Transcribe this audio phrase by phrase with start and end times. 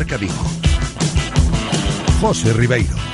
[0.00, 0.32] Marca Vigo.
[2.22, 3.09] José Ribeiro.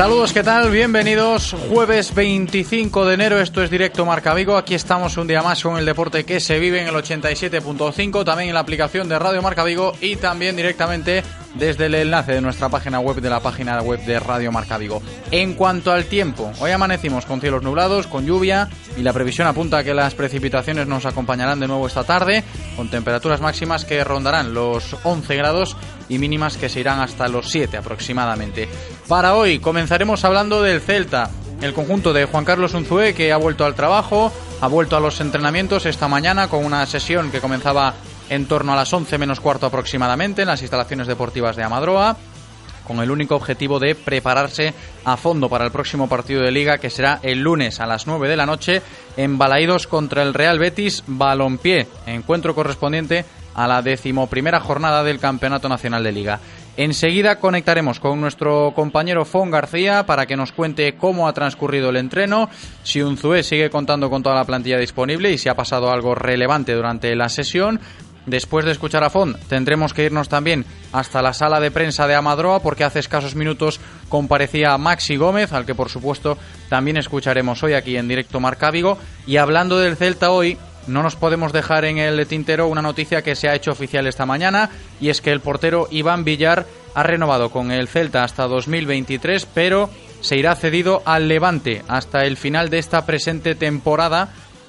[0.00, 0.70] Saludos, ¿qué tal?
[0.70, 1.54] Bienvenidos.
[1.68, 4.56] Jueves 25 de enero, esto es Directo Marca Vigo.
[4.56, 8.48] Aquí estamos un día más con el deporte que se vive en el 87.5, también
[8.48, 11.22] en la aplicación de Radio Marca Vigo y también directamente
[11.54, 15.02] desde el enlace de nuestra página web, de la página web de Radio Marca Vigo.
[15.30, 19.78] En cuanto al tiempo, hoy amanecimos con cielos nublados, con lluvia y la previsión apunta
[19.78, 22.42] a que las precipitaciones nos acompañarán de nuevo esta tarde,
[22.74, 25.76] con temperaturas máximas que rondarán los 11 grados
[26.08, 28.68] y mínimas que se irán hasta los 7 aproximadamente.
[29.10, 31.30] Para hoy comenzaremos hablando del Celta,
[31.60, 35.20] el conjunto de Juan Carlos Unzué que ha vuelto al trabajo, ha vuelto a los
[35.20, 37.94] entrenamientos esta mañana con una sesión que comenzaba
[38.28, 42.16] en torno a las 11 menos cuarto aproximadamente en las instalaciones deportivas de Amadroa
[42.86, 46.88] con el único objetivo de prepararse a fondo para el próximo partido de liga que
[46.88, 48.80] será el lunes a las 9 de la noche
[49.16, 55.68] en Balaídos contra el Real Betis Balompié, encuentro correspondiente a la decimoprimera jornada del Campeonato
[55.68, 56.40] Nacional de Liga.
[56.80, 61.98] Enseguida conectaremos con nuestro compañero Fon García para que nos cuente cómo ha transcurrido el
[61.98, 62.48] entreno,
[62.84, 66.72] si Unzué sigue contando con toda la plantilla disponible y si ha pasado algo relevante
[66.72, 67.80] durante la sesión.
[68.24, 72.14] Después de escuchar a Fon, tendremos que irnos también hasta la sala de prensa de
[72.14, 76.38] Amadroa porque hace escasos minutos comparecía Maxi Gómez, al que por supuesto
[76.70, 78.96] también escucharemos hoy aquí en directo Marca Vigo.
[79.26, 80.56] Y hablando del Celta hoy,
[80.90, 84.26] no nos podemos dejar en el tintero una noticia que se ha hecho oficial esta
[84.26, 84.70] mañana
[85.00, 89.90] y es que el portero Iván Villar ha renovado con el Celta hasta 2023, pero
[90.20, 94.28] se irá cedido al Levante hasta el final de esta presente temporada.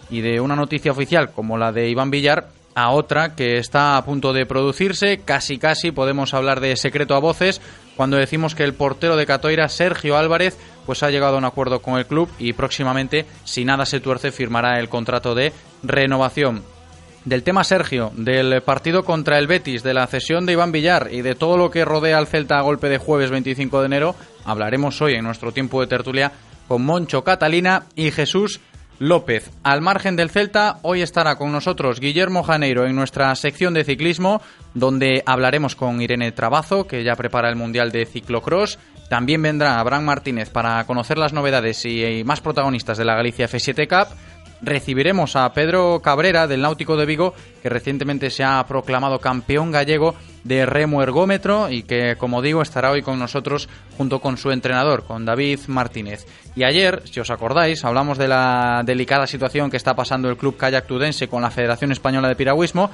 [0.10, 4.04] Y de una noticia oficial como la de Iván Villar a otra que está a
[4.04, 7.62] punto de producirse, casi casi podemos hablar de secreto a voces
[8.02, 10.58] cuando decimos que el portero de Catoira, Sergio Álvarez,
[10.88, 14.32] pues ha llegado a un acuerdo con el club y próximamente, si nada se tuerce,
[14.32, 15.54] firmará el contrato de
[15.84, 16.64] renovación.
[17.26, 21.22] Del tema Sergio, del partido contra el Betis, de la cesión de Iván Villar y
[21.22, 25.00] de todo lo que rodea al Celta a golpe de jueves 25 de enero, hablaremos
[25.04, 26.32] hoy en nuestro tiempo de tertulia
[26.68, 28.62] con Moncho Catalina y Jesús
[29.02, 29.50] López.
[29.64, 34.44] Al margen del Celta, hoy estará con nosotros Guillermo Janeiro en nuestra sección de ciclismo,
[34.76, 38.78] donde hablaremos con Irene Trabazo, que ya prepara el Mundial de Ciclocross.
[39.10, 43.88] También vendrá Abraham Martínez para conocer las novedades y más protagonistas de la Galicia F7
[43.88, 44.16] Cup
[44.62, 50.16] recibiremos a Pedro Cabrera del Náutico de Vigo, que recientemente se ha proclamado campeón gallego
[50.44, 55.04] de remo ergómetro y que, como digo, estará hoy con nosotros junto con su entrenador,
[55.04, 56.26] con David Martínez.
[56.56, 60.58] Y ayer, si os acordáis, hablamos de la delicada situación que está pasando el Club
[60.58, 62.90] Kayak Tudense con la Federación Española de Piragüismo.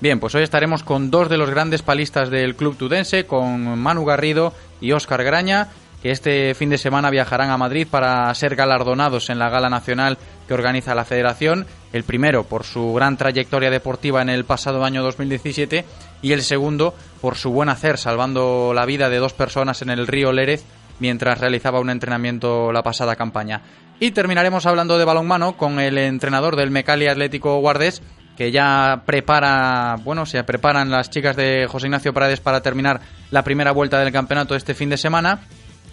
[0.00, 4.04] Bien, pues hoy estaremos con dos de los grandes palistas del Club Tudense, con Manu
[4.04, 5.68] Garrido y Óscar Graña
[6.02, 10.18] que este fin de semana viajarán a Madrid para ser galardonados en la gala nacional
[10.48, 11.66] que organiza la Federación.
[11.92, 15.84] El primero por su gran trayectoria deportiva en el pasado año 2017
[16.22, 20.06] y el segundo por su buen hacer salvando la vida de dos personas en el
[20.06, 20.64] río Lérez
[20.98, 23.62] mientras realizaba un entrenamiento la pasada campaña.
[23.98, 28.02] Y terminaremos hablando de balonmano con el entrenador del Mecali Atlético Guardés
[28.36, 33.00] que ya prepara, bueno, se preparan las chicas de José Ignacio Paredes para terminar
[33.30, 35.40] la primera vuelta del campeonato este fin de semana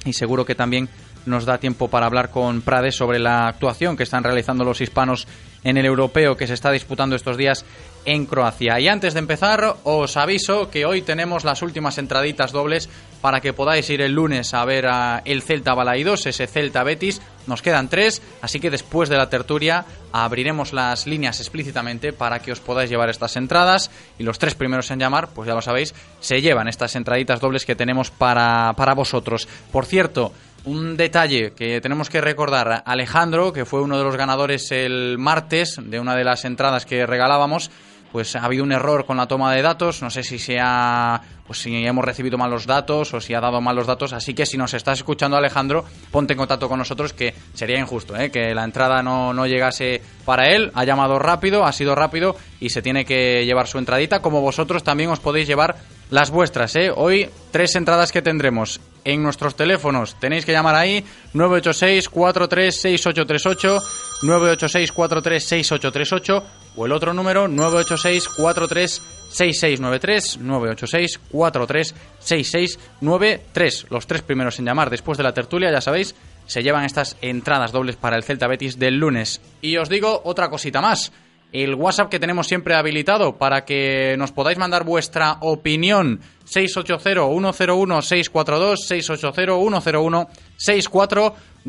[0.05, 0.87] y seguro que también
[1.27, 5.27] nos da tiempo para hablar con Prades sobre la actuación que están realizando los hispanos
[5.63, 7.65] en el europeo que se está disputando estos días
[8.05, 8.79] en Croacia.
[8.79, 12.89] Y antes de empezar, os aviso que hoy tenemos las últimas entraditas dobles
[13.21, 17.21] para que podáis ir el lunes a ver a el Celta Balaidos, ese Celta Betis,
[17.47, 22.51] Nos quedan tres, así que después de la tertulia abriremos las líneas explícitamente para que
[22.51, 23.89] os podáis llevar estas entradas
[24.19, 27.65] y los tres primeros en llamar, pues ya lo sabéis, se llevan estas entraditas dobles
[27.65, 29.47] que tenemos para, para vosotros.
[29.71, 30.33] Por cierto,
[30.67, 35.79] un detalle que tenemos que recordar, Alejandro, que fue uno de los ganadores el martes
[35.81, 37.71] de una de las entradas que regalábamos,
[38.17, 41.59] pues ha un error con la toma de datos, no sé si se ha pues
[41.59, 44.47] si hemos recibido mal los datos o si ha dado mal los datos, así que
[44.47, 48.31] si nos estás escuchando Alejandro, ponte en contacto con nosotros que sería injusto, ¿eh?
[48.31, 52.71] que la entrada no, no llegase para él, ha llamado rápido, ha sido rápido y
[52.71, 55.75] se tiene que llevar su entradita, como vosotros también os podéis llevar
[56.09, 56.91] las vuestras, ¿eh?
[56.95, 60.15] Hoy tres entradas que tendremos en nuestros teléfonos.
[60.19, 61.03] Tenéis que llamar ahí
[61.33, 63.79] 986 436838
[64.23, 66.43] 986 436838
[66.77, 73.87] o el otro número 986 436693 986 436693.
[73.89, 76.15] Los tres primeros en llamar después de la tertulia, ya sabéis,
[76.45, 79.41] se llevan estas entradas dobles para el Celta Betis del lunes.
[79.61, 81.11] Y os digo otra cosita más
[81.51, 86.19] el WhatsApp que tenemos siempre habilitado para que nos podáis mandar vuestra opinión.
[86.45, 88.77] 680-101-642,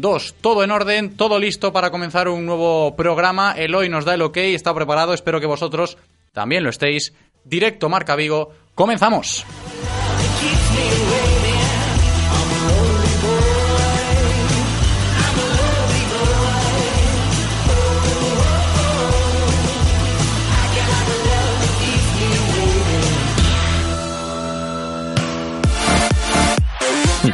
[0.00, 0.34] 680-101-642.
[0.40, 3.52] Todo en orden, todo listo para comenzar un nuevo programa.
[3.52, 5.14] El hoy nos da el ok, está preparado.
[5.14, 5.98] Espero que vosotros
[6.32, 7.12] también lo estéis.
[7.44, 8.52] Directo Marca Vigo.
[8.74, 9.44] Comenzamos.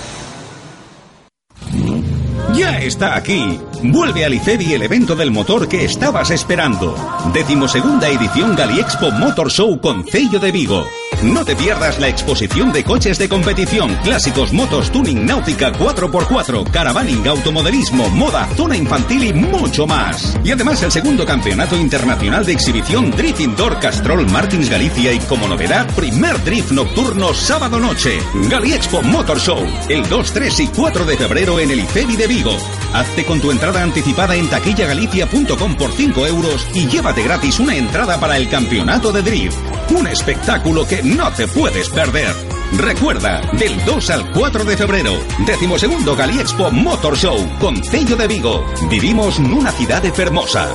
[2.55, 3.59] Ya está aquí.
[3.83, 6.97] Vuelve al ICEBI el evento del motor que estabas esperando.
[7.33, 10.85] Decimosegunda edición Galiexpo Motor Show con Cello de Vigo.
[11.23, 17.29] No te pierdas la exposición de coches de competición, clásicos, motos, tuning, náutica, 4x4, caravaning,
[17.29, 20.39] automodelismo, moda, zona infantil y mucho más.
[20.43, 25.47] Y además el segundo campeonato internacional de exhibición Drift Indoor Castrol Martins Galicia y como
[25.47, 28.19] novedad, primer drift nocturno sábado noche.
[28.49, 32.27] Gali Expo Motor Show, el 2, 3 y 4 de febrero en el IFEBI de
[32.29, 32.57] Vigo.
[32.95, 38.19] Hazte con tu entrada anticipada en taquillagalicia.com por 5 euros y llévate gratis una entrada
[38.19, 39.80] para el campeonato de drift.
[39.91, 42.35] Un espectáculo que no te puedes perder.
[42.77, 48.29] Recuerda, del 2 al 4 de febrero, decimosegundo Gali Expo Motor Show con Cello de
[48.29, 48.65] Vigo.
[48.89, 50.69] Vivimos en una ciudad hermosa.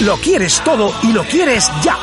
[0.00, 1.98] Lo quieres todo y lo quieres ya.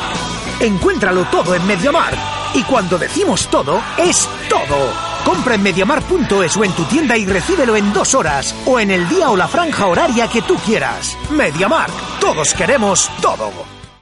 [0.60, 2.14] Encuéntralo todo en Mediamar.
[2.54, 5.11] Y cuando decimos todo, es todo.
[5.26, 9.08] Compra en mediamar.es o en tu tienda y recíbelo en dos horas o en el
[9.08, 11.18] día o la franja horaria que tú quieras.
[11.30, 11.90] Mediamar.
[12.20, 13.81] Todos queremos todo.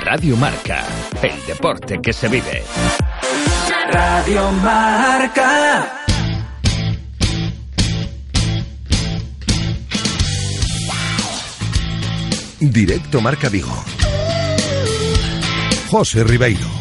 [0.00, 0.84] Radio Marca,
[1.22, 2.62] el deporte que se vive.
[3.90, 6.04] Radio Marca.
[12.60, 13.84] Directo Marca Vigo.
[15.90, 16.75] José Ribeiro.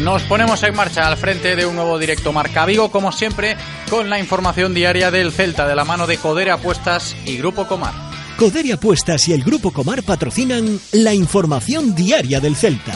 [0.00, 3.54] Nos ponemos en marcha al frente de un nuevo directo Marca Vigo, como siempre,
[3.90, 7.92] con la información diaria del Celta de la mano de Codere Apuestas y Grupo Comar.
[8.38, 12.94] Codere Apuestas y el Grupo Comar patrocinan la información diaria del Celta.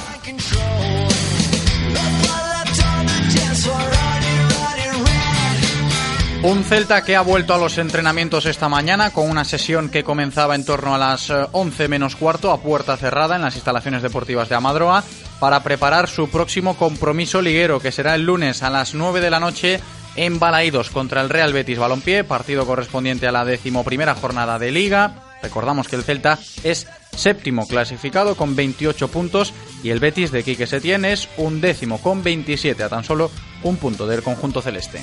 [6.42, 10.54] Un Celta que ha vuelto a los entrenamientos esta mañana con una sesión que comenzaba
[10.54, 14.54] en torno a las 11 menos cuarto a puerta cerrada en las instalaciones deportivas de
[14.54, 15.04] Amadroa
[15.40, 19.40] para preparar su próximo compromiso liguero que será el lunes a las 9 de la
[19.40, 19.80] noche
[20.16, 25.14] en Balaídos contra el Real Betis Balompié, partido correspondiente a la decimoprimera jornada de Liga.
[25.42, 30.66] Recordamos que el Celta es séptimo clasificado con 28 puntos y el Betis de Quique
[30.66, 33.30] Setién es un décimo con 27 a tan solo
[33.62, 35.02] un punto del conjunto celeste.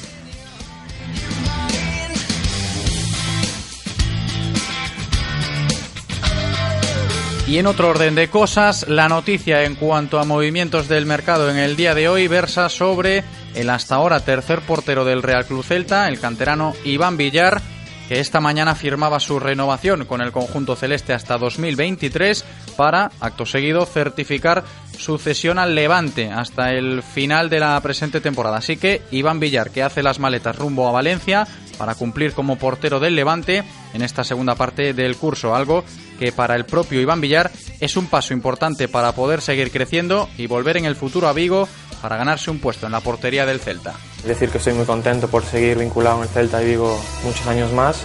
[7.51, 11.57] Y en otro orden de cosas, la noticia en cuanto a movimientos del mercado en
[11.57, 16.07] el día de hoy versa sobre el hasta ahora tercer portero del Real Club Celta,
[16.07, 17.61] el canterano Iván Villar,
[18.07, 22.45] que esta mañana firmaba su renovación con el conjunto celeste hasta 2023
[22.77, 24.63] para, acto seguido, certificar
[24.97, 28.59] su cesión al Levante hasta el final de la presente temporada.
[28.59, 31.45] Así que Iván Villar, que hace las maletas rumbo a Valencia
[31.77, 35.83] para cumplir como portero del Levante en esta segunda parte del curso, algo
[36.21, 37.49] que para el propio Iván Villar
[37.79, 41.67] es un paso importante para poder seguir creciendo y volver en el futuro a Vigo
[41.99, 43.95] para ganarse un puesto en la portería del Celta.
[44.23, 47.73] Decir que estoy muy contento por seguir vinculado en el Celta y Vigo muchos años
[47.73, 48.03] más.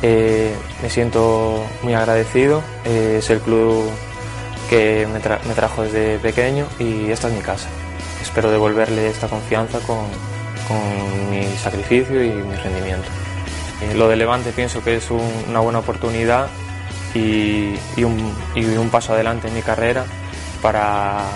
[0.00, 2.62] Eh, me siento muy agradecido.
[2.84, 3.82] Eh, es el club
[4.68, 7.68] que me, trajo desde pequeño y esta es mi casa.
[8.22, 10.06] Espero devolverle esta confianza con,
[11.32, 13.08] mi sacrificio y mi rendimiento.
[13.82, 16.48] Eh, lo de Levante pienso que es una buena oportunidad
[17.14, 17.74] y,
[18.04, 20.04] un, paso adelante en mi carrera
[20.62, 21.26] para,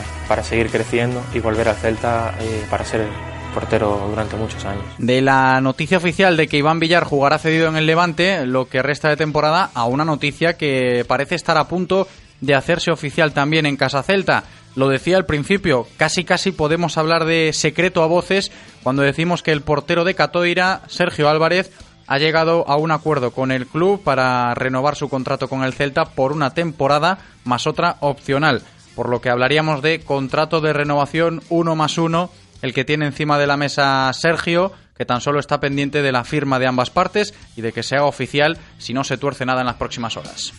[0.42, 3.06] seguir creciendo y volver al Celta eh, para ser
[3.54, 4.84] portero durante muchos años.
[4.98, 8.82] De la noticia oficial de que Iván Villar jugará cedido en el Levante, lo que
[8.82, 12.08] resta de temporada, a una noticia que parece estar a punto
[12.40, 14.44] de hacerse oficial también en Casa Celta.
[14.74, 18.50] Lo decía al principio, casi casi podemos hablar de secreto a voces
[18.82, 21.70] cuando decimos que el portero de Catoira, Sergio Álvarez,
[22.06, 26.04] ha llegado a un acuerdo con el club para renovar su contrato con el Celta
[26.04, 28.62] por una temporada más otra opcional,
[28.94, 32.30] por lo que hablaríamos de contrato de renovación uno más uno,
[32.62, 36.24] el que tiene encima de la mesa Sergio, que tan solo está pendiente de la
[36.24, 39.60] firma de ambas partes y de que se haga oficial si no se tuerce nada
[39.60, 40.52] en las próximas horas.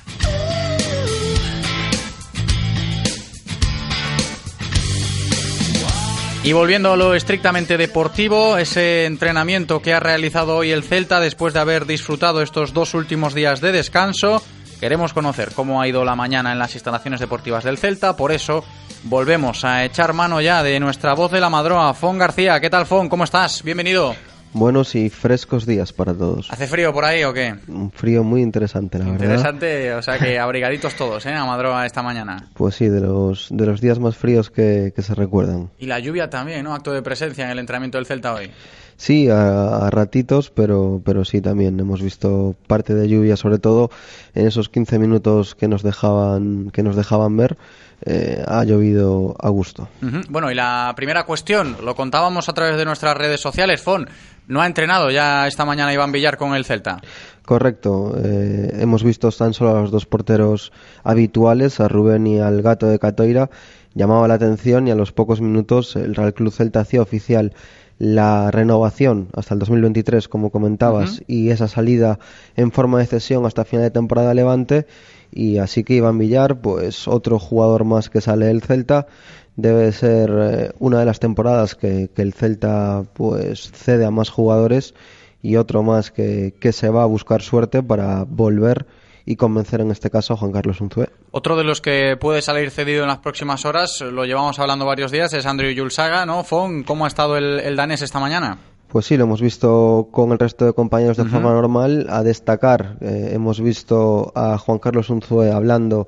[6.46, 11.56] Y volviendo a lo estrictamente deportivo, ese entrenamiento que ha realizado hoy el Celta después
[11.56, 14.44] de haber disfrutado estos dos últimos días de descanso,
[14.80, 18.64] queremos conocer cómo ha ido la mañana en las instalaciones deportivas del Celta, por eso
[19.06, 22.60] volvemos a echar mano ya de nuestra voz de la madroa, Fon García.
[22.60, 23.10] ¿Qué tal, Fon?
[23.10, 23.64] ¿Cómo estás?
[23.64, 24.16] Bienvenido.
[24.56, 26.50] Buenos y frescos días para todos.
[26.50, 27.56] ¿Hace frío por ahí o qué?
[27.68, 29.26] Un frío muy interesante, la verdad.
[29.26, 31.34] Interesante, o sea que abrigaditos todos, ¿eh?
[31.34, 32.48] A Madroa esta mañana.
[32.54, 35.72] Pues sí, de los, de los días más fríos que, se recuerdan.
[35.78, 36.74] Y la lluvia también, ¿no?
[36.74, 38.50] Acto de presencia en el entrenamiento del Celta hoy.
[38.96, 43.92] Sí, a, ratitos, pero, pero sí también hemos visto parte de lluvia, sobre todo
[44.36, 47.58] en esos 15 minutos que nos dejaban, que nos dejaban ver.
[48.02, 49.88] Eh, ha llovido a gusto.
[50.30, 54.08] Bueno, y la primera cuestión, lo contábamos a través de nuestras redes sociales, Fon.
[54.48, 57.02] ¿No ha entrenado ya esta mañana Iván Villar con el Celta?
[57.46, 58.16] Correcto.
[58.24, 60.72] Eh, hemos visto tan solo a los dos porteros
[61.04, 63.50] habituales, a Rubén y al gato de Catoira.
[63.96, 67.54] Llamaba la atención y a los pocos minutos el Real Club Celta hacía oficial
[67.98, 72.20] la renovación hasta el 2023, como comentabas, y esa salida
[72.56, 74.86] en forma de cesión hasta final de temporada Levante.
[75.32, 79.08] Y así que Iván Villar, pues otro jugador más que sale del Celta,
[79.56, 84.94] debe ser eh, una de las temporadas que, el Celta pues cede a más jugadores
[85.42, 88.86] y otro más que, que, se va a buscar suerte para volver
[89.26, 91.10] y convencer en este caso a Juan Carlos Unzué.
[91.32, 95.12] Otro de los que puede salir cedido en las próximas horas, lo llevamos hablando varios
[95.12, 96.44] días, es Andrew Yulsaga, ¿no?
[96.44, 98.58] Fon, ¿cómo ha estado el, danés esta mañana?
[98.96, 102.08] Pues sí, lo hemos visto con el resto de compañeros de forma normal.
[102.10, 106.08] A destacar, eh, hemos visto a Juan Carlos Unzué hablando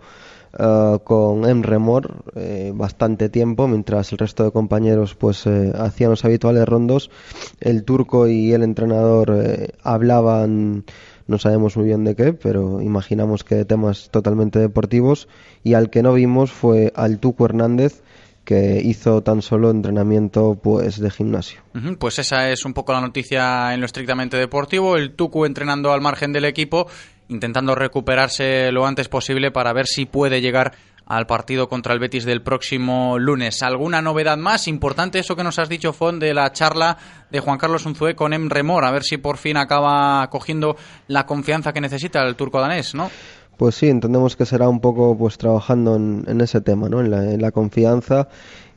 [0.57, 6.11] eh, con Emre Mor eh, bastante tiempo, mientras el resto de compañeros pues eh, hacían
[6.11, 7.11] los habituales rondos.
[7.59, 9.37] El turco y el entrenador
[9.83, 10.85] hablaban,
[11.27, 15.27] no sabemos muy bien de qué, pero imaginamos que de temas totalmente deportivos.
[15.61, 18.01] Y al que no vimos fue al Tuco Hernández,
[18.47, 21.59] que hizo tan solo entrenamiento pues de gimnasio.
[21.99, 25.99] Pues esa es un poco la noticia en lo estrictamente deportivo, el Tucu entrenando al
[25.99, 26.87] margen del equipo
[27.27, 30.71] intentando recuperarse lo antes posible para ver si puede llegar
[31.05, 33.63] al partido contra el Betis del próximo lunes.
[33.63, 34.67] ¿Alguna novedad más?
[34.67, 36.97] Importante eso que nos has dicho, Fon, de la charla
[37.29, 40.75] de Juan Carlos Unzué con Emremor, a ver si por fin acaba cogiendo
[41.07, 43.09] la confianza que necesita el turco danés, ¿no?
[43.57, 47.01] Pues sí, entendemos que será un poco pues trabajando en, ese tema, ¿no?
[47.01, 48.27] En la, en la confianza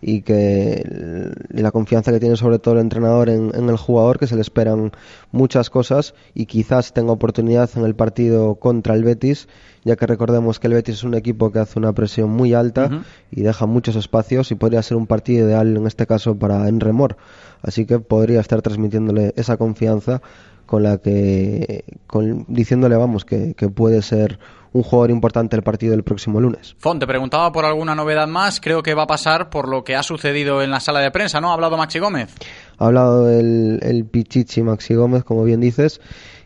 [0.02, 4.34] y que la confianza que tiene sobre todo el entrenador en, el jugador, que se
[4.34, 4.92] le esperan
[5.30, 9.48] muchas cosas y quizás tenga oportunidad en el partido contra el Betis,
[9.84, 13.02] ya que recordemos que el Betis es un equipo que hace una presión muy alta
[13.30, 17.16] y deja muchos espacios y podría ser un partido ideal en este caso para Enremor.
[17.62, 20.22] Así que podría estar transmitiéndole esa confianza
[20.64, 24.38] con la que con, diciéndole vamos que, que puede ser
[24.72, 26.76] un jugador importante el partido del próximo lunes.
[26.78, 28.60] Fon, te preguntaba por alguna novedad más.
[28.60, 31.40] Creo que va a pasar por lo que ha sucedido en la sala de prensa,
[31.40, 31.50] ¿no?
[31.50, 32.34] ¿Ha hablado Maxi Gómez?
[32.78, 36.00] Ha hablado el, el Pichichi Maxi Gómez, como bien dices,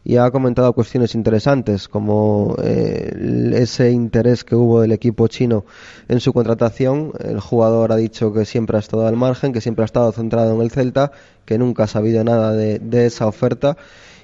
[0.04, 5.64] y ha comentado cuestiones interesantes, como eh, ese interés que hubo del equipo chino
[6.08, 7.12] en su contratación.
[7.20, 10.54] El jugador ha dicho que siempre ha estado al margen, que siempre ha estado centrado
[10.54, 11.12] en el Celta,
[11.44, 13.76] que nunca ha sabido nada de, de esa oferta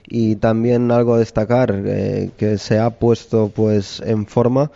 [0.07, 4.71] y también algo a destacar eh, que se ha puesto pues en forma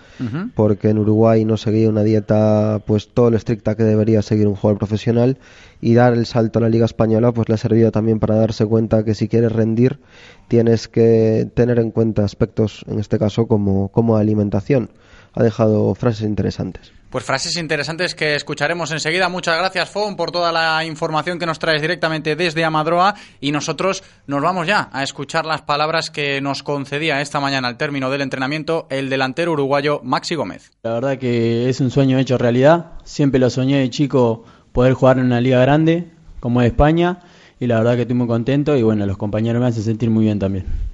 [0.54, 4.54] porque en Uruguay no seguía una dieta pues todo lo estricta que debería seguir un
[4.54, 5.38] jugador profesional.
[5.80, 8.64] Y dar el salto a la liga española pues le ha servido también para darse
[8.64, 10.00] cuenta que si quieres rendir
[10.48, 14.88] tienes que tener en cuenta aspectos en este caso como como alimentación
[15.34, 19.28] ha dejado frases interesantes pues frases interesantes que escucharemos enseguida.
[19.28, 23.14] Muchas gracias, Fon, por toda la información que nos traes directamente desde Amadroa.
[23.40, 27.76] Y nosotros nos vamos ya a escuchar las palabras que nos concedía esta mañana al
[27.76, 30.72] término del entrenamiento el delantero uruguayo Maxi Gómez.
[30.82, 32.86] La verdad que es un sueño hecho realidad.
[33.04, 36.08] Siempre lo soñé de chico poder jugar en una liga grande
[36.40, 37.20] como es España.
[37.60, 40.24] Y la verdad que estoy muy contento y bueno, los compañeros me hacen sentir muy
[40.24, 40.93] bien también.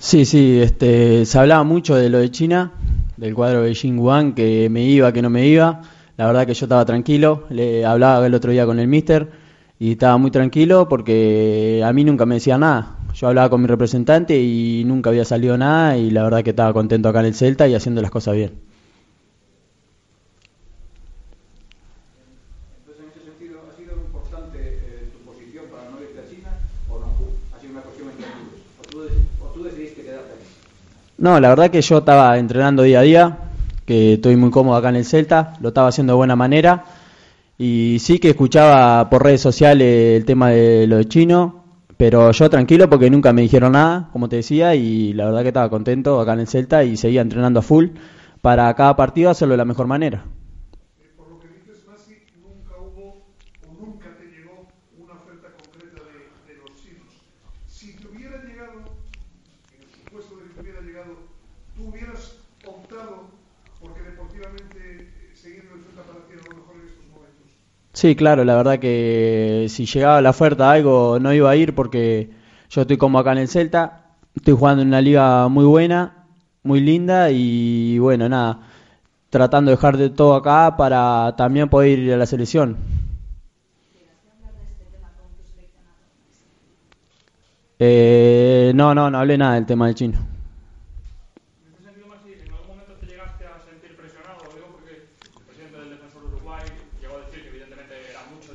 [0.00, 2.72] Sí, sí, este, se hablaba mucho de lo de China,
[3.18, 5.82] del cuadro de Xinguang, que me iba, que no me iba.
[6.16, 9.30] La verdad que yo estaba tranquilo, le hablaba el otro día con el mister
[9.78, 12.96] y estaba muy tranquilo porque a mí nunca me decía nada.
[13.14, 16.72] Yo hablaba con mi representante y nunca había salido nada y la verdad que estaba
[16.72, 18.69] contento acá en el Celta y haciendo las cosas bien.
[31.20, 33.38] No, la verdad que yo estaba entrenando día a día,
[33.84, 36.84] que estoy muy cómodo acá en el Celta, lo estaba haciendo de buena manera.
[37.58, 41.62] Y sí que escuchaba por redes sociales el tema de lo de chino,
[41.98, 45.48] pero yo tranquilo porque nunca me dijeron nada, como te decía, y la verdad que
[45.48, 47.88] estaba contento acá en el Celta y seguía entrenando a full
[48.40, 50.24] para cada partido hacerlo de la mejor manera.
[68.00, 72.30] Sí, claro, la verdad que si llegaba la oferta algo no iba a ir porque
[72.70, 76.24] yo estoy como acá en el Celta, estoy jugando en una liga muy buena,
[76.62, 78.60] muy linda y bueno, nada,
[79.30, 82.78] tratando de dejar de todo acá para también poder ir a la selección.
[87.80, 90.18] Eh, no, no, no hablé nada del tema del chino.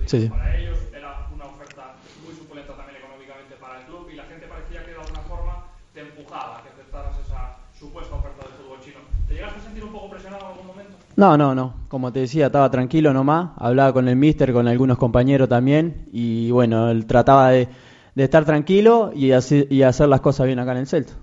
[0.06, 4.46] Para ellos, era una oferta muy suculenta también económicamente para el club y la gente
[4.46, 8.80] parecía que de alguna forma te empujaba a que aceptaras esa supuesta oferta del fútbol
[8.86, 9.00] chino.
[9.28, 10.94] ¿Te llegaste a sentir un poco presionado en algún momento?
[11.15, 11.74] No, no, no.
[11.88, 13.52] Como te decía, estaba tranquilo nomás.
[13.58, 16.08] Hablaba con el mister, con algunos compañeros también.
[16.12, 17.68] Y bueno, él trataba de,
[18.13, 21.13] de estar tranquilo y, así, y hacer las cosas bien acá en el Celta.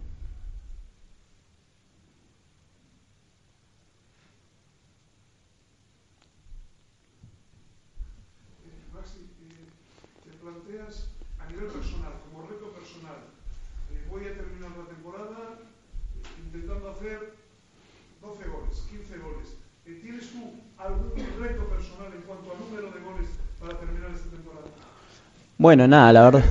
[25.63, 26.45] Bueno, nada, la verdad.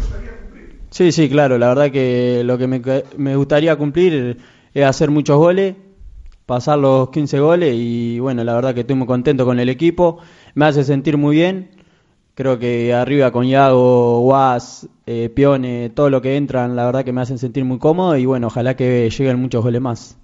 [0.90, 4.38] Sí, sí, claro, la verdad que lo que me, gustaría cumplir
[4.74, 5.76] es hacer muchos goles,
[6.46, 10.20] pasar los 15 goles y bueno, la verdad que estoy muy contento con el equipo,
[10.56, 11.72] me hace sentir muy bien.
[12.36, 17.12] Creo que arriba con Yago, Guas, eh, Pione, todo lo que entran, la verdad que
[17.12, 20.18] me hacen sentir muy cómodo y bueno, ojalá que lleguen muchos goles más.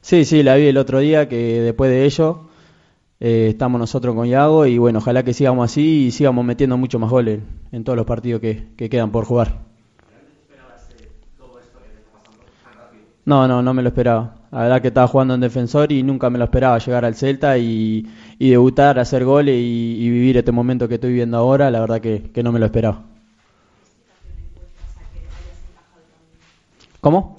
[0.00, 2.47] Sí, sí, la vi el otro día que después de ello
[3.20, 6.98] eh, estamos nosotros con Iago y bueno, ojalá que sigamos así y sigamos metiendo mucho
[6.98, 7.40] más goles
[7.72, 9.66] en todos los partidos que, que quedan por jugar.
[13.24, 14.36] No, no, no me lo esperaba.
[14.50, 17.58] La verdad que estaba jugando en defensor y nunca me lo esperaba llegar al Celta
[17.58, 18.06] y,
[18.38, 21.70] y debutar, hacer goles y, y, vivir este momento que estoy viviendo ahora.
[21.70, 23.04] La verdad que, que no me lo esperaba.
[27.02, 27.37] ¿Cómo?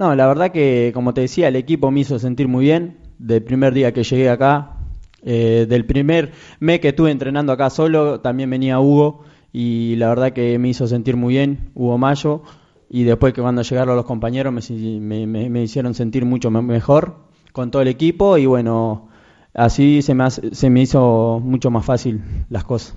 [0.00, 2.96] No, la verdad que, como te decía, el equipo me hizo sentir muy bien.
[3.18, 4.78] Del primer día que llegué acá,
[5.22, 10.32] eh, del primer mes que estuve entrenando acá solo, también venía Hugo y la verdad
[10.32, 12.40] que me hizo sentir muy bien, Hugo Mayo.
[12.88, 17.16] Y después que cuando llegaron los compañeros me, me, hicieron sentir mucho mejor
[17.52, 19.10] con todo el equipo y bueno,
[19.52, 22.96] así se me, se me hizo mucho más fácil las cosas.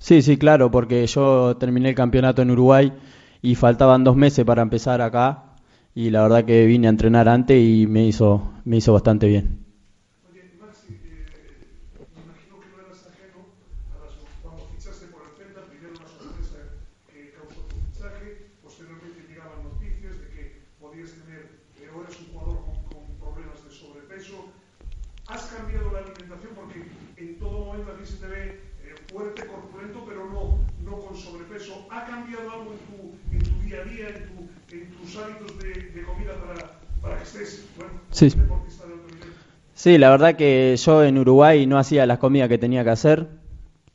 [0.00, 2.92] Sí, sí, claro, porque yo terminé el campeonato en Uruguay
[3.42, 5.54] y faltaban dos meses para empezar acá
[5.94, 9.59] y la verdad que vine a entrenar antes y me hizo, me hizo bastante bien.
[38.20, 38.34] Sí.
[39.72, 43.28] sí, la verdad que yo en Uruguay no hacía las comidas que tenía que hacer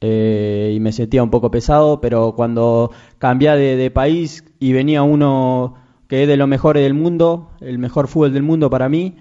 [0.01, 5.03] eh, y me sentía un poco pesado, pero cuando cambié de, de, país y venía
[5.03, 5.75] uno
[6.07, 9.15] que es de los mejores del mundo, el mejor fútbol del mundo para mí,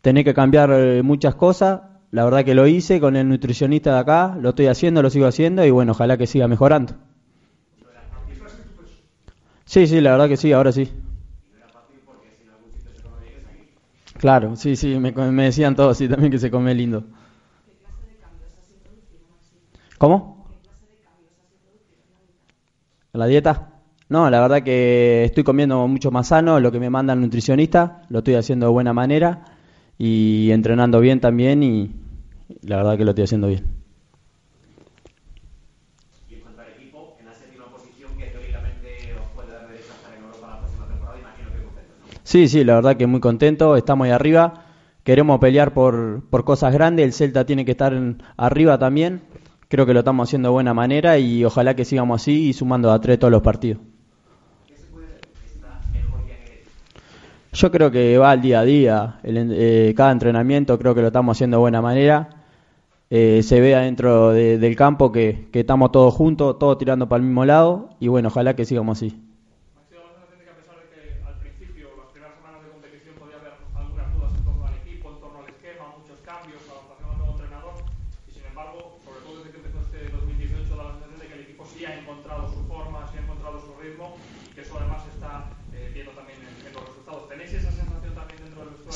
[0.00, 1.82] tenía que cambiar eh, muchas cosas.
[2.10, 5.26] La verdad que lo hice con el nutricionista de acá, lo estoy haciendo, lo sigo
[5.26, 6.94] haciendo y bueno, ojalá que siga mejorando.
[9.66, 10.90] Sí, sí, la verdad que sí, ahora sí.
[14.18, 17.04] Claro, sí, sí, me, decían todos sí, también que se come lindo.
[19.98, 20.46] ¿Cómo?
[23.12, 23.72] ¿La dieta?
[24.08, 28.02] No, la verdad que estoy comiendo mucho más sano, lo que me manda el nutricionista,
[28.08, 29.44] lo estoy haciendo de buena manera
[29.98, 31.94] y entrenando bien también y
[32.62, 33.75] la verdad que lo estoy haciendo bien.
[42.26, 44.64] Sí, sí, la verdad que muy contento, estamos ahí arriba,
[45.04, 49.22] queremos pelear por, por cosas grandes, el Celta tiene que estar en, arriba también,
[49.68, 52.90] creo que lo estamos haciendo de buena manera y ojalá que sigamos así y sumando
[52.90, 53.80] a tres todos los partidos.
[57.52, 61.06] Yo creo que va al día a día, el, eh, cada entrenamiento creo que lo
[61.06, 62.42] estamos haciendo de buena manera,
[63.08, 67.20] eh, se ve adentro de, del campo que, que estamos todos juntos, todos tirando para
[67.20, 69.25] el mismo lado y bueno, ojalá que sigamos así.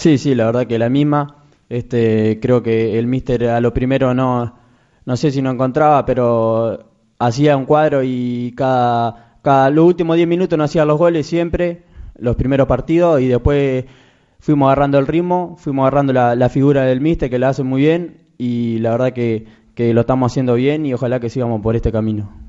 [0.00, 1.44] Sí, sí, la verdad que la misma.
[1.68, 4.54] Este, creo que el míster a lo primero no,
[5.04, 6.86] no sé si no encontraba, pero
[7.18, 11.82] hacía un cuadro y cada, cada los últimos 10 minutos no hacía los goles siempre,
[12.16, 13.84] los primeros partidos, y después
[14.38, 18.22] fuimos agarrando el ritmo, fuimos agarrando la, figura del míster que la hace muy bien,
[18.38, 19.44] y la verdad que
[19.76, 22.39] lo estamos haciendo bien y ojalá que sigamos por este camino.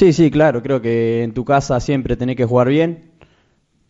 [0.00, 3.10] Sí, sí, claro, creo que en tu casa siempre tenés que jugar bien,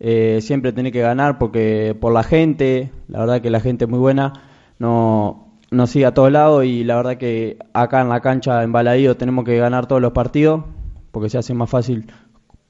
[0.00, 3.88] eh, siempre tenés que ganar porque por la gente, la verdad que la gente es
[3.88, 4.32] muy buena,
[4.80, 8.72] no, nos sigue a todos lados y la verdad que acá en la cancha en
[9.18, 10.64] tenemos que ganar todos los partidos
[11.12, 12.12] porque se hace más fácil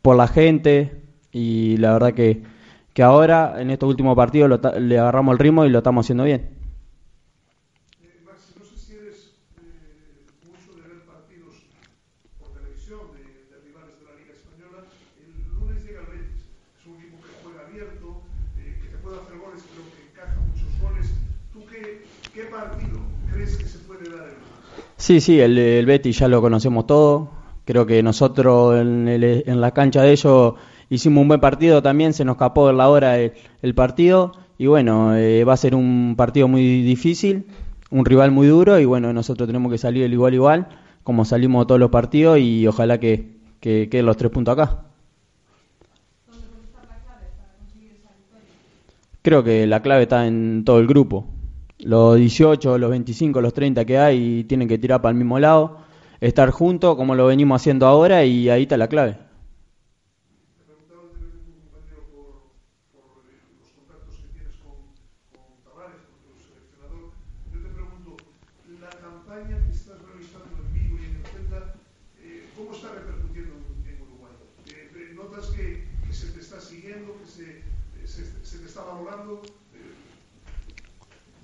[0.02, 1.00] por la gente
[1.32, 2.42] y la verdad que,
[2.92, 6.24] que ahora en estos últimos partidos lo, le agarramos el ritmo y lo estamos haciendo
[6.24, 6.59] bien.
[25.00, 27.30] Sí, sí, el, el Betty ya lo conocemos todo.
[27.64, 30.54] Creo que nosotros en, el, en, la cancha de ellos
[30.90, 33.32] hicimos un buen partido también, se nos escapó de la hora el,
[33.62, 34.32] el partido.
[34.58, 37.46] Y bueno, eh, va a ser un partido muy difícil,
[37.90, 38.78] un rival muy duro.
[38.78, 40.68] Y bueno, nosotros tenemos que salir el igual igual,
[41.02, 42.38] como salimos todos los partidos.
[42.38, 44.84] Y ojalá que, que queden los tres puntos acá.
[49.22, 51.39] Creo que la clave está en todo el grupo.
[51.82, 55.78] Los 18, los 25, los 30 que hay tienen que tirar para el mismo lado,
[56.20, 59.29] estar juntos como lo venimos haciendo ahora y ahí está la clave.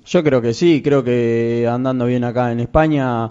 [0.07, 3.27] Yo creo que sí, creo que andando bien acá en España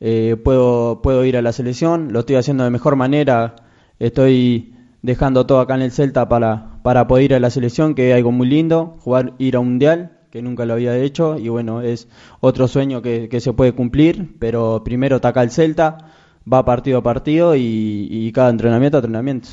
[0.00, 3.56] eh, puedo, puedo ir a la selección, lo estoy haciendo de mejor manera,
[3.98, 8.10] estoy dejando todo acá en el Celta para, para poder ir a la selección, que
[8.10, 11.50] es algo muy lindo, jugar, ir a un mundial, que nunca lo había hecho, y
[11.50, 12.08] bueno, es
[12.40, 15.98] otro sueño que, que se puede cumplir, pero primero acá el Celta,
[16.50, 19.50] va partido a partido y cada entrenamiento a entrenamiento.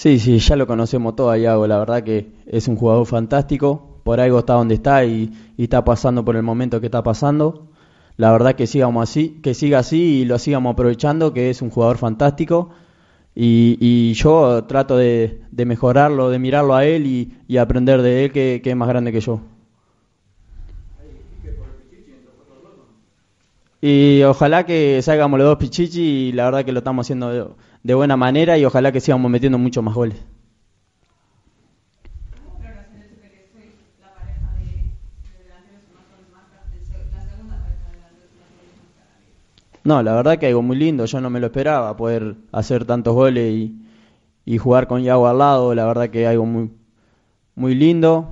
[0.00, 4.20] Sí, sí, ya lo conocemos todo a la verdad que es un jugador fantástico, por
[4.20, 7.66] algo está donde está y, está pasando por el momento que está pasando.
[8.16, 11.70] La verdad que sigamos así, que siga así y lo sigamos aprovechando, que es un
[11.70, 12.70] jugador fantástico.
[13.34, 18.70] Y, yo trato de, mejorarlo, de mirarlo a él y, aprender de él que, que,
[18.70, 19.40] es más grande que yo.
[23.80, 27.94] Y ojalá que salgamos los dos pichichi y la verdad que lo estamos haciendo de,
[27.94, 30.18] buena manera y ojalá que sigamos metiendo muchos más goles.
[39.84, 43.14] No, la verdad que algo muy lindo, yo no me lo esperaba, poder hacer tantos
[43.14, 43.72] goles
[44.44, 46.70] y, jugar con Yago al lado, la verdad que algo muy,
[47.54, 48.28] muy lindo,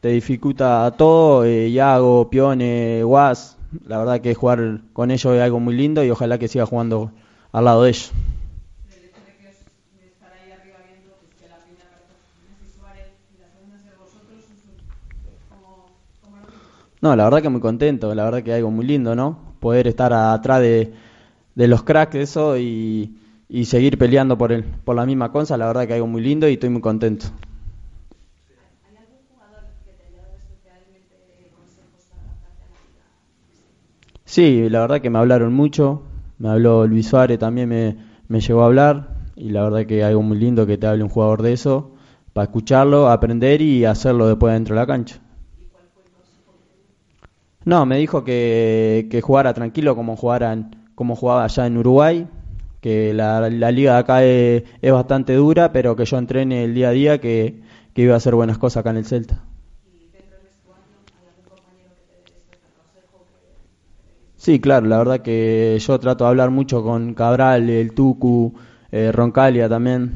[0.00, 3.56] te dificulta todo, eh, Yago, Pione, Guas,
[3.86, 7.10] la verdad que jugar con ellos es algo muy lindo y ojalá que siga jugando
[7.52, 8.12] al lado de ellos.
[17.00, 19.54] No, la verdad que muy contento, la verdad que algo muy lindo, ¿no?
[19.60, 20.92] Poder estar atrás de,
[21.54, 23.16] los cracks, eso, y,
[23.48, 26.48] y seguir peleando por, el, por la misma cosa, la verdad que algo muy lindo
[26.48, 27.26] y estoy muy contento.
[34.24, 36.02] Sí, la verdad que me hablaron mucho,
[36.38, 37.96] me habló Luis Suárez, también me,
[38.28, 41.08] me llegó a hablar, y la verdad que algo muy lindo que te hable un
[41.08, 41.92] jugador de eso,
[42.32, 45.20] para escucharlo, aprender y hacerlo después dentro de la cancha.
[47.64, 52.26] No, me dijo que, que jugara tranquilo como, jugaran, como jugaba allá en Uruguay,
[52.80, 56.88] que la, la liga de acá es, bastante dura, pero que yo entrene el día
[56.88, 57.60] a día, que,
[57.92, 59.44] que iba a hacer buenas cosas acá en el Celta.
[64.36, 68.54] Sí, claro, la verdad que yo trato de hablar mucho con Cabral, el Tucu,
[68.92, 70.12] eh, Roncalia también.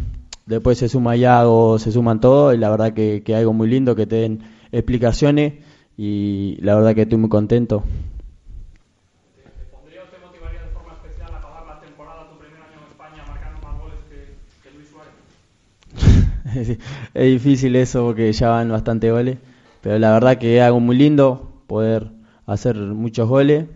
[0.46, 3.96] Después se suma Yago, se suman todos y la verdad que, que algo muy lindo
[3.96, 5.54] que te den explicaciones
[5.96, 7.82] y la verdad que estoy muy contento.
[17.14, 19.38] Es difícil eso porque ya van bastante goles,
[19.80, 22.10] pero la verdad que es algo muy lindo poder
[22.46, 23.66] hacer muchos goles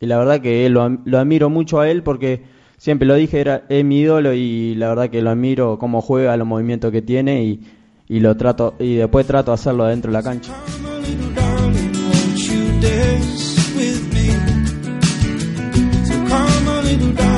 [0.00, 2.42] y la verdad que lo, lo admiro mucho a él porque
[2.78, 6.36] siempre lo dije, era, es mi ídolo y la verdad que lo admiro cómo juega,
[6.36, 7.60] los movimientos que tiene y,
[8.08, 10.52] y lo trato y después trato de hacerlo dentro de la cancha.
[13.74, 14.28] with me.
[16.04, 17.33] So come a little down.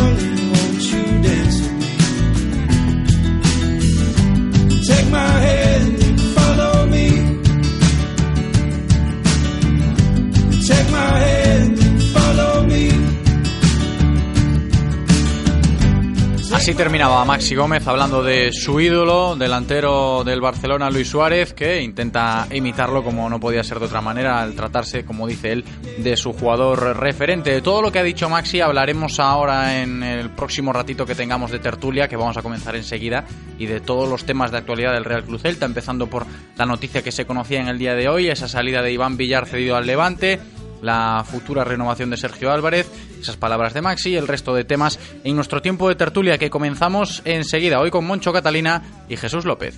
[16.56, 22.48] Así terminaba Maxi Gómez hablando de su ídolo, delantero del Barcelona, Luis Suárez, que intenta
[22.50, 25.64] imitarlo como no podía ser de otra manera al tratarse, como dice él,
[25.98, 27.50] de su jugador referente.
[27.50, 31.50] De todo lo que ha dicho Maxi hablaremos ahora en el próximo ratito que tengamos
[31.50, 33.26] de tertulia, que vamos a comenzar enseguida,
[33.58, 36.24] y de todos los temas de actualidad del Real Cruz Celta, empezando por
[36.56, 39.46] la noticia que se conocía en el día de hoy, esa salida de Iván Villar
[39.46, 40.40] cedido al Levante,
[40.82, 42.86] la futura renovación de Sergio Álvarez,
[43.20, 46.50] esas palabras de Maxi y el resto de temas en nuestro tiempo de tertulia que
[46.50, 49.74] comenzamos enseguida, hoy con Moncho Catalina y Jesús López.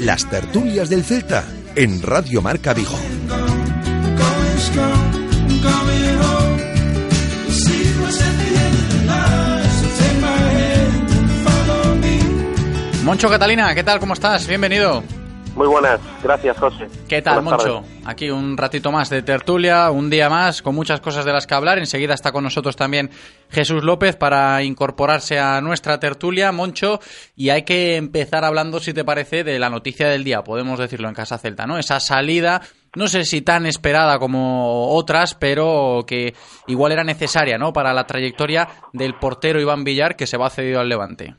[0.00, 1.44] Las tertulias del Celta
[1.76, 2.98] en Radio Marca Vigo.
[13.04, 13.98] Moncho Catalina, ¿qué tal?
[13.98, 14.46] ¿Cómo estás?
[14.46, 15.02] Bienvenido.
[15.56, 16.86] Muy buenas, gracias José.
[17.08, 17.84] ¿Qué tal, Buenas Moncho?
[18.04, 21.54] Aquí un ratito más de tertulia, un día más, con muchas cosas de las que
[21.54, 21.78] hablar.
[21.78, 23.10] Enseguida está con nosotros también
[23.50, 27.00] Jesús López para incorporarse a nuestra tertulia, Moncho.
[27.34, 31.08] Y hay que empezar hablando, si te parece, de la noticia del día, podemos decirlo
[31.08, 31.78] en Casa Celta, ¿no?
[31.78, 32.62] Esa salida,
[32.94, 36.34] no sé si tan esperada como otras, pero que
[36.68, 37.72] igual era necesaria, ¿no?
[37.72, 41.34] Para la trayectoria del portero Iván Villar, que se va cedido al Levante.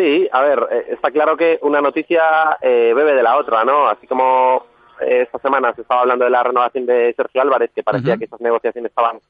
[0.00, 3.86] Sí, a ver, eh, está claro que una noticia eh, bebe de la otra, ¿no?
[3.86, 4.64] Así como
[4.98, 8.24] eh, esta semana se estaba hablando de la renovación de Sergio Álvarez, que parecía que
[8.24, 9.20] esas negociaciones estaban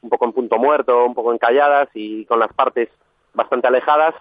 [0.00, 2.88] un poco en punto muerto, un poco encalladas y con las partes
[3.34, 4.14] bastante alejadas,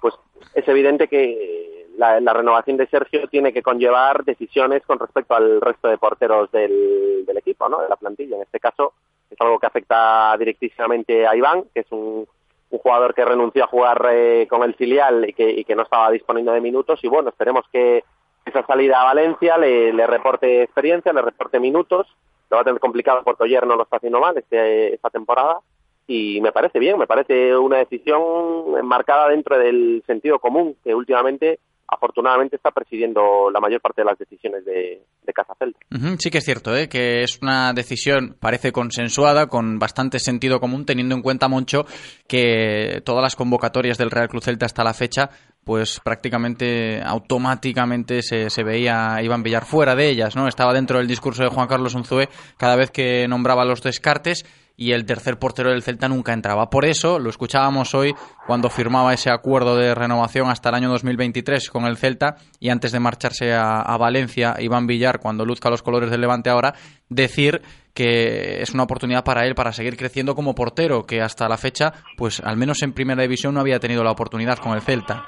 [0.00, 0.14] pues
[0.54, 5.60] es evidente que la, la renovación de Sergio tiene que conllevar decisiones con respecto al
[5.60, 7.82] resto de porteros del, del equipo, ¿no?
[7.82, 8.36] De la plantilla.
[8.36, 8.92] En este caso
[9.28, 12.28] es algo que afecta directísimamente a Iván, que es un
[12.70, 15.82] un jugador que renunció a jugar eh, con el filial y que, y que no
[15.82, 17.00] estaba disponiendo de minutos.
[17.02, 18.04] Y bueno, esperemos que
[18.44, 22.06] esa salida a Valencia le, reporte experiencia, le reporte minutos,
[22.50, 25.60] lo va a tener complicado porque Oyer no lo está haciendo mal este, esta temporada.
[26.06, 31.58] Y me parece bien, me parece una decisión enmarcada dentro del sentido común que últimamente
[31.88, 35.78] afortunadamente está presidiendo la mayor parte de las decisiones de, de Celta.
[36.18, 36.88] Sí que es cierto, ¿eh?
[36.88, 41.86] que es una decisión, parece consensuada, con bastante sentido común, teniendo en cuenta, Moncho,
[42.26, 45.30] que todas las convocatorias del Real Cruz Celta hasta la fecha,
[45.64, 50.46] pues prácticamente automáticamente se, se veía a Iván Villar fuera de ellas, ¿no?
[50.46, 54.44] Estaba dentro del discurso de Juan Carlos Unzué cada vez que nombraba los descartes
[54.80, 56.70] y el tercer portero del Celta nunca entraba.
[56.70, 58.14] Por eso lo escuchábamos hoy
[58.46, 62.92] cuando firmaba ese acuerdo de renovación hasta el año 2023 con el Celta y antes
[62.92, 66.74] de marcharse a, a Valencia, Iván Villar, cuando luzca los colores del Levante ahora,
[67.08, 67.60] decir
[67.92, 71.92] que es una oportunidad para él para seguir creciendo como portero, que hasta la fecha,
[72.16, 75.26] pues al menos en primera división no había tenido la oportunidad con el Celta.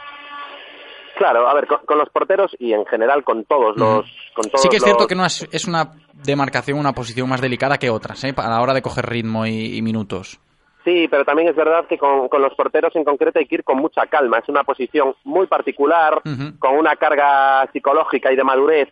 [1.18, 4.06] Claro, a ver, con, con los porteros y en general con todos los...
[4.34, 5.90] Con todos Sí que es cierto los- que no es, es una
[6.24, 8.34] demarcación, una posición más delicada que otras, ¿eh?
[8.36, 10.40] a la hora de coger ritmo y, y minutos.
[10.84, 13.64] Sí, pero también es verdad que con, con los porteros en concreto hay que ir
[13.64, 14.38] con mucha calma.
[14.38, 16.22] Es una posición muy particular,
[16.58, 18.88] con una carga psicológica y de madurez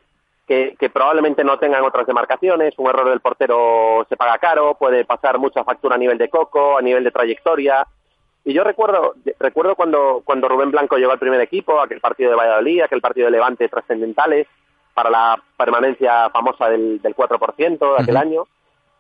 [0.47, 2.75] que, que probablemente no tengan otras demarcaciones.
[2.77, 6.77] Un error del portero se paga caro, puede pasar mucha factura a nivel de coco,
[6.77, 7.87] a nivel de trayectoria.
[8.45, 12.37] Y yo recuerdo, recuerdo cuando, cuando Rubén Blanco llegó al primer equipo, aquel partido de
[12.37, 14.47] Valladolid, aquel partido de Levante trascendentales
[14.99, 18.47] para la permanencia famosa del, del 4% de aquel año.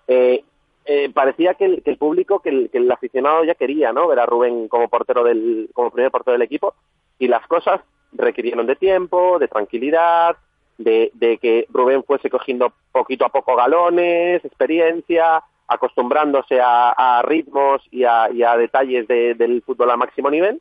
[0.06, 0.44] Eh,
[0.84, 4.06] eh, parecía que el, que el público, que el, que el aficionado ya quería, ¿no?
[4.06, 6.74] Ver a Rubén como portero del, como primer portero del equipo
[7.18, 7.80] y las cosas
[8.12, 10.36] requirieron de tiempo, de tranquilidad,
[10.78, 17.82] de, de que Rubén fuese cogiendo poquito a poco galones, experiencia, acostumbrándose a, a ritmos
[17.90, 20.60] y a, y a detalles de- del fútbol a máximo nivel.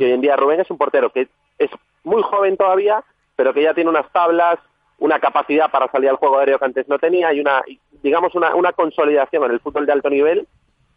[0.00, 1.70] Y hoy en día Rubén es un portero que es
[2.04, 3.04] muy joven todavía,
[3.36, 4.58] pero que ya tiene unas tablas,
[4.98, 7.62] una capacidad para salir al juego aéreo que antes no tenía y una,
[8.02, 10.46] digamos, una, una consolidación en el fútbol de alto nivel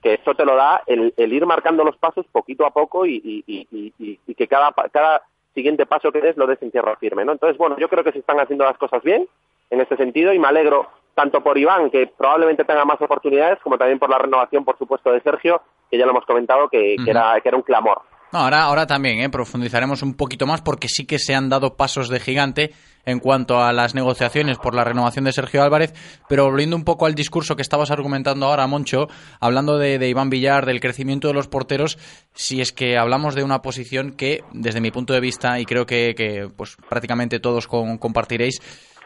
[0.01, 3.21] que eso te lo da el, el ir marcando los pasos poquito a poco y,
[3.23, 5.21] y- y- y- que cada, cada
[5.53, 7.33] siguiente paso que des lo des en tierra firme, ¿no?
[7.33, 9.27] Entonces, bueno, yo creo que se están haciendo las cosas bien
[9.69, 13.77] en este sentido y me alegro tanto por Iván, que probablemente tenga más oportunidades, como
[13.77, 15.61] también por la renovación, por supuesto, de Sergio,
[15.91, 18.01] que ya lo hemos comentado, que, que era, que era un clamor.
[18.33, 19.29] No, ahora, ahora también, ¿eh?
[19.29, 22.73] profundizaremos un poquito más porque sí que se han dado pasos de gigante
[23.05, 25.93] en cuanto a las negociaciones por la renovación de Sergio Álvarez,
[26.29, 29.07] pero volviendo un poco al discurso que estabas argumentando ahora, Moncho,
[29.39, 31.97] hablando de, de Iván Villar, del crecimiento de los porteros,
[32.33, 35.85] si es que hablamos de una posición que, desde mi punto de vista, y creo
[35.85, 38.61] que, que, pues prácticamente todos con- compartiréis,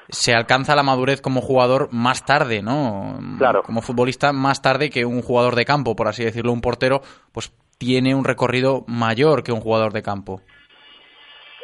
[0.10, 3.18] se alcanza la madurez como jugador más tarde, ¿no?
[3.40, 3.64] Claro.
[3.64, 7.52] Como futbolista más tarde que un jugador de campo, por así decirlo, un portero, pues
[7.86, 10.42] tiene un recorrido mayor que un jugador de campo.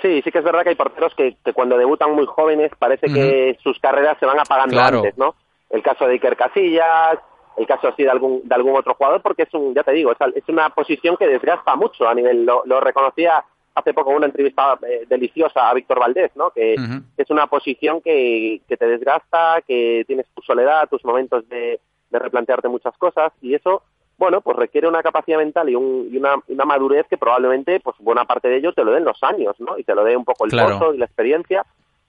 [0.03, 3.07] Sí, sí que es verdad que hay porteros que, que cuando debutan muy jóvenes parece
[3.07, 4.97] que sus carreras se van apagando Claro.
[4.97, 5.35] antes, ¿no?
[5.69, 7.17] El caso de Iker Casillas,
[7.57, 10.11] el caso así de algún, de algún otro jugador, porque es un, ya te digo,
[10.11, 14.25] es, una posición que desgasta mucho a nivel, lo, lo reconocía hace poco en una
[14.27, 16.51] entrevista eh, deliciosa a Víctor Valdés, ¿no?
[16.51, 16.75] Que,
[17.15, 21.79] que es una posición que, que te desgasta, que tienes tu soledad, tus momentos de,
[22.09, 23.83] de replantearte muchas cosas y eso,
[24.21, 27.95] bueno, pues requiere una capacidad mental y, un- y una, una madurez que probablemente, pues
[27.99, 29.77] buena parte de ello te lo den los años, ¿no?
[29.79, 30.77] Y te lo dé un poco el Claro.
[30.77, 31.65] pozo y la experiencia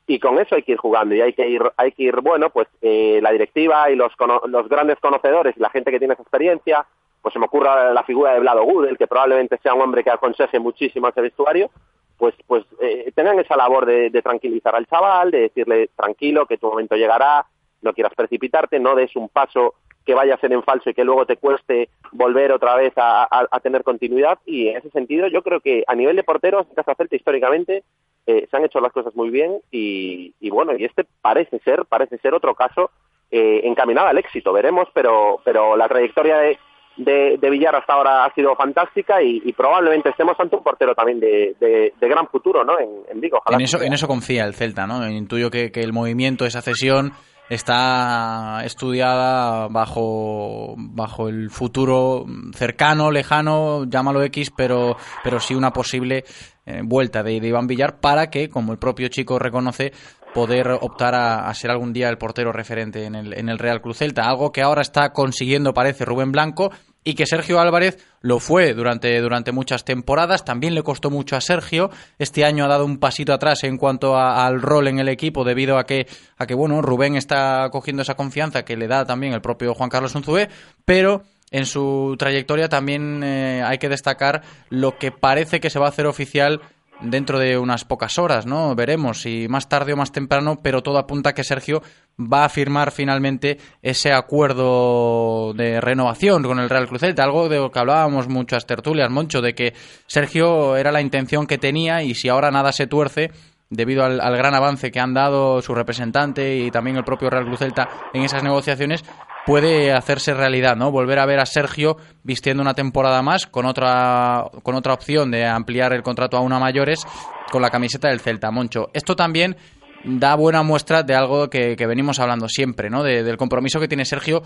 [0.07, 2.51] y con eso hay que ir jugando y hay que ir, hay que ir bueno,
[2.51, 6.13] pues eh, la directiva y los, cono- los grandes conocedores y la gente que tiene
[6.15, 6.85] esa experiencia,
[7.23, 10.11] pues se me ocurra la figura de Vlado Gudel, que probablemente sea un hombre que
[10.11, 11.71] aconseje muchísimo a ese vestuario,
[12.19, 16.59] pues, pues eh, tengan esa labor de, de tranquilizar al chaval, de decirle tranquilo, que
[16.59, 17.47] tu momento llegará,
[17.81, 19.75] no quieras precipitarte, no des un paso
[20.05, 23.47] que vaya a ser en falso y que luego te cueste volver otra vez a,
[23.63, 24.39] tener continuidad.
[24.47, 27.85] Y en ese sentido, yo creo que a nivel de porteros, en Casa Celta históricamente
[28.27, 32.19] eh, se han hecho las cosas muy bien y, bueno, y este parece ser, parece
[32.19, 32.91] ser otro caso
[33.31, 34.53] eh, encaminado al éxito.
[34.53, 36.59] Veremos, pero, pero la trayectoria de,
[36.97, 41.93] de, Villar hasta ahora ha sido fantástica y, probablemente estemos ante un portero también de,
[42.01, 42.79] gran futuro, ¿no?
[42.79, 43.41] En, Vigo.
[43.49, 45.09] en eso, en eso confía el Celta, ¿no?
[45.09, 47.13] Intuyo que, que el movimiento, esa cesión
[47.49, 52.25] está estudiada bajo, bajo el futuro
[52.55, 56.25] cercano, lejano, llámalo X, pero, pero sí una posible
[56.65, 59.93] eh, vuelta de, Iván Villar para que, como el propio chico reconoce,
[60.33, 63.99] poder optar a, ser algún día el portero referente en el, en el Real Cruz
[63.99, 64.23] Celta.
[64.23, 66.71] Algo que ahora está consiguiendo, parece, Rubén Blanco
[67.05, 70.45] y que Sergio Álvarez lo fue durante, durante muchas temporadas.
[70.45, 71.91] También le costó mucho a Sergio.
[72.19, 75.79] Este año ha dado un pasito atrás en cuanto al rol en el equipo debido
[75.79, 76.07] a que,
[76.39, 79.91] a que bueno, Rubén está cogiendo esa confianza que le da también el propio Juan
[79.91, 80.49] Carlos Unzué,
[80.85, 85.87] pero en su trayectoria también eh, hay que destacar lo que parece que se va
[85.87, 86.63] a hacer oficial
[87.03, 88.75] dentro de unas pocas horas, ¿no?
[88.75, 91.83] Veremos si más tarde o más temprano, pero todo apunta a que Sergio
[92.19, 97.71] va a firmar finalmente ese acuerdo de renovación con el Real Cruz algo de lo
[97.71, 99.75] que hablábamos muchas tertulias, Moncho, de que
[100.07, 103.31] Sergio era la intención que tenía y si ahora nada se tuerce,
[103.71, 107.61] debido al, gran avance que han dado su representante y también el propio Real Cruz
[107.61, 109.03] Celta en esas negociaciones,
[109.47, 110.91] puede hacerse realidad, ¿no?
[110.91, 115.47] Volver a ver a Sergio vistiendo una temporada más con otra con otra opción de
[115.47, 117.05] ampliar el contrato a una mayores
[117.51, 118.89] con la camiseta del Celta, Moncho.
[118.95, 119.57] Esto también
[120.05, 123.03] da buena muestra de algo que, venimos hablando siempre, ¿no?
[123.03, 124.43] del compromiso que tiene Sergio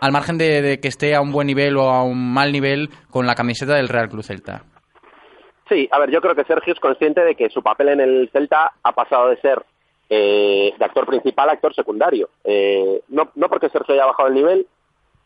[0.00, 2.90] al margen de, de, que esté a un buen nivel o a un mal nivel
[3.10, 4.64] con la camiseta del Real Cruz Celta.
[5.68, 8.30] Sí, a ver, yo creo que Sergio es consciente de que su papel en el
[8.32, 9.64] Celta ha pasado de ser
[10.08, 12.28] eh, de actor principal a actor secundario.
[12.44, 14.66] Eh, no, no porque Sergio haya bajado el nivel,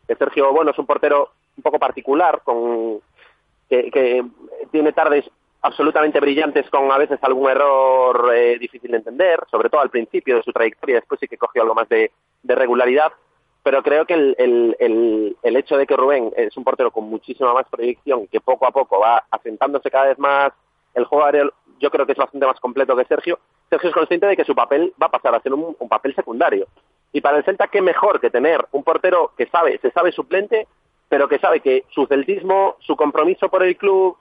[0.07, 2.99] que Sergio, bueno, es un portero un poco particular, con
[3.69, 4.25] que,
[4.71, 5.29] tiene tardes
[5.61, 10.37] absolutamente brillantes con a veces algún error eh, difícil de entender, sobre todo al principio
[10.37, 12.11] de su trayectoria, después sí que cogió algo más de,
[12.43, 13.11] regularidad,
[13.63, 17.53] pero creo que el, el, el, hecho de que Rubén es un portero con muchísima
[17.53, 20.51] más proyección, que poco a poco va asentándose cada vez más
[20.95, 23.39] el juego aéreo, yo creo que es bastante más completo que Sergio.
[23.71, 26.67] Sergio es consciente de que su papel va a pasar a ser un, papel secundario.
[27.13, 30.67] Y para el Celta, qué mejor que tener un portero que sabe, se sabe suplente,
[31.07, 34.17] pero que sabe que su celtismo, su compromiso por el club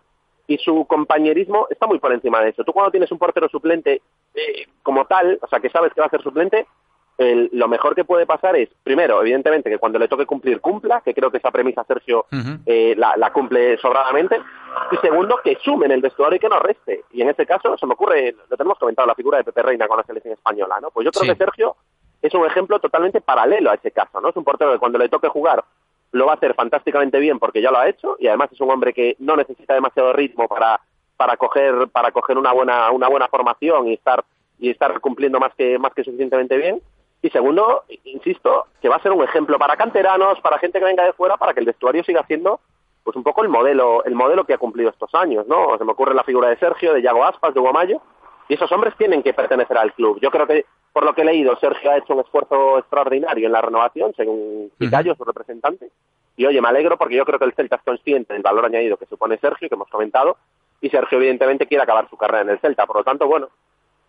[0.46, 2.62] y su compañerismo está muy por encima de eso.
[2.62, 4.00] Tú cuando tienes un portero suplente
[4.34, 6.68] eh, como tal, o sea, que sabes que va a ser suplente,
[7.52, 11.12] lo mejor que puede pasar es, primero, evidentemente, que cuando le toque cumplir, cumpla, que
[11.12, 12.24] creo que esa premisa Sergio
[12.64, 14.40] eh, la, cumple sobradamente,
[14.90, 17.04] y segundo, que sume en el vestuario y que no reste.
[17.12, 19.86] Y en este caso, se me ocurre, lo tenemos comentado, la figura de Pepe Reina
[19.86, 20.90] con la selección española, ¿no?
[20.90, 21.76] Pues yo creo que Sergio
[22.22, 24.30] es un ejemplo totalmente paralelo a ese caso, ¿no?
[24.30, 25.62] Es un portero que cuando le toque jugar
[26.12, 28.70] lo va a hacer fantásticamente bien porque ya lo ha hecho y además es un
[28.70, 30.80] hombre que no necesita demasiado ritmo para
[31.16, 34.24] para coger para coger una buena una buena formación y estar
[34.58, 36.82] y estar cumpliendo más que más que suficientemente bien
[37.22, 41.04] y segundo, insisto, que va a ser un ejemplo para canteranos, para gente que venga
[41.04, 42.60] de fuera, para que el vestuario siga siendo
[43.02, 45.76] pues un poco el modelo, el modelo que ha cumplido estos años, ¿no?
[45.78, 48.00] Se me ocurre la figura de Sergio, de Yago Aspas, de Hugo Mayo,
[48.48, 50.18] y esos hombres tienen que pertenecer al club.
[50.20, 53.52] Yo creo que, por lo que he leído, Sergio ha hecho un esfuerzo extraordinario en
[53.52, 55.90] la renovación, según Picayo, su representante,
[56.36, 58.96] y oye, me alegro porque yo creo que el Celta es consciente del valor añadido
[58.96, 60.36] que supone Sergio, que hemos comentado,
[60.80, 63.48] y Sergio evidentemente quiere acabar su carrera en el Celta, por lo tanto, bueno,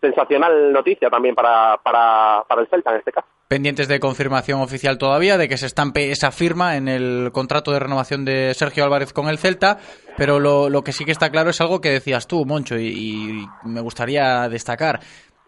[0.02, 3.28] sensacional noticia también para, para, para el Celta en este caso.
[3.48, 7.78] Pendientes de confirmación oficial todavía, de que se estampe esa firma en el contrato de
[7.78, 9.78] renovación de Sergio Álvarez con el Celta,
[10.16, 13.46] pero lo, lo que sí que está claro es algo que decías tú, Moncho, y,
[13.64, 15.00] me gustaría destacar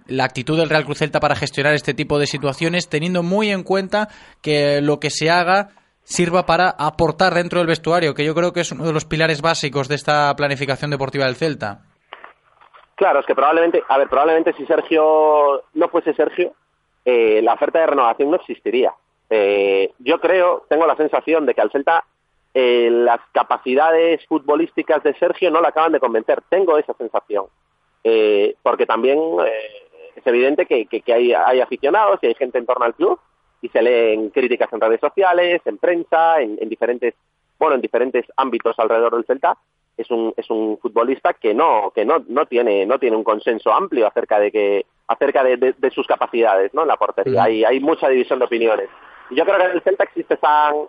[0.06, 3.62] la actitud del Real Cruz Celta para gestionar este tipo de situaciones, teniendo muy en
[3.62, 4.08] cuenta
[4.42, 5.70] que lo que se haga
[6.02, 9.40] sirva para aportar dentro del vestuario, que yo creo que es uno de los pilares
[9.40, 11.93] básicos de esta planificación deportiva del Celta.
[12.94, 16.52] Claro, es que probablemente, a ver, probablemente si Sergio no fuese Sergio,
[17.04, 18.94] eh, la oferta de renovación no existiría.
[19.30, 22.04] Eh, yo creo, tengo la sensación de que al Celta
[22.52, 26.40] eh, las capacidades futbolísticas de Sergio no le acaban de convencer.
[26.48, 27.46] Tengo esa sensación.
[28.62, 29.18] porque también
[30.14, 33.18] es evidente que, hay, aficionados y hay gente en torno al club
[33.62, 37.14] y se leen críticas en redes sociales, en prensa, en, en diferentes,
[37.58, 39.56] bueno, en diferentes ámbitos alrededor del Celta
[39.96, 43.72] es un, es un futbolista que no que no, no tiene no tiene un consenso
[43.72, 47.44] amplio acerca de que acerca de, de, sus capacidades no en la portería.
[47.44, 48.88] Hay, hay mucha división de opiniones.
[49.30, 50.38] Y yo creo que en el Celta existe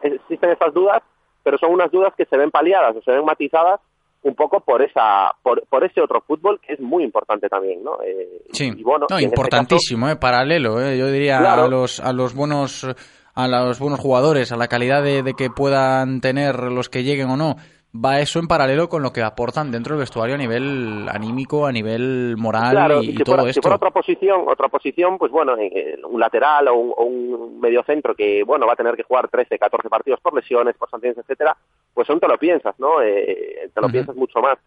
[0.03, 1.03] existen estas dudas
[1.45, 3.79] pero son unas dudas que se ven paliadas o se ven matizadas
[4.23, 7.99] un poco por esa por, por ese otro fútbol que es muy importante también, ¿no?
[8.03, 11.65] Eh, sí, y bueno, no, y este importantísimo, eh, paralelo, eh, yo diría Claro.
[11.65, 12.87] a los a los buenos
[13.35, 17.29] a los buenos jugadores, a la calidad de, de que puedan tener los que lleguen
[17.29, 17.57] o no,
[18.03, 21.71] va eso en paralelo con lo que aportan dentro del vestuario a nivel anímico, a
[21.71, 23.61] nivel moral Claro, y, si todo si esto.
[23.61, 28.13] fuera otra posición, otra posición, pues bueno, eh, un lateral o un, o un mediocentro
[28.15, 31.55] que, bueno, va a tener que jugar 13, 14 partidos por lesiones, por sanciones, etcétera,
[31.93, 33.01] pues aún te lo piensas, ¿no?
[33.01, 34.57] Eh, te lo piensas mucho más.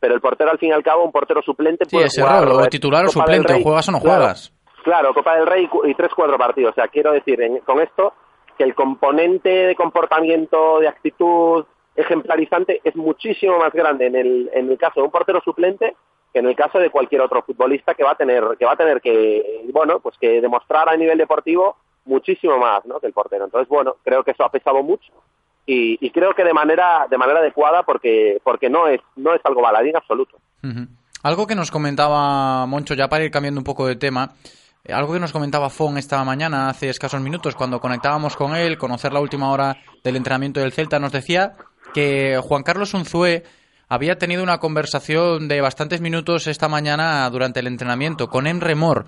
[0.00, 2.46] Pero el portero, al fin y al cabo, un portero suplente Sí, puede ese jugar,
[2.48, 4.52] o eh, titular o suplente, o juegas o no claro, juegas.
[4.84, 6.72] Claro, Copa del Rey y tres, cuatro partidos.
[6.72, 8.12] O sea, quiero decir en- con esto
[8.58, 11.64] que el componente de comportamiento, de actitud
[11.96, 15.96] ejemplarizante es muchísimo más grande en el, en el caso de un portero suplente
[16.32, 18.76] que en el caso de cualquier otro futbolista que va a tener que va a
[18.76, 22.98] tener que bueno pues que demostrar a nivel deportivo muchísimo más ¿no?
[22.98, 25.12] que el portero entonces bueno creo que eso ha pesado mucho
[25.66, 29.62] y, creo que de manera de manera adecuada porque porque no es no es algo
[29.62, 30.36] baladí en absoluto.
[31.22, 34.34] Algo que nos comentaba Moncho, ya para ir cambiando un poco de tema,
[34.84, 38.76] eh, algo que nos comentaba Fon esta mañana, hace escasos minutos, cuando conectábamos con él,
[38.76, 41.52] conocer la última hora del entrenamiento del Celta, nos decía
[41.92, 43.44] que Juan Carlos Unzué
[43.88, 49.06] había tenido una conversación de bastantes minutos esta mañana durante el entrenamiento con Emre Mor.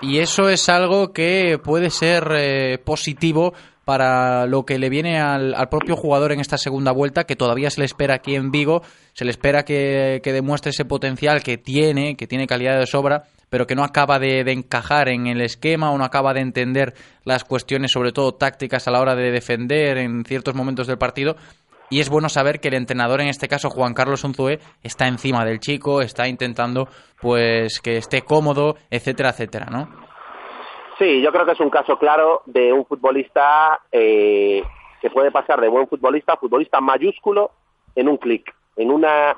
[0.00, 3.52] Y eso es algo que puede ser eh, positivo
[3.84, 7.70] para lo que le viene al, al propio jugador en esta segunda vuelta, que todavía
[7.70, 8.82] se le espera aquí en Vigo,
[9.14, 13.24] se le espera que, que demuestre ese potencial que tiene, que tiene calidad de sobra,
[13.48, 16.92] pero que no acaba de, de encajar en el esquema o no acaba de entender
[17.24, 21.36] las cuestiones, sobre todo tácticas, a la hora de defender en ciertos momentos del partido.
[21.90, 25.44] Y es bueno saber que el entrenador, en este caso Juan Carlos Unzué, está encima
[25.44, 26.88] del chico, está intentando
[27.20, 29.88] pues que esté cómodo, etcétera, etcétera, ¿no?
[30.98, 34.62] Sí, yo creo que es un caso claro de un futbolista eh,
[35.00, 37.52] que puede pasar de buen futbolista a futbolista mayúsculo
[37.94, 39.36] en un clic, en una,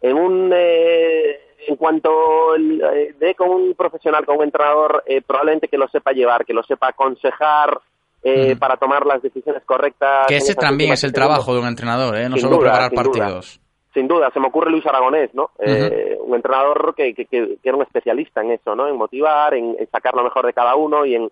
[0.00, 2.82] en un, eh, en cuanto el-
[3.20, 6.62] eh, con un profesional, con un entrenador, eh, probablemente que lo sepa llevar, que lo
[6.62, 7.80] sepa aconsejar
[8.24, 10.26] eh, para tomar las decisiones correctas.
[10.26, 11.28] Que ese también es el segundos.
[11.28, 12.28] trabajo de un entrenador, ¿eh?
[12.28, 13.18] no Sin solo duda, preparar sin duda.
[13.26, 13.60] partidos.
[13.92, 15.50] Sin duda, se me ocurre Luis Aragonés, ¿no?
[15.60, 18.88] Eh, un entrenador que, que, que- era un especialista en eso, ¿no?
[18.88, 21.30] En motivar, en, en sacar lo mejor de cada uno y en,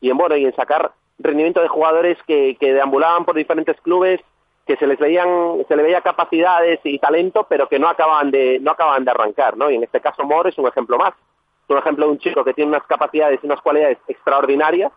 [0.00, 4.20] y en bueno, y en sacar rendimiento de jugadores que, que deambulaban por diferentes clubes,
[4.66, 5.28] que se les veían,
[5.68, 9.56] se le veía capacidades y talento, pero que no acababan de, no acababan de arrancar,
[9.56, 9.70] ¿no?
[9.70, 11.12] Y en este caso Mor es un ejemplo más.
[11.12, 14.90] Es un ejemplo de un chico que tiene unas capacidades y unas cualidades extraordinarias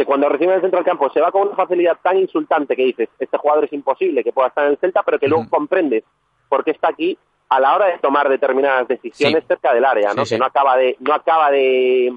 [0.00, 2.84] que cuando recibe el centro del campo se va con una facilidad tan insultante que
[2.86, 6.04] dices, este jugador es imposible que pueda estar en el Celta, pero que luego comprendes
[6.48, 7.18] por qué está aquí
[7.50, 9.48] a la hora de tomar determinadas decisiones Sí.
[9.48, 10.24] cerca del área, ¿no?
[10.24, 10.34] Sí, sí.
[10.36, 12.10] Que no acaba de no acaba de,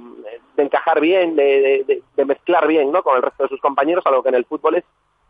[0.55, 3.03] de encajar bien, de, de- de- de mezclar bien, ¿no?
[3.03, 4.83] Con el resto de sus compañeros, algo que en el fútbol es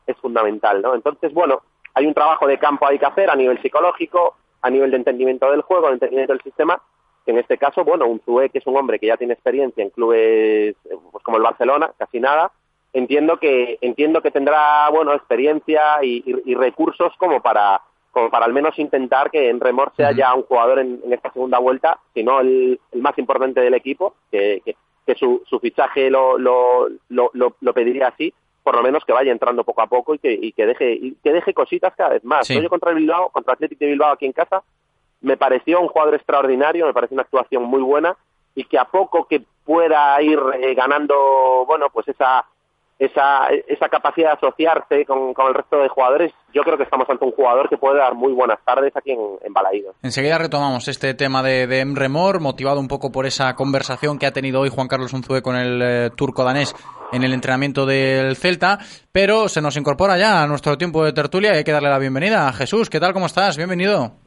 [0.05, 0.93] es fundamental, ¿no?
[0.93, 1.61] Entonces, bueno,
[1.95, 5.49] hay un trabajo de campo hay que hacer a nivel psicológico, a nivel de entendimiento
[5.49, 6.79] del juego, de entendimiento del sistema,
[7.31, 9.89] en este caso, bueno, un Zue, que es un hombre que ya tiene experiencia en
[9.91, 12.51] clubes eh, pues como el Barcelona, casi nada,
[12.91, 18.45] entiendo que entiendo que tendrá, bueno, experiencia y, y- y recursos como para como para
[18.45, 21.97] al menos intentar que en Remor sea ya un jugador en, en esta segunda vuelta,
[22.13, 26.37] si no el, el más importante del equipo, que, que, que su, su fichaje lo,
[26.37, 30.13] lo, lo, lo- lo pediría así, por lo menos que vaya entrando poco a poco
[30.13, 32.45] y que, y que deje y que deje cositas cada vez más.
[32.45, 32.61] Sí.
[32.61, 34.61] Yo contra el Bilbao, contra Athletic de Bilbao aquí en casa,
[35.23, 38.15] me pareció un jugador extraordinario, me pareció una actuación muy buena
[38.53, 42.45] y que a poco que pueda ir eh, ganando, bueno, pues esa
[42.99, 47.09] esa, esa capacidad de asociarse con, con el resto de jugadores, yo creo que estamos
[47.09, 49.95] ante un jugador que puede dar muy buenas tardes aquí en, en Balaídos.
[50.03, 54.25] Enseguida retomamos este tema de, de Emre Mor, motivado un poco por esa conversación que
[54.25, 56.75] ha tenido hoy Juan Carlos Unzué con el eh, turco danés
[57.11, 58.79] en el entrenamiento del Celta,
[59.11, 61.99] pero se nos incorpora ya a nuestro tiempo de tertulia y hay que darle la
[61.99, 62.89] bienvenida Jesús.
[62.89, 63.13] ¿Qué tal?
[63.13, 63.57] ¿Cómo estás?
[63.57, 64.22] Bienvenido.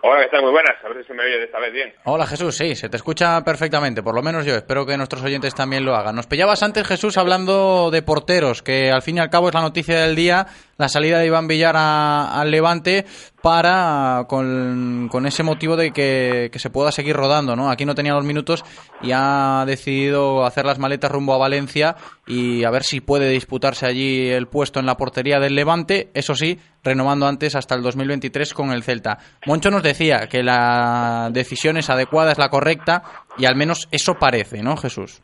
[0.00, 0.42] Hola, ¿qué tal?
[0.42, 0.76] Muy buenas.
[0.84, 1.92] A ver si se me oye esta vez bien.
[2.04, 4.54] Hola Jesús, sí, se te escucha perfectamente, por lo menos yo.
[4.54, 6.14] Espero que nuestros oyentes también lo hagan.
[6.14, 9.60] Nos pillabas antes, Jesús, hablando de porteros, que al fin y al cabo es la
[9.60, 10.46] noticia del día,
[10.76, 13.06] la salida de Iván Villar al Levante
[13.42, 17.68] para, con, ese motivo de que, que se pueda seguir rodando, ¿no?
[17.68, 18.64] Aquí no tenía los minutos
[19.02, 21.96] y ha decidido hacer las maletas rumbo a Valencia
[22.26, 26.36] y a ver si puede disputarse allí el puesto en la portería del Levante, eso
[26.36, 29.18] sí, renovando antes hasta el 2023 con el Celta.
[29.46, 33.02] Moncho nos decía que la decisión es adecuada, es la correcta
[33.36, 35.22] y al menos eso parece, ¿no, Jesús?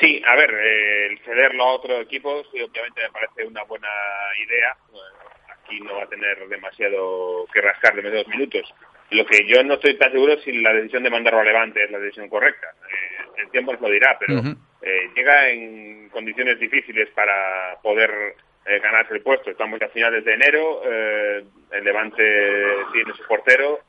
[0.00, 3.88] Sí, a ver, eh, el cederlo a otro equipo, sí, obviamente me parece una buena
[4.44, 4.74] idea.
[4.90, 5.16] Bueno,
[5.52, 8.74] aquí no va a tener demasiado que rascar, demasiados minutos.
[9.10, 11.84] Lo que yo no estoy tan seguro es si la decisión de mandarlo a Levante
[11.84, 12.68] es la decisión correcta.
[12.68, 14.38] Eh, el tiempo nos lo dirá, pero
[14.82, 18.36] eh, llega en condiciones difíciles para poder
[18.66, 19.50] eh, ganarse el puesto.
[19.50, 20.82] Estamos ya a finales de enero.
[20.84, 22.22] eh, el Levante
[22.92, 23.80] tiene su portero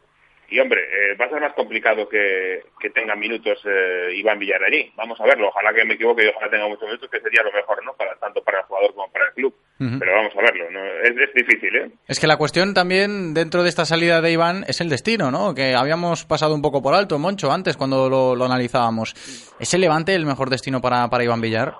[0.51, 4.61] y hombre, eh, va a ser más complicado que, que tenga minutos eh, Iván Villar
[4.61, 4.91] allí.
[4.97, 5.47] Vamos a verlo.
[5.47, 7.93] Ojalá que me equivoque y ojalá tenga muchos minutos, que sería lo mejor, ¿no?
[7.93, 9.55] Para, tanto para el jugador como para el club.
[9.77, 10.69] Pero vamos a verlo.
[10.69, 10.85] ¿no?
[10.85, 11.91] Es, es, difícil, ¿eh?
[12.05, 15.55] Es que la cuestión también dentro de esta salida de Iván es el destino, ¿no?
[15.55, 19.13] Que habíamos pasado un poco por alto, Moncho, antes cuando lo, lo analizábamos.
[19.57, 21.75] ¿Es el Levante el mejor destino para, para Iván Villar?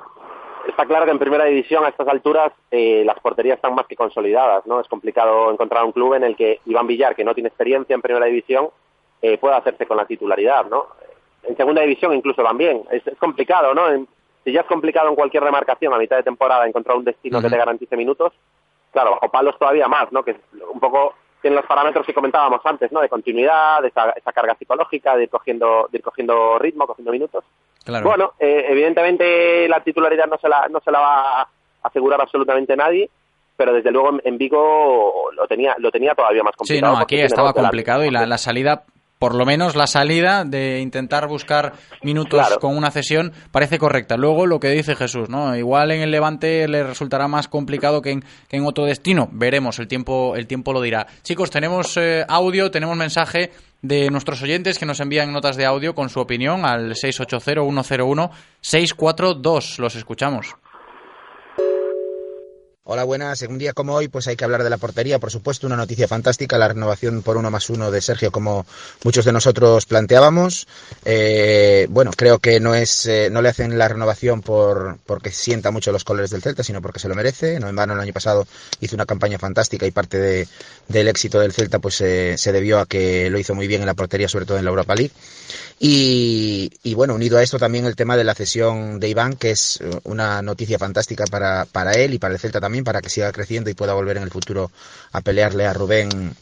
[0.71, 3.95] Está claro que en primera división a estas alturas eh, las porterías están más que
[3.95, 4.79] consolidadas, ¿no?
[4.79, 8.01] Es complicado encontrar un club en el que Iván Villar, que no tiene experiencia en
[8.01, 8.69] primera división,
[9.21, 10.87] eh, pueda hacerse con la titularidad, ¿no?
[11.43, 12.83] En segunda división incluso también.
[12.89, 13.89] Es, es complicado, ¿no?
[13.89, 14.07] En,
[14.43, 17.41] si ya es complicado en cualquier remarcación a mitad de temporada encontrar un destino uh
[17.41, 17.43] -huh.
[17.43, 18.33] que te garantice minutos,
[18.91, 20.23] claro, bajo palos todavía más, ¿no?
[20.23, 20.37] Que
[20.73, 23.01] un poco tiene los parámetros que comentábamos antes, ¿no?
[23.01, 27.11] De continuidad, de esa, esa carga psicológica, de ir cogiendo, de ir cogiendo ritmo, cogiendo
[27.11, 27.43] minutos.
[27.83, 28.05] Claro.
[28.05, 31.47] Bueno, eh, evidentemente la titularidad no se la, no se la va a
[31.83, 33.09] asegurar absolutamente nadie,
[33.57, 36.93] pero desde luego en, Vigo lo tenía, lo tenía todavía más complicado.
[36.93, 38.85] Sí, no, aquí estaba complicado y la, la salida
[39.21, 42.59] por lo menos la salida de intentar buscar minutos claro.
[42.59, 44.17] con una cesión parece correcta.
[44.17, 45.55] Luego lo que dice Jesús, ¿no?
[45.55, 49.29] Igual en el Levante le resultará más complicado que en, que en otro destino.
[49.31, 51.05] Veremos, el tiempo, el tiempo lo dirá.
[51.21, 53.51] Chicos, tenemos eh, audio, tenemos mensaje
[53.81, 59.79] de nuestros oyentes que nos envían notas de audio con su opinión al 680-101-642.
[59.79, 60.55] Los escuchamos.
[62.93, 63.41] Hola, buenas.
[63.41, 65.17] En un día como hoy, pues hay que hablar de la portería.
[65.17, 68.65] Por supuesto, una noticia fantástica, la renovación por uno más uno de Sergio, como
[69.05, 70.67] muchos de nosotros planteábamos.
[71.05, 75.71] Eh, bueno, creo que no es, eh, no le hacen la renovación por porque sienta
[75.71, 77.61] mucho los colores del Celta, sino porque se lo merece.
[77.61, 78.45] No en vano, el año pasado
[78.81, 80.49] hizo una campaña fantástica y parte de,
[80.89, 83.87] del éxito del Celta, pues eh, se debió a que lo hizo muy bien en
[83.87, 85.13] la portería, sobre todo en la Europa League.
[85.83, 89.79] Y, bueno, unido a esto también el tema de la cesión de Iván, que es
[90.03, 93.71] una noticia fantástica para, para él y para el Celta también, para que siga creciendo
[93.71, 94.69] y pueda volver en el futuro
[95.11, 96.35] a pelearle a Rubén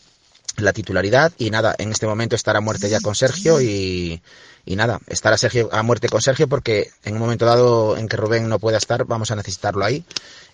[0.57, 1.31] la titularidad.
[1.37, 4.21] Y nada, en este momento estar a muerte ya con Sergio y,
[4.65, 8.09] y nada, estar a, Sergio, a muerte con Sergio porque en un momento dado en
[8.09, 10.03] que Rubén no pueda estar, vamos a necesitarlo ahí.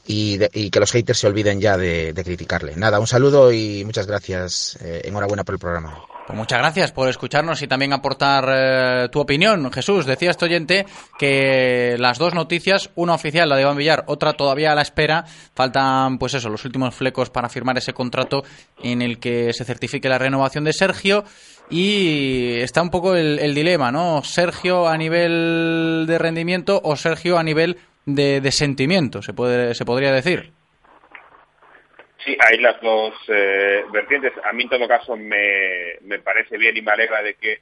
[0.07, 2.75] Y, de, y que los haters se olviden ya de, criticarle.
[2.75, 4.77] Nada, un saludo y muchas gracias.
[4.81, 6.05] Eh, enhorabuena por el programa.
[6.25, 9.71] Pues muchas gracias por escucharnos y también aportar eh, tu opinión.
[9.71, 10.87] Jesús, decía este oyente
[11.19, 15.25] que las dos noticias, una oficial, la de Iván Villar, otra todavía a la espera,
[15.53, 18.43] faltan pues eso, los últimos flecos para firmar ese contrato
[18.81, 21.25] en el que se certifique la renovación de Sergio
[21.69, 24.23] y está un poco el dilema, ¿no?
[24.23, 29.85] Sergio a nivel de rendimiento o Sergio a nivel de, de sentimiento, se, puede, se
[29.85, 30.51] podría decir.
[32.23, 34.33] Sí, hay las dos eh, vertientes.
[34.43, 37.59] A mí, en todo caso, me, me parece bien y me alegra de que,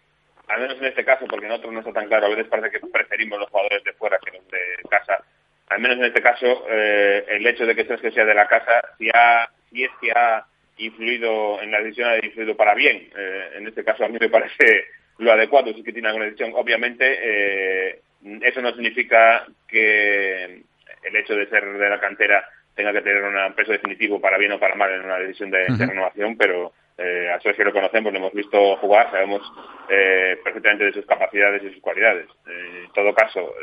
[0.47, 2.71] al menos en este caso, porque en otros no está tan claro, a veces parece
[2.71, 5.23] que preferimos los jugadores de fuera que los de casa.
[5.67, 8.81] Al menos en este caso, eh, el hecho de que Sergio sea de la casa,
[8.97, 10.45] si, ha, si es que ha
[10.77, 13.09] influido en la decisión, ha influido para bien.
[13.17, 14.85] Eh, en este caso, a mí me parece
[15.17, 16.51] lo adecuado, si es que tiene alguna decisión.
[16.55, 18.01] Obviamente, eh,
[18.41, 20.63] eso no significa que
[21.03, 24.51] el hecho de ser de la cantera tenga que tener un peso definitivo para bien
[24.53, 25.78] o para mal en una decisión de, uh -huh.
[25.78, 29.41] de renovación, pero eh, a Sergio lo conocemos, lo hemos visto jugar, sabemos
[29.89, 32.28] eh, perfectamente de sus capacidades y sus cualidades.
[32.47, 33.53] Eh, en todo caso,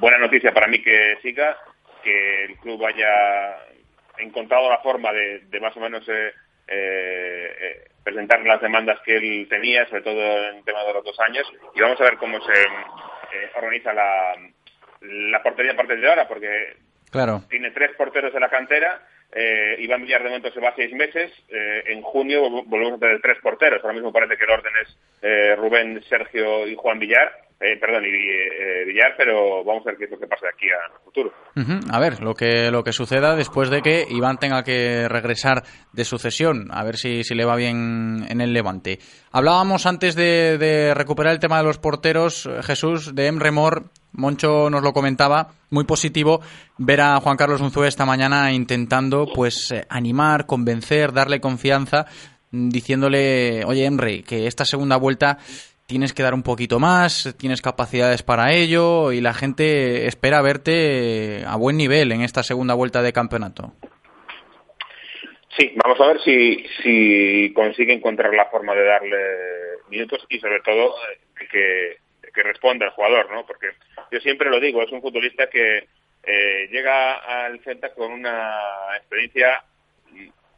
[0.00, 1.56] buena noticia para mí que siga,
[2.02, 3.58] que el club haya
[4.18, 6.04] encontrado la forma de, de más o menos
[8.04, 11.80] presentar las demandas que él tenía, sobre todo en tema de los dos años, y
[11.80, 12.52] vamos a ver cómo se
[13.56, 14.34] organiza la,
[15.00, 16.76] la portería a partir de ahora, porque
[17.10, 17.42] Claro.
[17.48, 19.00] Tiene tres porteros de la cantera.
[19.32, 21.32] Eh, Iván Villar de momento se va seis meses.
[21.48, 23.82] Eh, en junio volvemos a tener tres porteros.
[23.82, 27.47] Ahora mismo parece que el orden es eh, Rubén, Sergio y Juan Villar.
[27.60, 30.50] Eh, perdón, y eh, Villar, pero vamos a ver qué es lo que pasa de
[30.50, 31.32] aquí a futuro.
[31.90, 36.04] A ver, lo que, lo que suceda después de que Iván tenga que regresar de
[36.04, 39.00] sucesión, a ver si, si le va bien en el Levante.
[39.32, 43.90] Hablábamos antes de, de recuperar el tema de los porteros, Jesús, de Emre Mor.
[44.12, 46.40] Moncho nos lo comentaba, muy positivo
[46.78, 52.06] ver a Juan Carlos Unzué esta mañana intentando pues eh, animar, convencer, darle confianza,
[52.50, 55.38] diciéndole, oye Emre, que esta segunda vuelta
[55.88, 61.44] tienes que dar un poquito más, tienes capacidades para ello y la gente espera verte
[61.46, 63.72] a buen nivel en esta segunda vuelta de campeonato.
[65.56, 69.16] Sí, vamos a ver si, si consigue encontrar la forma de darle
[69.88, 70.94] minutos y sobre todo
[71.50, 71.96] que,
[72.34, 73.46] que responda el jugador, ¿no?
[73.46, 73.68] Porque
[74.12, 75.88] yo siempre lo digo, es un futbolista que
[76.22, 78.60] eh, llega al Celta con una
[78.98, 79.64] experiencia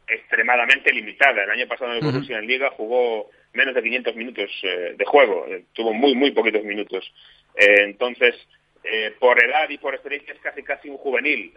[0.05, 1.45] extremadamente limitada.
[1.45, 2.43] El año pasado en el Borussia uh -huh.
[2.43, 6.63] en Liga jugó menos de 500 minutos eh, de juego, eh, tuvo muy, muy poquitos
[6.63, 7.11] minutos.
[7.55, 8.35] Eh, entonces,
[8.83, 11.53] eh, por edad y por experiencia es casi casi un juvenil.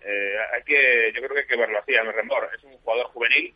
[0.55, 2.51] Hay que, yo creo que hay que verlo así, a mi remor.
[2.57, 3.55] Es un jugador juvenil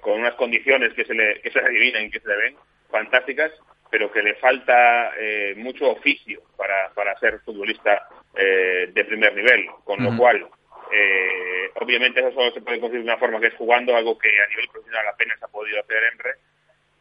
[0.00, 2.56] con unas condiciones que se le, que se le adivinan y que se le ven
[2.90, 3.52] fantásticas,
[3.90, 9.66] pero que le falta eh, mucho oficio para, para ser futbolista eh, de primer nivel,
[9.84, 10.46] con lo cual,
[10.92, 14.28] eh, obviamente eso solo se puede conseguir de una forma que es jugando, algo que
[14.28, 16.34] a nivel profesional apenas ha podido hacer Emre,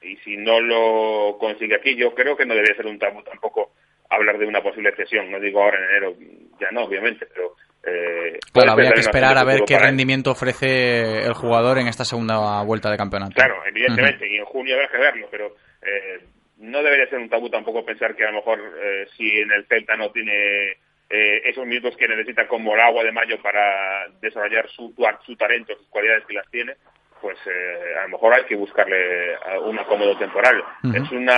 [0.02, 3.72] y si no lo consigue aquí, yo creo que no debería ser un tabú tampoco
[4.10, 6.16] hablar de una posible cesión, no digo ahora en enero,
[6.60, 7.56] ya no, obviamente, pero...
[7.86, 9.82] Eh, Claro, habría que esperar a ver qué él.
[9.82, 13.34] rendimiento ofrece el jugador en esta segunda vuelta de campeonato.
[13.36, 16.20] Claro, evidentemente, y en junio habrá que verlo, pero eh,
[16.58, 19.66] no debería ser un tabú tampoco pensar que a lo mejor eh, si en el
[19.68, 20.72] Celta no tiene
[21.10, 24.94] eh, esos minutos que necesita como el agua de mayo para desarrollar su,
[25.26, 26.74] su talento, sus cualidades que las tiene,
[27.22, 30.64] pues eh, a lo mejor hay que buscarle a- un acomodo temporal.
[30.94, 31.38] Es una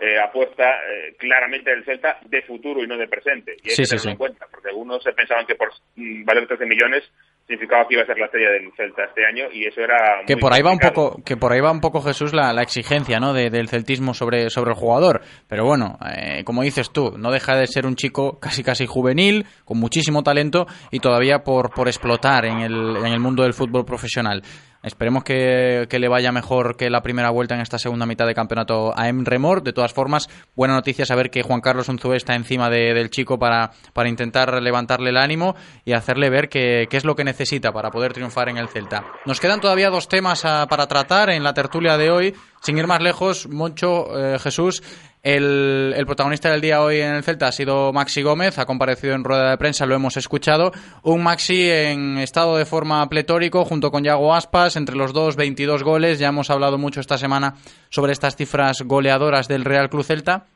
[0.00, 3.56] eh, apuesta eh, claramente del Celta de futuro y no de presente.
[3.62, 4.10] Y hay Sí, que sí, tenerlo sí.
[4.10, 7.04] en cuenta, porque algunos se pensaban que por mm, valer 13 millones
[7.46, 10.34] significaba que iba a ser la estrella del Celta este año y eso era que
[10.36, 12.62] muy por ahí va un poco que por ahí va un poco Jesús la, la
[12.62, 17.14] exigencia no de- del celtismo sobre sobre el jugador pero bueno eh, como dices tú
[17.18, 21.74] no deja de ser un chico casi casi juvenil con muchísimo talento y todavía por
[21.74, 24.42] por explotar en el en el mundo del fútbol profesional
[24.82, 28.92] Esperemos que, le vaya mejor que la primera vuelta en esta segunda mitad de campeonato
[28.98, 29.62] a Emre Mor.
[29.62, 33.38] De todas formas, buena noticia saber que Juan Carlos Unzué está encima de- del chico
[33.38, 35.54] para, para intentar levantarle el ánimo
[35.84, 39.04] y hacerle ver que, qué es lo que necesita para poder triunfar en el Celta.
[39.24, 42.34] Nos quedan todavía dos temas ah, para tratar en la tertulia de hoy.
[42.60, 44.82] Sin ir más lejos, Moncho, eh, Jesús,
[45.22, 49.14] el, el protagonista del día hoy en el Celta ha sido Maxi Gómez, ha comparecido
[49.14, 50.72] en rueda de prensa, lo hemos escuchado.
[51.02, 55.84] Un Maxi en estado de forma pletórico junto con Yago Aspas, entre los dos 22
[55.84, 56.18] goles.
[56.18, 57.54] Ya hemos hablado mucho esta semana
[57.88, 60.46] sobre estas cifras goleadoras del Real Club Celta.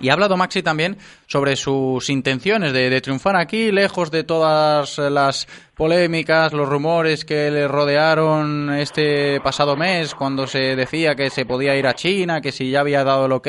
[0.00, 0.96] Y ha hablado Maxi también
[1.26, 7.50] sobre sus intenciones de, de triunfar aquí, lejos de todas las polémicas, los rumores que
[7.50, 12.52] le rodearon este pasado mes, cuando se decía que se podía ir a China, que
[12.52, 13.48] si ya había dado el ok.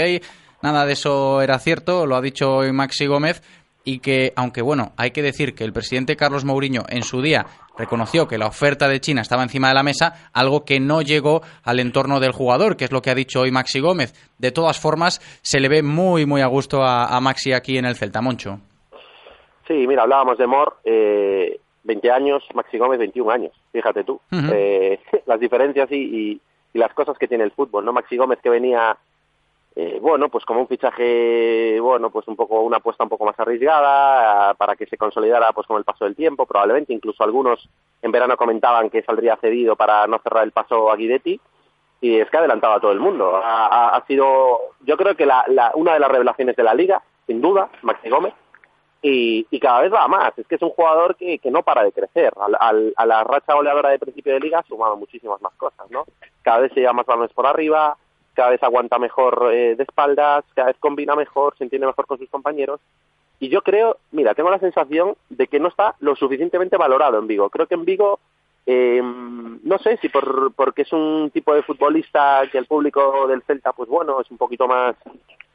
[0.61, 3.41] Nada de eso era cierto, lo ha dicho hoy Maxi Gómez.
[3.85, 7.45] Y que, aunque bueno, hay que decir que el presidente Carlos Mourinho en su día
[7.77, 11.41] reconoció que la oferta de China estaba encima de la mesa, algo que no llegó
[11.63, 14.13] al entorno del jugador, que es lo que ha dicho hoy Maxi Gómez.
[14.37, 17.85] De todas formas, se le ve muy, muy a gusto a, a Maxi aquí en
[17.85, 18.59] el Celta, Moncho.
[19.67, 24.19] Sí, mira, hablábamos de Mor, eh, 20 años, Maxi Gómez 21 años, fíjate tú.
[24.31, 26.41] Eh, las diferencias y, y-
[26.71, 27.93] y las cosas que tiene el fútbol, ¿no?
[27.93, 28.95] Maxi Gómez que venía,
[29.81, 33.39] eh, bueno, pues como un fichaje, bueno, pues un poco, una apuesta un poco más
[33.39, 37.69] arriesgada, ah, para que se consolidara pues con el paso del tiempo, probablemente, incluso algunos
[38.01, 41.39] en verano comentaban que saldría cedido para no cerrar el paso a Guidetti,
[42.01, 43.37] y es que ha adelantado a todo el mundo.
[43.37, 47.39] Ha, ha- sido, yo creo que la, una de las revelaciones de la liga, sin
[47.41, 48.33] duda, Maxi Gómez,
[49.01, 50.37] y, y cada vez va más.
[50.37, 52.33] Es que es un jugador que, que no para de crecer.
[52.39, 55.89] Al- al- a la racha goleadora de principio de liga ha sumado muchísimas más cosas,
[55.89, 56.05] ¿no?
[56.41, 57.95] Cada vez se lleva más balones por arriba,
[58.39, 62.17] cada vez aguanta mejor eh, de espaldas, cada vez combina mejor, se entiende mejor con
[62.17, 62.79] sus compañeros.
[63.37, 67.27] Y yo creo, mira, tengo la sensación de que no está lo suficientemente valorado en
[67.27, 67.49] Vigo.
[67.49, 68.21] Creo que en Vigo,
[68.65, 73.41] eh, no sé si por, porque es un tipo de futbolista que el público del
[73.41, 74.95] Celta, pues bueno, es un poquito más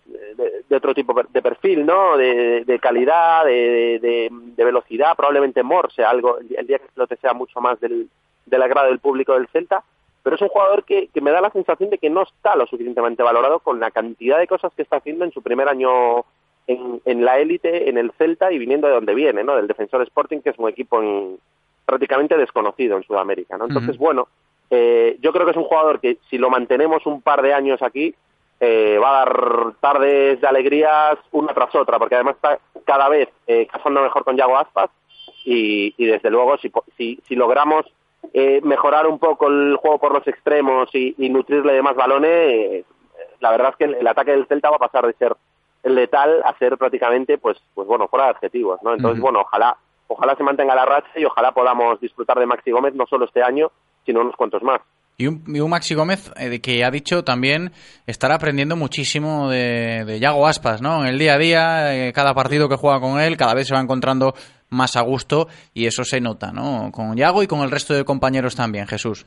[0.04, 2.18] de, de otro tipo de perfil, ¿no?
[2.18, 7.80] De, calidad, de, velocidad, probablemente Mor sea algo, el día que explote sea mucho más
[7.80, 8.10] del,
[8.44, 9.82] del agrado del público del Celta,
[10.24, 12.66] pero es un jugador que, que me da la sensación de que no está lo
[12.66, 16.24] suficientemente valorado con la cantidad de cosas que está haciendo en su primer año
[16.66, 19.54] en, en la élite, en el Celta y viniendo de donde viene, ¿no?
[19.54, 21.38] Del Defensor Sporting, que es un equipo en-
[21.86, 23.66] prácticamente desconocido en Sudamérica, ¿no?
[23.66, 24.26] Entonces, bueno,
[24.70, 27.82] eh, yo creo que es un jugador que si lo mantenemos un par de años
[27.82, 28.14] aquí,
[28.60, 33.28] eh, va a dar tardes de alegrías una tras otra, porque además está cada vez
[33.46, 34.88] eh, casando mejor con Yago Aspas
[35.44, 37.84] y, y desde luego si, si, si logramos
[38.32, 42.30] eh, mejorar un poco el juego por los extremos y, y nutrirle de más balones,
[42.30, 42.84] eh,
[43.40, 45.34] la verdad es que el, el ataque del Celta va a pasar de ser
[45.84, 48.94] letal a ser prácticamente, pues, pues bueno, fuera de adjetivos, ¿no?
[48.94, 49.76] Entonces, bueno, ojalá,
[50.08, 53.42] ojalá se mantenga la racha y ojalá podamos disfrutar de Maxi Gómez no solo este
[53.42, 53.70] año,
[54.06, 54.80] sino unos cuantos más.
[55.16, 57.70] Y un, y un Maxi Gómez eh, que ha dicho también
[58.06, 61.02] estar aprendiendo muchísimo de, de Yago Aspas, ¿no?
[61.02, 63.74] En el día a día, eh, cada partido que juega con él, cada vez se
[63.74, 64.34] va encontrando
[64.74, 66.90] más a gusto y eso se nota, ¿no?
[66.92, 69.24] Con Yago y con el resto de compañeros también, Jesús.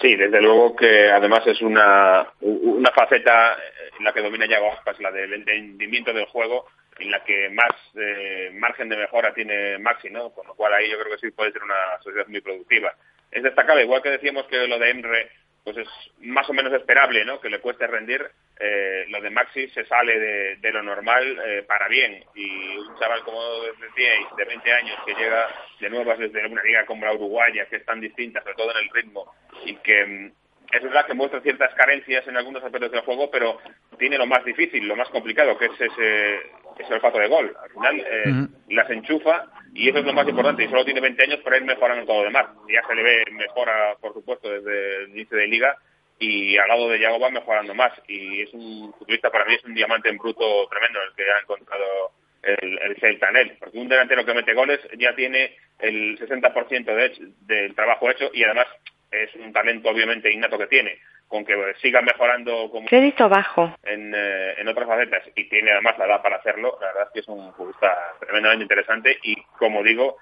[0.00, 3.56] Sí, desde luego que además es una, una faceta
[3.98, 6.66] en la que domina Yago Aspas, la del entendimiento del juego,
[6.98, 10.30] en la que más eh, margen de mejora tiene Maxi, ¿no?
[10.30, 12.94] Con lo cual ahí yo creo que sí puede ser una sociedad muy productiva.
[13.30, 15.30] Es destacable, igual que decíamos que lo de Emre,
[15.64, 15.88] pues es
[16.20, 17.40] más o menos esperable, ¿no?
[17.40, 18.30] Que le cueste rendir.
[18.58, 22.94] Eh, lo de Maxi se sale de, de lo normal eh, para bien y un
[22.98, 23.40] chaval como
[23.80, 25.48] decíais de 20 años que llega
[25.80, 28.84] de nuevas desde una liga como la uruguaya que es tan distinta, sobre todo en
[28.84, 29.34] el ritmo
[29.64, 30.32] y que mm,
[30.72, 33.58] es verdad que muestra ciertas carencias en algunos aspectos del juego, pero
[33.98, 36.34] tiene lo más difícil, lo más complicado, que es ese,
[36.78, 37.56] ese olfato de gol.
[37.62, 40.64] Al final eh, las enchufa y eso es lo más importante.
[40.64, 42.46] Y solo tiene 20 años, pero él mejora en todo lo demás.
[42.68, 45.76] Ya se le ve mejora, por supuesto, desde el inicio de liga
[46.18, 47.92] y al lado de Yago va mejorando más.
[48.08, 51.40] Y es un futbolista, para mí, es un diamante en bruto tremendo el que ha
[51.40, 52.12] encontrado
[52.42, 53.56] el, el Celta en él.
[53.58, 58.44] Porque un delantero que mete goles ya tiene el 60% de, del trabajo hecho y
[58.44, 58.66] además
[59.10, 60.98] es un talento obviamente innato que tiene,
[61.30, 63.72] con que siga mejorando como Crédito bajo.
[63.84, 67.10] en, eh, en otras facetas y tiene además la edad para hacerlo, la verdad es
[67.14, 70.16] que es un futbolista tremendamente interesante y como digo,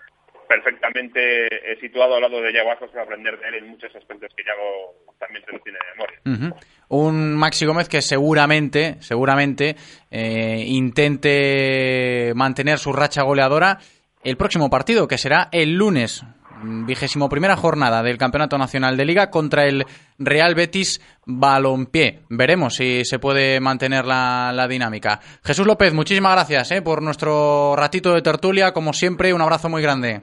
[0.47, 1.49] perfectamente
[1.81, 4.95] situado al lado de Yago Aspas para aprender de él en muchos aspectos que Yago
[5.19, 6.57] también se lo tiene de memoria.
[6.89, 9.77] Un Maxi Gómez que seguramente, seguramente
[10.11, 13.79] eh, intente mantener su racha goleadora
[14.25, 16.25] el próximo partido, que será el lunes,
[16.63, 19.87] vigésimo primera jornada del Campeonato Nacional de Liga contra el
[20.19, 22.21] Real Betis Balompié.
[22.29, 25.21] Veremos si se puede mantener la, la dinámica.
[25.45, 28.73] Jesús López, muchísimas gracias eh, por nuestro ratito de tertulia.
[28.73, 30.23] Como siempre, un abrazo muy grande.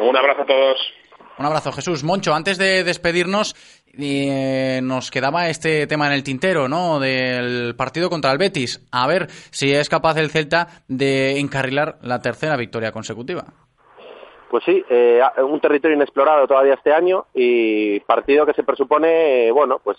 [0.00, 0.78] Un abrazo a todos.
[1.38, 2.04] Un abrazo, Jesús.
[2.04, 3.56] Moncho, antes de despedirnos,
[3.98, 7.00] eh, nos quedaba este tema en el tintero, ¿no?
[7.00, 8.80] Del partido contra el Betis.
[8.90, 13.44] A ver si es capaz el Celta de encarrilar la tercera victoria consecutiva.
[14.52, 19.50] Pues sí, eh, un territorio inexplorado todavía este año y partido que se presupone, eh,
[19.50, 19.96] bueno, pues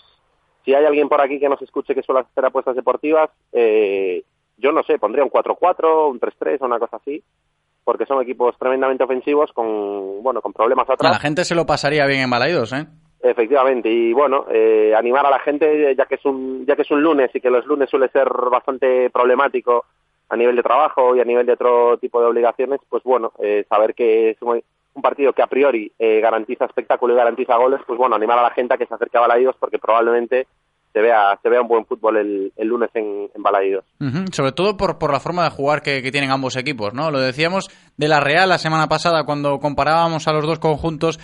[0.64, 4.22] si hay alguien por aquí que nos escuche que suele hacer apuestas deportivas, eh,
[4.56, 7.20] yo no sé, pondría un 4-4, un 3-3 o una cosa así,
[7.82, 11.10] porque son equipos tremendamente ofensivos con, bueno, con problemas A atrás.
[11.10, 12.86] la gente se lo pasaría bien en Balaidos, ¿eh?
[13.24, 16.90] Efectivamente, y bueno, eh, animar a la gente, ya que es un ya que es
[16.92, 19.84] un lunes y que los lunes suele ser bastante problemático
[20.28, 23.64] a nivel de trabajo y a nivel de otro tipo de obligaciones, pues bueno, eh,
[23.68, 24.62] saber que es un,
[25.02, 28.50] partido que a priori eh, garantiza espectáculo y garantiza goles, pues bueno, animar a la
[28.50, 30.46] gente a que se acerque a Balaídos porque probablemente
[30.92, 33.84] se vea se vea un buen fútbol el, el lunes en, en Balaídos.
[34.00, 37.10] Ujú, Sobre todo por, por la forma de jugar que tienen ambos equipos, ¿no?
[37.10, 41.18] Lo decíamos de la Real la semana pasada cuando comparábamos a los dos conjuntos.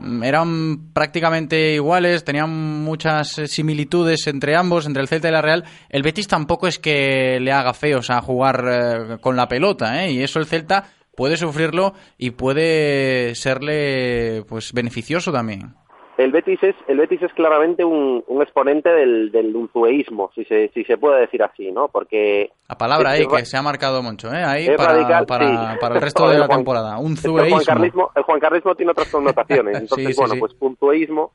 [0.00, 5.42] Mm, Eran prácticamente iguales, tenían muchas eh, similitudes entre ambos, entre el Celta y la
[5.42, 5.64] Real.
[5.88, 10.12] El Betis tampoco es que le haga feos a jugar eh, con la pelota, ¿eh?
[10.12, 10.84] Y eso el Celta
[11.14, 15.74] puede sufrirlo y puede serle pues beneficioso también.
[16.20, 20.68] El Betis es el Betis es claramente un, un exponente del, del unzueísmo, si se
[20.74, 21.88] si se puede decir así, ¿no?
[21.88, 24.42] Porque La palabra ahí que se ha marcado mucho, ¿eh?
[24.44, 25.78] Ahí para, radical, para, sí.
[25.80, 26.98] para el resto de la Juan- temporada.
[26.98, 28.10] Un el zueísmo.
[28.14, 29.74] el juancarlismo tiene otras connotaciones.
[29.80, 31.32] Entonces, Sí, sí, bueno, pues puntuísmo.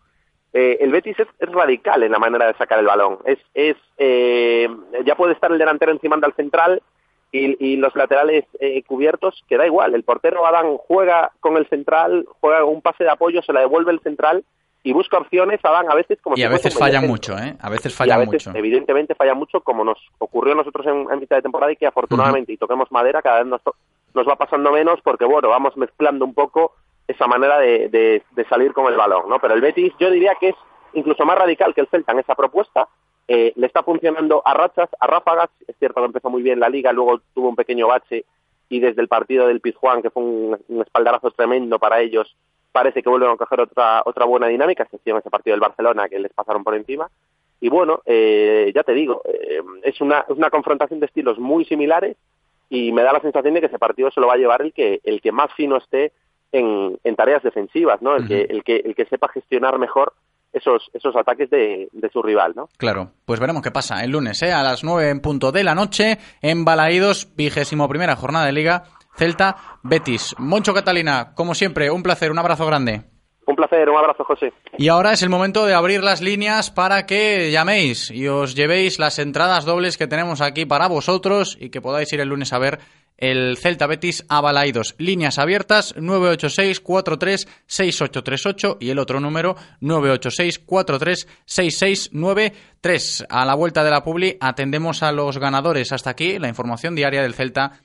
[0.53, 3.17] Eh, el Betis es, es radical en la manera de sacar el balón.
[3.25, 4.69] Es, es eh,
[5.05, 6.81] ya puede estar el delantero encima del central
[7.31, 9.95] y, y los laterales eh, cubiertos, que da igual.
[9.95, 13.91] El portero Adán juega con el central, juega un pase de apoyo, se la devuelve
[13.91, 14.43] el central
[14.85, 15.59] y busca opciones.
[15.63, 17.09] Adán a veces como Y si a veces mediocentro.
[17.09, 17.57] mucho, ¿eh?
[17.59, 18.57] A veces Y a fallan veces, mucho.
[18.57, 21.87] evidentemente, falla mucho, como nos ocurrió a nosotros en, en mitad de temporada y que
[21.87, 23.61] afortunadamente, y toquemos madera, cada vez nos,
[24.13, 26.73] nos va pasando menos porque, bueno, vamos mezclando un poco
[27.07, 29.39] esa manera de, de- de salir con el balón, ¿no?
[29.39, 30.55] Pero el Betis, yo diría que es
[30.93, 32.87] incluso más radical que el Celta en esa propuesta.
[33.27, 35.49] Eh, le está funcionando a rachas, a ráfagas.
[35.67, 38.23] Es cierto que empezó muy bien la liga, luego tuvo un pequeño bache
[38.69, 42.35] y desde el partido del Pizjuán, que fue un, un espaldarazo tremendo para ellos,
[42.75, 46.19] parece que vuelven a coger otra otra buena dinámica, excepción ese partido del Barcelona que
[46.19, 47.09] les pasaron por encima.
[47.61, 51.63] Y bueno, eh, ya te digo, eh, es una, es una confrontación de estilos muy
[51.63, 52.17] similares
[52.69, 54.73] y me da la sensación de que ese partido se lo va a llevar el
[54.73, 56.11] que, el que más fino esté
[56.51, 58.17] en, en tareas defensivas, ¿no?
[58.17, 60.11] El, que, el, que, el que sepa gestionar mejor
[60.51, 62.67] esos, esos ataques de, de su rival, ¿no?
[62.75, 64.51] Claro, pues veremos qué pasa el lunes, ¿eh?
[64.51, 68.83] a las 9 en punto de la noche, en Balaídos, vigésimo primera jornada de Liga,
[69.15, 70.35] Celta, Betis.
[70.37, 73.03] Moncho Catalina, como siempre, un placer, un abrazo grande.
[73.47, 74.53] Un placer, un abrazo, José.
[74.77, 78.97] Y ahora es el momento de abrir las líneas para que llaméis y os llevéis
[78.97, 82.59] las entradas dobles que tenemos aquí para vosotros y que podáis ir el lunes a
[82.59, 82.79] ver
[83.17, 84.95] el Celta Betis a Balaídos.
[84.97, 93.27] Líneas abiertas 986 43 6838 y el otro número 986 43 6693.
[93.29, 95.91] A la vuelta de la publi atendemos a los ganadores.
[95.91, 97.84] Hasta aquí la información diaria del Celta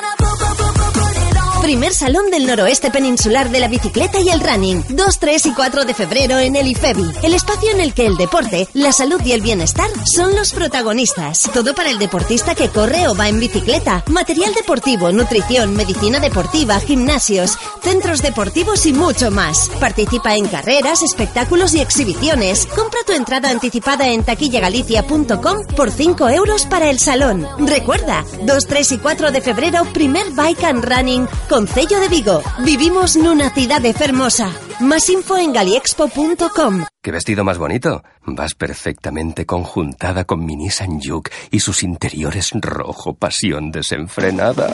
[1.61, 4.83] Primer Salón del Noroeste Peninsular de la Bicicleta y el Running.
[4.89, 7.11] 2, 3 y 4 de febrero en el IFEBI.
[7.21, 11.49] El espacio en el que el deporte, la salud y el bienestar son los protagonistas.
[11.53, 14.03] Todo para el deportista que corre o va en bicicleta.
[14.07, 19.69] Material deportivo, nutrición, medicina deportiva, gimnasios, centros deportivos y mucho más.
[19.79, 22.65] Participa en carreras, espectáculos y exhibiciones.
[22.65, 27.47] Compra tu entrada anticipada en taquillagalicia.com por 5 euros para el salón.
[27.59, 32.41] Recuerda, 2, 3 y 4 de febrero, primer Bike and Running Concello de Vigo.
[32.63, 34.55] Vivimos nunha cidade fermosa.
[34.79, 36.87] Más info en galiexpo.com.
[37.03, 38.07] ¿Qué vestido más bonito?
[38.25, 44.71] Vas perfectamente conjuntada con mi Nissan Juke y sus interiores rojo, pasión desenfrenada.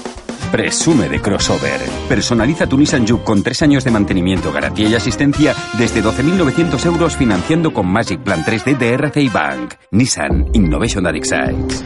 [0.51, 1.81] Presume de crossover.
[2.07, 7.17] Personaliza tu Nissan Juke con tres años de mantenimiento, garantía y asistencia desde 12.900 euros
[7.17, 9.73] financiando con Magic Plan 3D de RCI Bank.
[9.89, 11.83] Nissan Innovation That Excites.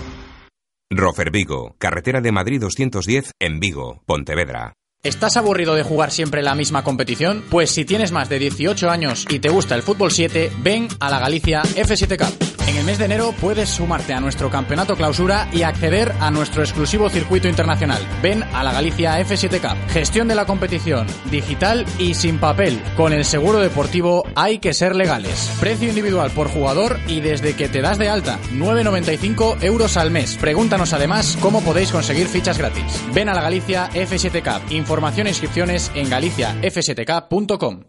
[0.89, 4.74] Rofer Vigo, carretera de Madrid 210 en Vigo, Pontevedra.
[5.04, 7.43] ¿Estás aburrido de jugar siempre la misma competición?
[7.49, 11.10] Pues si tienes más de 18 años y te gusta el fútbol 7, ven a
[11.10, 12.52] la Galicia F7 Cup.
[12.68, 16.62] En el mes de enero puedes sumarte a nuestro campeonato clausura y acceder a nuestro
[16.62, 18.02] exclusivo circuito internacional.
[18.22, 19.91] Ven a la Galicia F7 Cup.
[19.91, 22.82] Gestión de la competición, digital y sin papel.
[22.95, 25.52] Con el seguro deportivo hay que ser legales.
[25.60, 30.38] Precio individual por jugador y desde que te das de alta, 9,95 euros al mes.
[30.38, 33.04] Pregúntanos además cómo podéis conseguir fichas gratis.
[33.14, 34.72] Ven a la Galicia F7 Cup.
[34.92, 37.84] Información e inscripciones en galiciaf7k.com.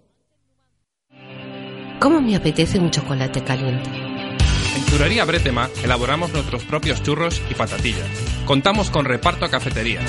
[1.99, 3.91] ¿Cómo me apetece un chocolate caliente?
[3.91, 8.07] En Churrería Bretema elaboramos nuestros propios churros y patatillas.
[8.45, 10.05] Contamos con reparto a cafeterías.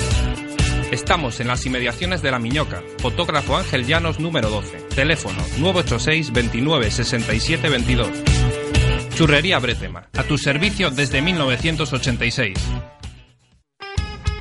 [0.92, 4.78] Estamos en las inmediaciones de La Miñoca, fotógrafo Ángel Llanos número 12.
[4.94, 8.08] Teléfono 986 29 67 22.
[9.16, 12.56] Churrería Bretema, a tu servicio desde 1986.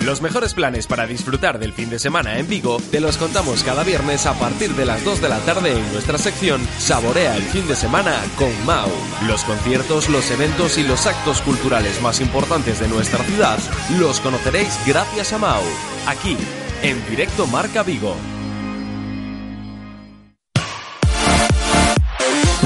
[0.04, 3.84] Los mejores planes para disfrutar del fin de semana en Vigo te los contamos cada
[3.86, 7.66] viernes a partir de las 2 de la tarde en nuestra sección Saborea el fin
[7.70, 8.90] de semana con Mau.
[9.26, 13.58] Los conciertos, los eventos y los actos culturales más importantes de nuestra ciudad
[13.98, 15.64] los conoceréis gracias a Mau.
[16.06, 16.36] Aquí,
[16.82, 18.16] en directo Marca Vigo.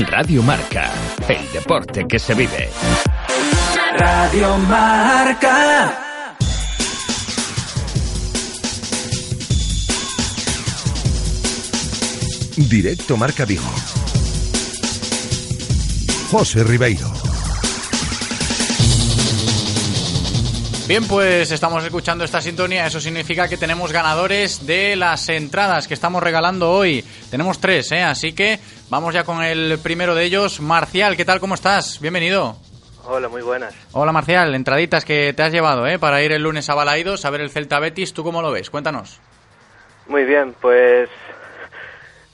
[0.09, 0.91] Radio Marca,
[1.27, 2.69] el deporte que se vive.
[3.99, 6.06] Radio Marca.
[12.57, 13.69] Directo Marca Vigo.
[16.31, 17.05] José Ribeiro.
[20.87, 22.87] Bien, pues estamos escuchando esta sintonía.
[22.87, 27.05] Eso significa que tenemos ganadores de las entradas que estamos regalando hoy.
[27.29, 28.01] Tenemos tres, ¿eh?
[28.01, 30.59] Así que vamos ya con el primero de ellos.
[30.59, 31.39] Marcial, ¿qué tal?
[31.39, 32.01] ¿Cómo estás?
[32.01, 32.57] Bienvenido.
[33.05, 33.75] Hola, muy buenas.
[33.91, 34.55] Hola, Marcial.
[34.55, 35.99] Entraditas que te has llevado, ¿eh?
[35.99, 38.13] Para ir el lunes a Balaidos a ver el Celta Betis.
[38.13, 38.71] ¿Tú cómo lo ves?
[38.71, 39.19] Cuéntanos.
[40.07, 41.09] Muy bien, pues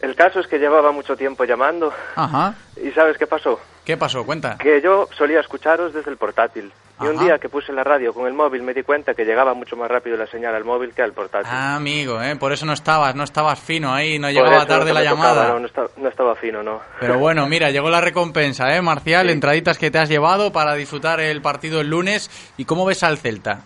[0.03, 1.93] el caso es que llevaba mucho tiempo llamando.
[2.15, 2.55] Ajá.
[2.75, 3.59] ¿Y sabes qué pasó?
[3.85, 4.25] ¿Qué pasó?
[4.25, 4.57] Cuenta.
[4.57, 6.71] Que yo solía escucharos desde el portátil.
[7.01, 9.53] Y un día que puse la radio con el móvil me di cuenta que llegaba
[9.53, 11.49] mucho más rápido la señal al móvil que al portátil.
[11.51, 12.35] Ah, amigo, ¿eh?
[12.35, 15.27] Por eso no estabas, no estabas fino ahí, no llegaba eso tarde no la tocaba,
[15.33, 15.47] llamada.
[15.53, 16.81] no, no estaba, no estaba fino, no.
[16.99, 19.29] Pero bueno, mira, llegó la recompensa, ¿eh, Marcial?
[19.29, 22.29] Entraditas que te has llevado para disfrutar el partido el lunes.
[22.57, 23.61] ¿Y cómo ves al Celta?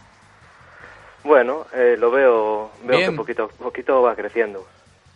[1.24, 3.12] Bueno, eh, lo veo, veo Bien.
[3.12, 4.66] que poquito, poquito va creciendo.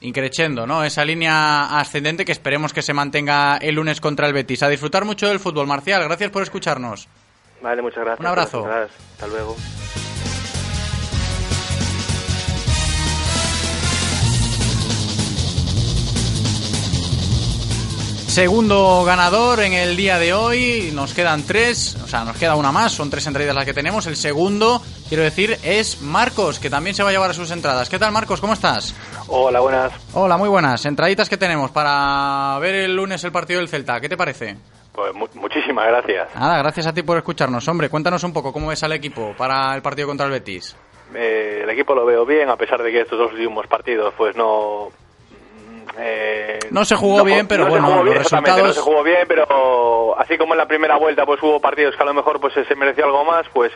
[0.02, 0.84] Increchendo, ¿no?
[0.84, 4.64] Esa línea ascendente que esperemos que se mantenga el lunes contra el Betis.
[4.64, 6.04] A disfrutar mucho del fútbol, Marcial.
[6.04, 7.08] Gracias por escucharnos.
[7.62, 8.20] Vale, muchas gracias.
[8.20, 8.68] Un abrazo.
[8.68, 9.56] Hasta luego.
[18.32, 20.92] Segundo ganador en el día de hoy.
[20.94, 22.94] Nos quedan tres, o sea, nos queda una más.
[22.94, 24.08] Son tres entradas las que tenemos.
[24.08, 27.90] El segundo, quiero decir, es Marcos, que también se va a llevar sus entradas.
[27.90, 28.40] ¿Qué tal, Marcos?
[28.40, 28.96] ¿Cómo estás?
[29.28, 29.92] Hola, buenas.
[30.14, 30.86] Hola, muy buenas.
[30.86, 34.00] Entraditas que tenemos para ver el lunes el partido del Celta.
[34.00, 34.56] ¿Qué te parece?
[34.94, 36.34] Pues mu- muchísimas gracias.
[36.34, 37.68] Nada, gracias a ti por escucharnos.
[37.68, 40.74] Hombre, cuéntanos un poco cómo ves al equipo para el partido contra el Betis.
[41.14, 44.38] Eh, el equipo lo veo bien, a pesar de que estos dos últimos partidos, pues
[44.38, 44.88] no.
[45.98, 48.74] Eh, No se jugó no- bien, pero no se bueno, jugó bien, los resultados- No
[48.74, 52.06] se jugó bien, pero así como en la primera vuelta, pues hubo partidos que a
[52.06, 53.72] lo mejor pues se mereció algo más, pues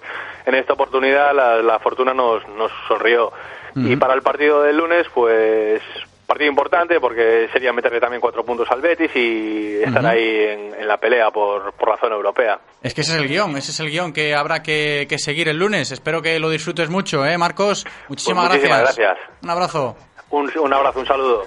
[0.45, 3.31] en esta oportunidad la, la fortuna nos, nos sonrió.
[3.77, 5.81] Y para el partido del lunes, pues
[6.25, 10.87] partido importante porque sería meterle también cuatro puntos al Betis y estar ahí en, en
[10.87, 12.57] la pelea por, por la zona europea.
[12.81, 15.49] Es que ese es el guion, ese es el guion que habrá que, que seguir
[15.49, 15.91] el lunes.
[15.91, 17.85] Espero que lo disfrutes mucho, ¿eh, Marcos?
[18.07, 19.07] Muchísimas, Pues muchísimas gracias.
[19.17, 19.29] gracias.
[19.43, 19.95] Un abrazo.
[20.31, 21.43] Un, un abrazo, un saludo.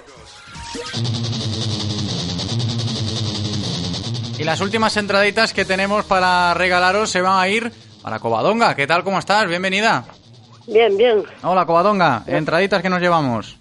[4.37, 8.73] Y las últimas entraditas que tenemos para regalaros se van a ir para Covadonga.
[8.75, 9.03] ¿Qué tal?
[9.03, 9.47] ¿Cómo estás?
[9.47, 10.05] Bienvenida.
[10.65, 11.23] Bien, bien.
[11.43, 12.23] Hola, Covadonga.
[12.25, 13.57] Entraditas que nos llevamos.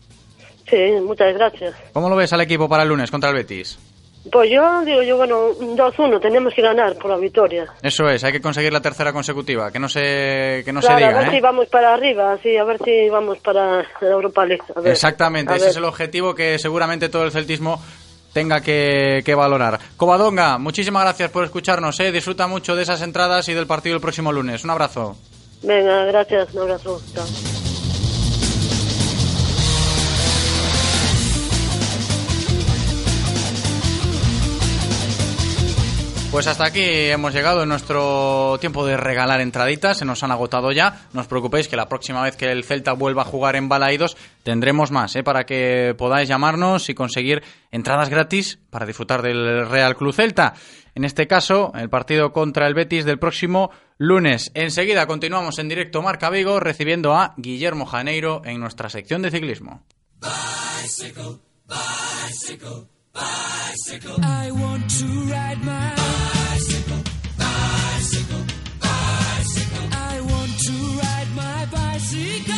[0.71, 1.75] Sí, muchas gracias.
[1.93, 3.79] ¿Cómo lo ves al equipo para el lunes contra el Betis?
[4.31, 7.67] Pues yo digo, yo bueno, 2-1, tenemos que ganar por la victoria.
[7.83, 9.71] Eso es, hay que conseguir la tercera consecutiva.
[9.71, 11.31] Que no se, que no claro, se a diga, ver ¿eh?
[11.37, 14.63] si vamos para arriba, sí, a ver si vamos para Europa League.
[14.75, 14.93] a ver.
[14.93, 15.71] Exactamente, A ese ver.
[15.71, 17.81] es el objetivo que seguramente todo el celtismo
[18.33, 19.79] tenga que, que valorar.
[19.97, 21.99] Covadonga, muchísimas gracias por escucharnos.
[22.01, 22.13] ¿eh?
[22.13, 24.65] Disfruta mucho de esas entradas y del partido el próximo lunes.
[24.65, 25.17] Un abrazo.
[25.63, 27.01] Venga, gracias, un abrazo.
[27.15, 27.68] Chao.
[36.31, 40.73] Pues hasta aquí hemos llegado en nuestro tiempo de regalar entraditas, se nos han agotado
[40.73, 41.09] ya.
[41.15, 44.17] No os preocupéis que la próxima vez que el Celta vuelva a jugar en Balaídos
[44.43, 45.23] tendremos más, ¿eh?
[45.23, 50.53] para que podáis llamarnos y conseguir entradas gratis para disfrutar del Real Club Celta.
[50.95, 54.51] En este caso, el partido contra el Betis del próximo lunes.
[54.55, 59.83] Enseguida continuamos en directo Marca Vigo recibiendo a Guillermo Janeiro en nuestra sección de ciclismo.
[63.19, 64.17] Bicycle.
[64.23, 67.01] I want to ride my bicycle,
[67.39, 68.45] bicycle,
[68.81, 69.87] bicycle.
[69.93, 72.55] I want to ride my bicycle.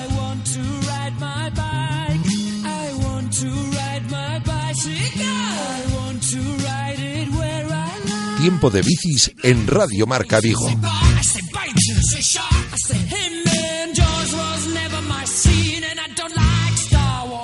[0.00, 2.24] I want to ride my bike.
[2.64, 3.48] I want to
[3.78, 5.24] ride my bicycle.
[5.24, 8.40] I want to ride it where I like.
[8.40, 10.68] Tiempo de bicis en Radio Marca Vigo.
[12.90, 13.07] I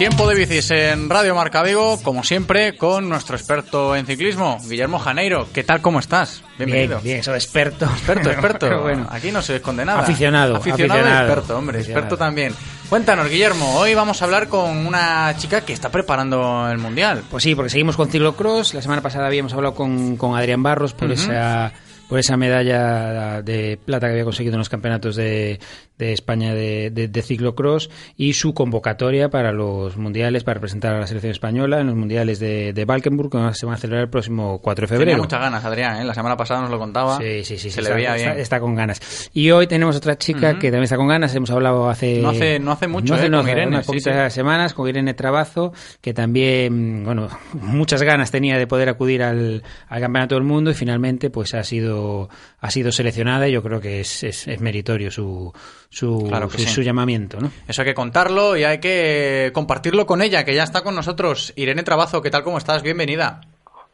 [0.05, 4.99] Tiempo de bicis en Radio Marca Vigo, como siempre, con nuestro experto en ciclismo, Guillermo
[4.99, 5.49] Janeiro.
[5.51, 5.81] ¿Qué tal?
[5.81, 6.43] ¿Cómo estás?
[6.59, 6.97] Bienvenido.
[6.97, 7.87] Bien, bien, eso de experto.
[7.87, 8.83] Experto, experto.
[8.83, 9.07] Bueno.
[9.11, 10.01] Aquí no se esconde nada.
[10.01, 11.27] Aficionado, Aficionado, y aficionado.
[11.27, 11.79] experto, hombre.
[11.79, 12.01] Aficionado.
[12.05, 12.55] Experto también.
[12.91, 13.77] Cuéntanos, Guillermo.
[13.79, 17.23] Hoy vamos a hablar con una chica que está preparando el Mundial.
[17.31, 18.75] Pues sí, porque seguimos con ciclocross.
[18.75, 21.73] La semana pasada habíamos hablado con, con Adrián Barros por esa
[22.09, 25.59] por esa medalla de plata que había conseguido en los campeonatos de,
[25.99, 30.99] de España de, de- de ciclocross y su convocatoria para los mundiales, para representar a
[31.01, 34.11] la selección española en los mundiales de, de Valkenburg, que se van a celebrar el
[34.11, 35.23] próximo 4 de Tenía febrero.
[35.23, 35.97] muchas ganas, Adrián.
[36.01, 36.05] ¿eh?
[36.05, 37.19] La semana pasada nos lo contaba.
[37.19, 37.71] Sí, sí, sí.
[37.71, 38.41] Se sí, le está, veía está- bien.
[38.43, 39.31] está con ganas.
[39.33, 40.59] Y hoy tenemos otra chica Ujú.
[40.59, 41.35] que también está con ganas.
[41.35, 42.21] Hemos hablado hace...
[42.21, 44.37] No hace- no hace mucho, no hace- eh, no con Irene, unas sí, poquitas sí.
[44.37, 50.01] semanas, con Irene Trabazo, que también, bueno, muchas ganas tenía de poder acudir al, al
[50.01, 52.29] Campeonato del Mundo y finalmente pues ha sido,
[52.59, 55.53] ha sido seleccionada y yo creo que es, es, es meritorio su,
[55.95, 56.67] su, Claro su, sí.
[56.67, 57.51] su llamamiento, ¿no?
[57.69, 61.53] Eso hay que contarlo y hay que compartirlo con ella, que ya está con nosotros.
[61.57, 62.43] Irene Trabazo, ¿qué tal?
[62.43, 62.83] ¿Cómo estás?
[62.83, 63.41] Bienvenida.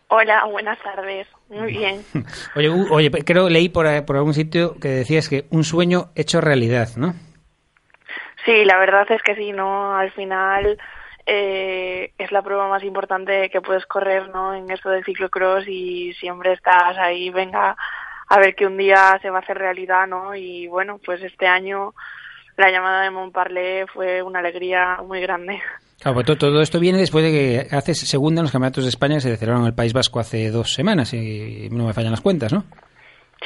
[0.09, 1.29] Hola, buenas tardes.
[1.51, 2.03] Muy bien.
[2.57, 6.89] Oye, oye, creo leí por, por algún sitio que decías que un sueño hecho realidad,
[6.97, 7.15] ¿no?
[8.45, 9.95] Sí, la verdad es que sí, ¿no?
[9.95, 10.79] Al final
[11.27, 14.55] eh, es la prueba más importante que puedes correr, ¿no?
[14.55, 17.77] En esto del ciclocross y siempre estás ahí, venga,
[18.31, 20.35] a ver que un día se va a hacer realidad, ¿no?
[20.35, 21.95] Y bueno, pues este año
[22.57, 25.61] la llamada de Montparlé fue una alegría muy grande.
[26.01, 28.91] Claro, pues to- todo esto viene después de que haces segunda en los campeonatos de
[28.91, 32.13] España que se celebraron en el País Vasco hace dos semanas, y no me fallan
[32.13, 32.65] las cuentas, ¿no?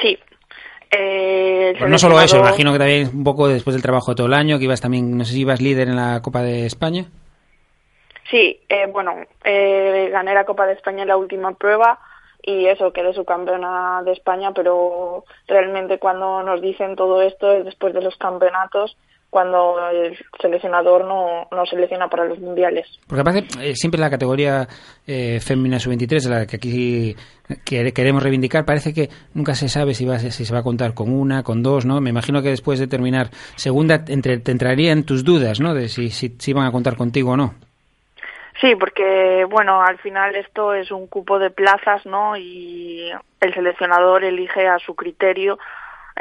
[0.01, 0.17] Sí.
[0.91, 4.27] Eh, Pues no solo eso, imagino que también un poco después del trabajo de todo
[4.27, 7.05] el año, que ibas también, no sé si ibas líder en la Copa de España.
[8.29, 11.99] Sí, eh, bueno, eh, gané la Copa de España en la última prueba
[12.45, 17.93] y eso, quedé subcampeona de España, pero realmente cuando nos dicen todo esto es después
[17.93, 18.95] de los campeonatos,
[19.31, 22.87] cuando el seleccionador no, no selecciona para los mundiales.
[23.05, 24.65] Porque aparte, eh, siempre la categoría
[25.05, 27.15] eh, fémina sub-23, de la que aquí
[27.65, 31.43] que- queremos reivindicar, parece que nunca se sabe si se va a contar con una,
[31.43, 31.99] con dos, ¿no?
[31.99, 35.73] Me imagino que después de terminar segunda entre, te entrarían tus dudas, ¿no?
[35.73, 37.55] De si, si, si van a contar contigo o no.
[38.61, 42.37] Sí, porque bueno, al final esto es un cupo de plazas, ¿no?
[42.37, 45.57] Y el seleccionador elige a su criterio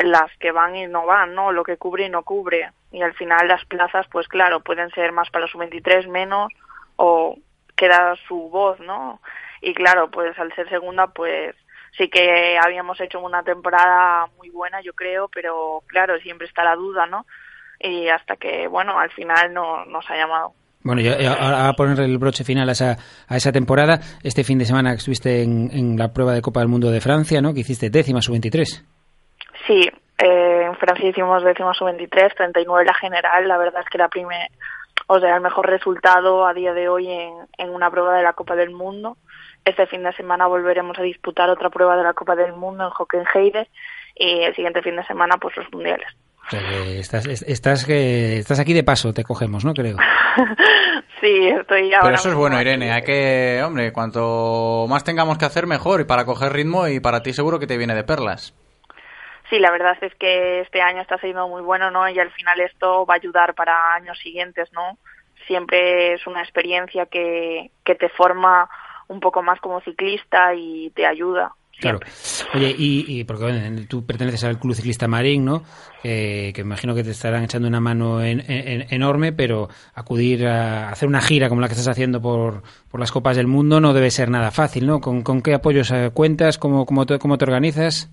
[0.03, 1.53] las que van y no van, ¿no?
[1.53, 2.73] Lo que cubre y no cubre.
[2.91, 6.53] Y al final las plazas, pues claro, pueden ser más para los sub-23, menos,
[6.97, 7.39] o
[7.77, 9.21] queda su voz, ¿no?
[9.61, 11.55] Y claro, pues al ser segunda, pues
[11.97, 16.75] sí que habíamos hecho una temporada muy buena, yo creo, pero claro, siempre está la
[16.75, 17.27] duda, ¿no?
[17.79, 20.55] Y hasta que, bueno, al final no nos ha llamado.
[20.85, 24.45] Bueno, y a- ahora a poner el broche final a esa, a esa temporada, este
[24.45, 27.55] fin de semana estuviste en, la prueba de Copa del Mundo de Francia, ¿no?
[27.55, 28.85] Que hiciste décima sub-23.
[29.67, 29.89] Sí,
[30.19, 33.49] eh, en Francia hicimos décimo sub-23, 39 la general.
[33.49, 34.51] La verdad es que la, prime-
[35.07, 38.35] o sea, el mejor resultado a día de hoy en, en una prueba de la
[38.35, 39.17] Copa del Mundo.
[39.65, 42.91] Este fin de semana volveremos a disputar otra prueba de la Copa del Mundo en
[42.91, 43.69] Hockenheide
[44.15, 46.09] y el siguiente fin de semana pues los mundiales.
[46.47, 49.73] O sea, que estás, es- estás, que estás aquí de paso, te cogemos, ¿no?
[49.75, 49.97] Creo.
[51.21, 52.03] Sí, estoy ahora.
[52.03, 52.61] Pero eso es bueno.
[52.61, 52.93] Irene.
[52.93, 56.03] Hay que, hombre, cuanto más tengamos que hacer, mejor.
[56.03, 58.53] Y para coger ritmo, y para ti seguro que te viene de perlas.
[59.49, 62.07] Sí, la verdad es que este año está siendo muy bueno, ¿no?
[62.11, 64.99] Y al final esto va a ayudar para años siguientes, ¿no?
[65.47, 68.69] Siempre es una experiencia que, que te forma
[69.09, 71.53] un poco más como ciclista y te ayuda.
[71.81, 71.99] Claro.
[72.55, 75.65] Oye, y, y porque bueno, tú perteneces al Club Ciclista Marín, ¿no?
[76.03, 80.47] Eh, que me imagino que te estarán echando una mano en- en- enorme, pero acudir
[80.47, 83.81] a hacer una gira como la que estás haciendo por, por las Copas del Mundo
[83.81, 85.01] no debe ser nada fácil, ¿no?
[85.01, 86.59] ¿Con, con qué apoyos eh, cuentas?
[86.59, 88.09] ¿Cómo, cómo, te, ¿Cómo te organizas?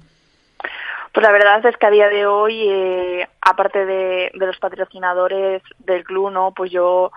[1.14, 5.62] Pues la verdad es que a día de hoy, eh, aparte de, de los patrocinadores
[5.80, 6.54] del club, ¿no?
[6.54, 7.12] Pues yo,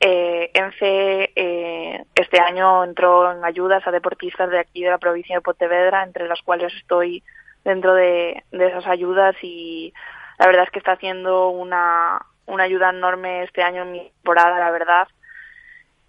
[0.00, 5.36] eh, ENCE, eh, este año entró en ayudas a deportistas de aquí de la provincia
[5.36, 7.22] de Pontevedra, entre las cuales estoy
[7.64, 9.92] dentro de, de esas ayudas y
[10.38, 14.58] la verdad es que está haciendo una, una ayuda enorme este año en mi temporada,
[14.58, 15.08] la verdad.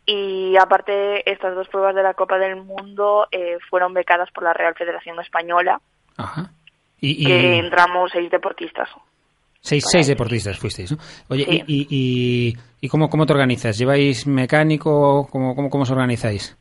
[0.05, 4.53] Y aparte, estas dos pruebas de la Copa del Mundo eh, fueron becadas por la
[4.53, 5.81] Real Federación Española,
[6.17, 6.51] Ajá.
[6.99, 8.89] Y, y que entramos seis deportistas.
[9.65, 10.97] Seis, seis deportistas fuisteis, ¿no?
[11.29, 11.63] Oye, Sí.
[11.67, 13.77] y, y, y, y cómo, cómo te organizas?
[13.77, 15.27] ¿Lleváis mecánico?
[15.31, 16.57] ¿Cómo, cómo, cómo os organizáis?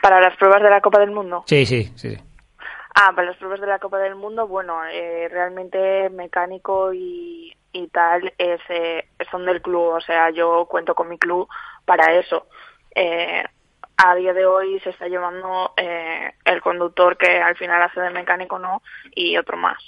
[0.00, 1.44] Para las pruebas de la Copa del Mundo.
[1.46, 2.14] Sí, sí, sí.
[2.14, 2.22] sí.
[2.94, 7.88] Ah, para las pruebas de la Copa del Mundo, bueno, eh, realmente mecánico y, y
[7.88, 11.48] tal es, eh, son del club, o sea, yo cuento con mi club
[11.84, 12.46] para eso.
[12.94, 13.42] Eh,
[13.96, 18.10] a día de hoy se está llevando eh, el conductor que al final hace de
[18.10, 18.80] mecánico, ¿no?
[19.14, 19.78] Y otro más.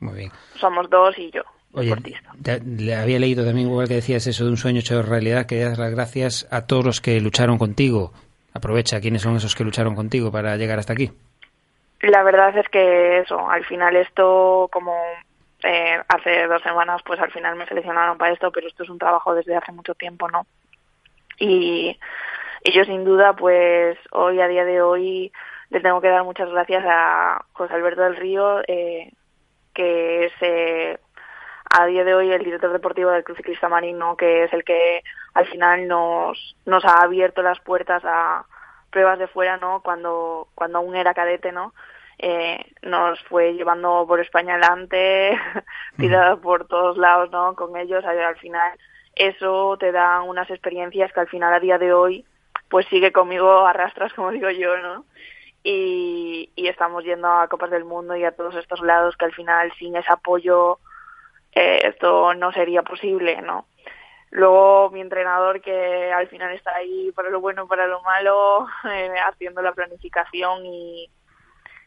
[0.00, 0.30] Muy bien.
[0.58, 1.42] Somos dos y yo.
[1.72, 1.94] Oye,
[2.42, 5.62] te- le había leído también igual que decías eso de un sueño hecho realidad, que
[5.62, 8.12] das las gracias a todos los que lucharon contigo.
[8.54, 11.10] Aprovecha, ¿quiénes son esos que lucharon contigo para llegar hasta aquí?
[12.00, 14.94] La verdad es que eso, al final esto, como
[15.64, 18.98] eh, hace dos semanas, pues al final me seleccionaron para esto, pero esto es un
[18.98, 20.46] trabajo desde hace mucho tiempo, ¿no?
[21.38, 21.98] Y,
[22.64, 25.32] y yo sin duda, pues hoy, a día de hoy,
[25.70, 29.12] le tengo que dar muchas gracias a José Alberto del Río, eh,
[29.76, 30.98] que es eh,
[31.70, 35.02] a día de hoy el director deportivo del Club Ciclista Marino, que es el que
[35.34, 38.46] al final nos, nos ha abierto las puertas a
[38.90, 39.82] pruebas de fuera, ¿no?
[39.82, 41.74] Cuando, cuando aún era cadete, ¿no?
[42.18, 45.38] Eh, nos fue llevando por España adelante,
[45.98, 47.54] tirada por todos lados, ¿no?
[47.54, 48.72] Con ellos, al al final
[49.14, 52.24] eso te da unas experiencias que al final a día de hoy
[52.68, 55.04] pues sigue conmigo arrastras como digo yo, ¿no?
[55.68, 59.32] Y, y estamos yendo a Copas del Mundo y a todos estos lados que al
[59.34, 60.78] final sin ese apoyo
[61.52, 63.66] eh, esto no sería posible, ¿no?
[64.30, 68.68] Luego mi entrenador que al final está ahí para lo bueno y para lo malo,
[68.92, 71.10] eh, haciendo la planificación y,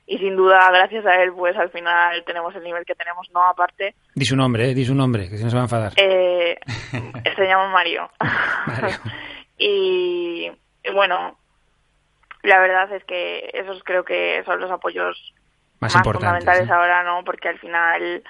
[0.08, 3.46] y sin duda gracias a él pues al final tenemos el nivel que tenemos, ¿no?
[3.46, 5.94] Aparte, Di su nombre, eh, di su nombre, que se nos va a enfadar.
[5.96, 6.60] eh,
[7.38, 8.10] se llama Mario.
[8.68, 8.98] Mario.
[9.58, 10.52] y,
[10.84, 11.38] y bueno,
[12.44, 15.34] la verdad es que esos creo que son los apoyos
[15.80, 17.24] Más fundamentales ahora, ¿no?
[17.24, 18.24] Porque al final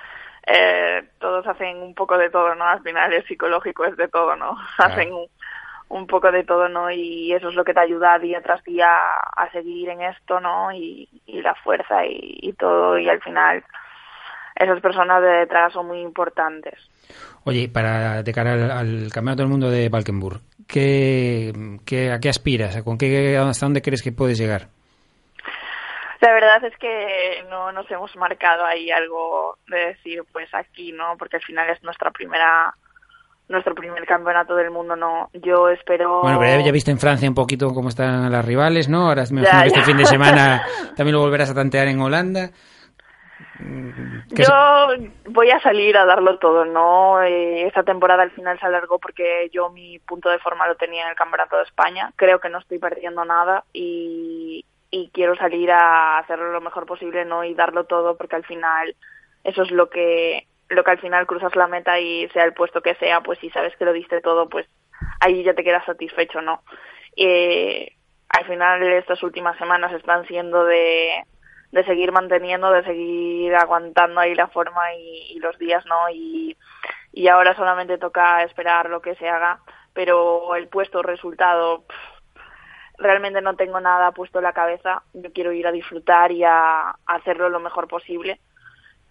[0.48, 2.65] eh, todos hacen un poco de todo, ¿no?
[2.65, 4.57] Al final es psicológico, es de todo, ¿no?
[4.77, 5.27] Hacen un,
[5.90, 6.90] un poco de todo, ¿no?
[6.90, 8.90] Y eso es lo que te ayuda día tras día
[9.36, 10.72] a seguir en esto, ¿no?
[10.72, 12.98] Y, y la fuerza y, y todo.
[12.98, 13.64] Y al final
[14.56, 16.73] esas personas de detrás son muy importantes.
[17.44, 21.52] Oye, para de cara al, al Campeonato del Mundo de Valkenburg, ¿qué,
[21.86, 22.82] qué, ¿a qué aspiras?
[22.84, 24.68] ¿Con qué, ¿Hasta dónde crees que puedes llegar?
[26.22, 31.16] La verdad es que no nos hemos marcado ahí algo de decir, pues aquí, ¿no?
[31.18, 32.74] Porque al final es nuestra primera
[33.48, 35.30] nuestro primer campeonato del mundo, no.
[35.34, 36.22] Yo espero...
[36.22, 39.08] Bueno, pero ya- viste en Francia un poquito cómo están las rivales, ¿no?
[39.08, 40.62] Ahora me Ya, imagino que este fin de semana
[40.96, 42.52] también lo volverás a tantear en Holanda.
[43.60, 44.88] ¿Qué Yo
[45.26, 47.22] voy a salir a darlo todo, ¿no?
[47.22, 51.03] Eh, esta temporada al final se alargó porque yo mi punto de forma lo tenía
[51.03, 52.14] en el Campeonato de España.
[52.15, 57.26] Creo que no estoy perdiendo nada y, y quiero salir a hacerlo lo mejor posible,
[57.26, 57.44] ¿no?
[57.44, 58.95] Y darlo todo porque al final
[59.44, 62.81] eso es lo que lo que al final cruzas la meta y sea el puesto
[62.81, 64.68] que sea, pues si sabes que lo diste todo, pues
[65.19, 66.61] ahí ya te quedas satisfecho, ¿no?
[67.18, 67.91] Eh,
[68.30, 71.23] al final estas últimas semanas están siendo de,
[71.72, 76.10] de seguir manteniendo, de seguir aguantando ahí la forma y, los días, ¿no?
[76.10, 76.58] Y,
[77.14, 79.60] y ahora solamente toca esperar lo que se haga,
[79.94, 81.84] pero el puesto, resultado,
[82.98, 85.04] realmente no tengo nada puesto en la cabeza.
[85.14, 88.40] Yo quiero ir a disfrutar y a, a hacerlo lo mejor posible.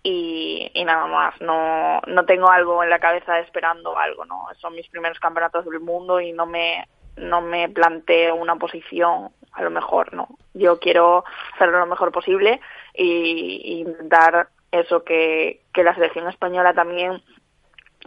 [0.03, 1.41] y, y nada más.
[1.41, 4.47] No, no tengo algo en la cabeza esperando algo, ¿no?
[4.59, 6.87] Son mis primeros campeonatos del mundo y no me,
[7.19, 10.29] no me planteo una posición a lo mejor, ¿no?
[10.55, 11.25] Yo quiero
[11.55, 12.61] hacerlo lo mejor posible
[12.95, 17.23] y, y intentar eso que, que la selección española también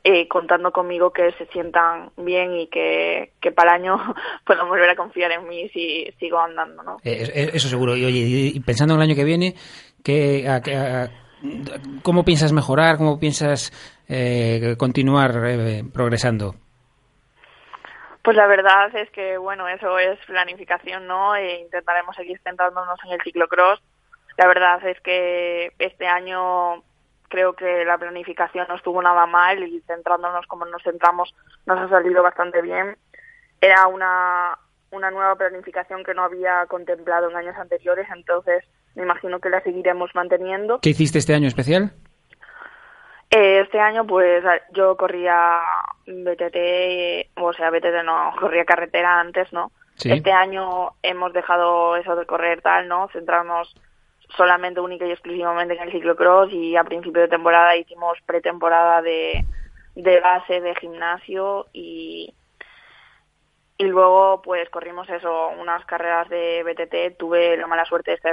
[0.04, 3.98] eh, contando conmigo que se sientan bien y que, que para el año
[4.46, 6.98] puedan volver a confiar en mí si sigo andando, ¿no?
[7.04, 7.96] Eh, eh, eso seguro.
[7.98, 9.56] Y oye, pensando en el año que viene,
[10.04, 10.56] ¿qué, a-
[11.04, 11.10] a-
[12.04, 12.98] ¿cómo piensas mejorar?
[12.98, 13.72] ¿Cómo piensas
[14.08, 15.34] eh, continuar
[15.94, 16.56] progresando?
[18.24, 21.36] Pues la verdad es que, bueno, eso es planificación, ¿no?
[21.36, 23.82] E intentaremos seguir centrándonos en el ciclocross.
[24.38, 26.84] La verdad es que este año
[27.30, 31.34] creo que la planificación no estuvo nada mal y centrándonos como nos centramos
[31.66, 32.98] nos ha salido bastante bien.
[33.60, 34.58] Era una,
[34.92, 38.64] una nueva planificación que no había contemplado en años anteriores, entonces
[38.96, 40.80] me imagino que la seguiremos manteniendo.
[40.82, 41.94] ¿Qué hiciste este año especial?
[43.32, 44.44] Este año, pues
[44.74, 45.60] yo corría
[46.06, 49.72] BTT, o sea, BTT no, corría carretera antes, ¿no?
[49.96, 50.12] Sí.
[50.12, 53.08] Este año hemos dejado eso de correr tal, ¿no?
[53.14, 53.74] Centrarnos
[54.36, 59.46] solamente, única y exclusivamente en el ciclocross y a principio de temporada hicimos pretemporada de,
[59.96, 62.34] de base de gimnasio y,
[63.78, 67.18] y luego pues corrimos eso, unas carreras de BTT.
[67.18, 68.30] Tuve la mala suerte este,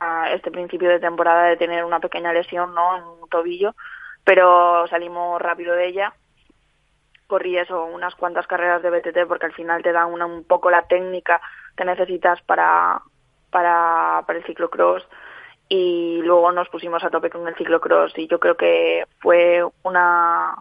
[0.00, 2.96] a este principio de temporada de tener una pequeña lesión, ¿no?
[2.96, 3.74] En un tobillo,
[4.28, 6.12] pero salimos rápido de ella.
[7.26, 10.70] Corrí eso, unas cuantas carreras de BTT porque al final te dan una, un poco
[10.70, 11.40] la técnica
[11.74, 13.00] que necesitas para,
[13.48, 15.08] para, para el ciclocross
[15.70, 20.54] y luego nos pusimos a tope con el ciclocross y yo creo que fue una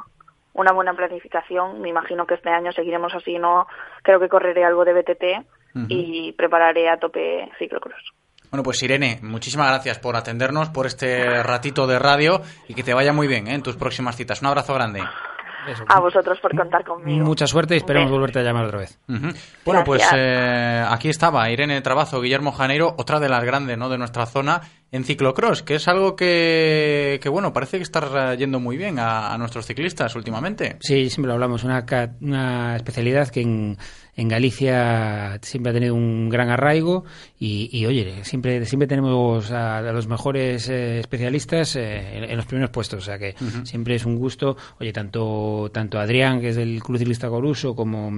[0.53, 1.81] una buena planificación.
[1.81, 3.68] Me imagino que este año seguiremos así, no
[4.02, 8.14] creo que correré algo de BTT y prepararé a tope ciclocross.
[8.52, 12.94] Bueno, pues Irene, muchísimas gracias por atendernos, por este ratito de radio y que te
[12.94, 13.56] vaya muy bien ¿eh?
[13.56, 14.41] en tus próximas citas.
[14.41, 15.03] Un abrazo grande.
[15.88, 17.26] A vosotros por contar conmigo.
[17.26, 18.99] Mucha suerte y esperemos volverte a llamar otra vez.
[19.65, 23.90] Bueno, pues eh, aquí estaba Irene Trabazo, Guillermo Janeiro, otra de las grandes ¿no?
[23.90, 24.61] de nuestra zona
[24.91, 29.34] en ciclocross, que es algo que, que bueno, parece que está yendo muy bien a,
[29.34, 30.77] a nuestros ciclistas últimamente.
[30.80, 31.85] Sí, siempre lo hablamos, una,
[32.22, 33.77] una especialidad que en,
[34.15, 37.03] en Galicia siempre ha tenido un gran arraigo
[37.38, 42.38] y, y, oye, siempre, siempre tenemos a, a los mejores eh, especialistas eh, en, en
[42.38, 46.49] los primeros puestos, o sea que siempre es un gusto, oye, tanto, tanto Adrián, que
[46.49, 48.11] es del Club Ciclista Coruso, como...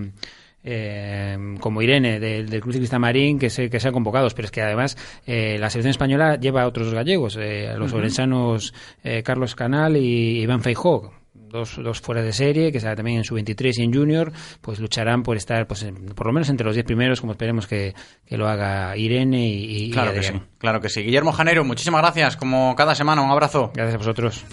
[0.63, 4.51] eh, como Irene del, del Club Ciclista Marín que se, que sean convocados pero es
[4.51, 7.99] que además eh, la selección española lleva a otros gallegos eh, a los Ujú.
[7.99, 8.73] orensanos
[9.03, 13.23] eh, Carlos Canal y Iván Feijó dos, dos fuera de serie, que está también en
[13.23, 14.31] su 23 y en Junior,
[14.61, 17.65] pues lucharán por estar pues en- por lo menos entre los 10 primeros, como esperemos
[17.65, 20.33] que, que lo haga Irene y, y Claro que Adrián.
[20.41, 21.01] sí, claro que sí.
[21.01, 23.71] Guillermo Janeiro, muchísimas gracias, como cada semana, un abrazo.
[23.73, 24.45] Gracias a vosotros.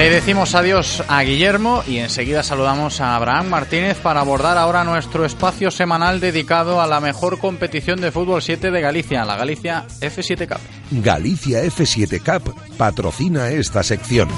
[0.00, 5.26] Le decimos adiós a Guillermo y enseguida saludamos a Abraham Martínez para abordar ahora nuestro
[5.26, 10.48] espacio semanal dedicado a la mejor competición de fútbol 7 de Galicia, la Galicia F7
[10.48, 11.02] Cup.
[11.02, 14.30] Galicia F7 Cup patrocina esta sección.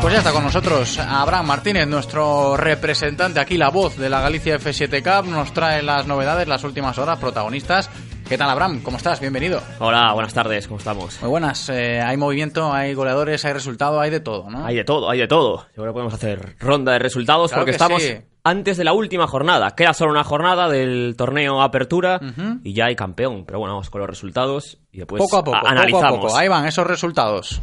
[0.00, 4.60] Pues ya está con nosotros Abraham Martínez, nuestro representante aquí, la voz de la Galicia
[4.60, 7.90] F7 Cup, nos trae las novedades, las últimas horas, protagonistas.
[8.28, 8.82] ¿Qué tal Abraham?
[8.82, 9.20] ¿Cómo estás?
[9.20, 9.62] Bienvenido.
[9.78, 11.18] Hola, buenas tardes, ¿cómo estamos?
[11.22, 14.66] Muy buenas, eh, hay movimiento, hay goleadores, hay resultado, hay de todo, ¿no?
[14.66, 15.64] Hay de todo, hay de todo.
[15.68, 18.16] Yo creo que podemos hacer ronda de resultados Claro porque que estamos sí.
[18.44, 19.70] antes de la última jornada.
[19.74, 22.60] Queda solo una jornada del torneo Apertura Ujú.
[22.64, 23.44] y ya hay campeón.
[23.46, 26.18] Pero bueno, vamos con los resultados y después poco a poco, a- poco a analizamos.
[26.20, 26.36] poco.
[26.36, 27.62] Ahí van esos resultados.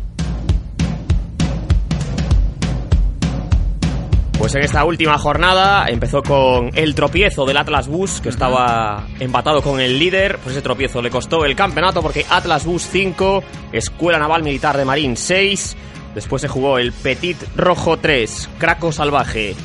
[4.45, 9.63] Pues en esta última jornada empezó con el tropiezo del Atlas Bus, que estaba empatado
[9.63, 10.37] con el líder.
[10.37, 14.85] Pues ese tropiezo le costó el campeonato porque Atlas Bus 5, Escuela Naval Militar de
[14.85, 15.75] Marín 6.
[16.13, 19.55] Después se jugó el Petit Rojo 3, Craco Salvaje.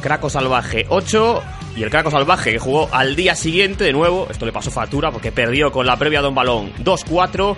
[0.00, 1.42] Craco Salvaje 8
[1.76, 4.26] y el Craco Salvaje que jugó al día siguiente de nuevo.
[4.30, 7.56] Esto le pasó factura porque perdió con la previa Don Balón 2-4.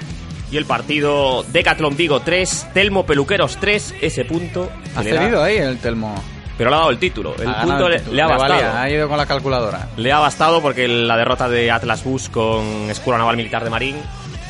[0.51, 4.71] Y el partido Decathlon Vigo 3, Telmo Peluqueros 3, ese punto.
[4.95, 6.15] Ha le da- cedido ahí el Telmo.
[6.57, 7.35] Pero le ha dado el título.
[7.39, 8.15] El Ha punto el le, título.
[8.17, 8.53] le ha Le bastado.
[8.55, 9.89] valía, ha ido con la calculadora.
[9.97, 13.97] Le ha bastado porque la derrota de Atlas Bus con Escuela Naval Militar de Marín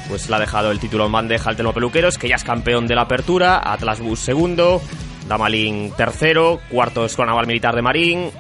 [0.09, 2.86] pues le ha dejado el título en bandeja al Telmo Peluqueros, que ya es campeón
[2.86, 4.81] de la apertura, Atlas Bus segundo,
[5.27, 8.31] Damalín tercero, cuarto Escuela Naval Militar de Marín,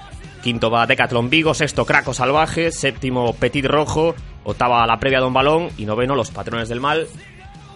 [0.44, 4.14] quinto va Decathlon Vigo, sexto Craco Salvaje, séptimo Petit Rojo,
[4.44, 7.08] octava la previa Don Balón y noveno los Patrones del Mal.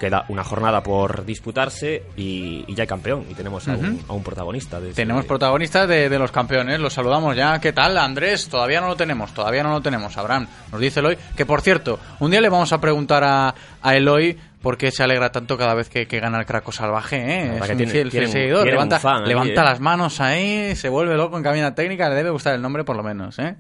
[0.01, 4.13] Queda una jornada por disputarse y, y ya hay campeón y tenemos a, un, a
[4.15, 4.81] un protagonista.
[4.81, 7.61] de Tenemos protagonistas de, de los campeones, los saludamos ya.
[7.61, 8.49] ¿Qué tal, Andrés?
[8.49, 10.17] Todavía no lo tenemos, todavía no lo tenemos.
[10.17, 13.95] Abraham nos dice Eloy que, por cierto, un día le vamos a preguntar a, a
[13.95, 17.17] Eloy por qué se alegra tanto cada vez que, que gana el Craco Salvaje.
[17.19, 17.45] ¿eh?
[17.47, 18.63] La verdad Es que un tiene- fiel, tiene seguidor.
[18.63, 19.65] tiene Levanta, fan ahí, levanta ¿eh?
[19.65, 22.09] las manos ahí, se vuelve loco en cabina técnica.
[22.09, 23.39] Le debe gustar el nombre, por lo menos.
[23.39, 23.57] ¿eh?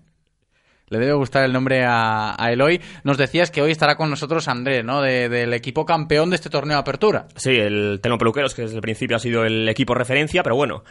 [0.91, 2.81] Le debe gustar el nombre a, a Eloy.
[3.05, 5.01] Nos decías que hoy estará con nosotros Andrés, ¿no?
[5.01, 7.27] De- del equipo campeón de este torneo de apertura.
[7.37, 10.83] Sí, el Telmo Peluqueros, que desde el principio ha sido el equipo referencia, pero bueno,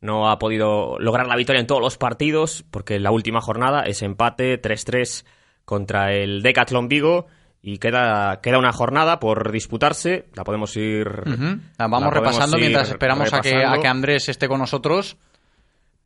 [0.00, 3.82] no ha podido lograr la victoria en todos los partidos, porque en la última jornada
[3.82, 5.24] es empate 3-3
[5.64, 7.26] contra el Decathlon Vigo.
[7.62, 10.26] Y queda, queda una jornada por disputarse.
[10.34, 11.06] La podemos ir.
[11.26, 14.60] La la vamos podemos repasando ir mientras esperamos a que, a que Andrés esté con
[14.60, 15.16] nosotros.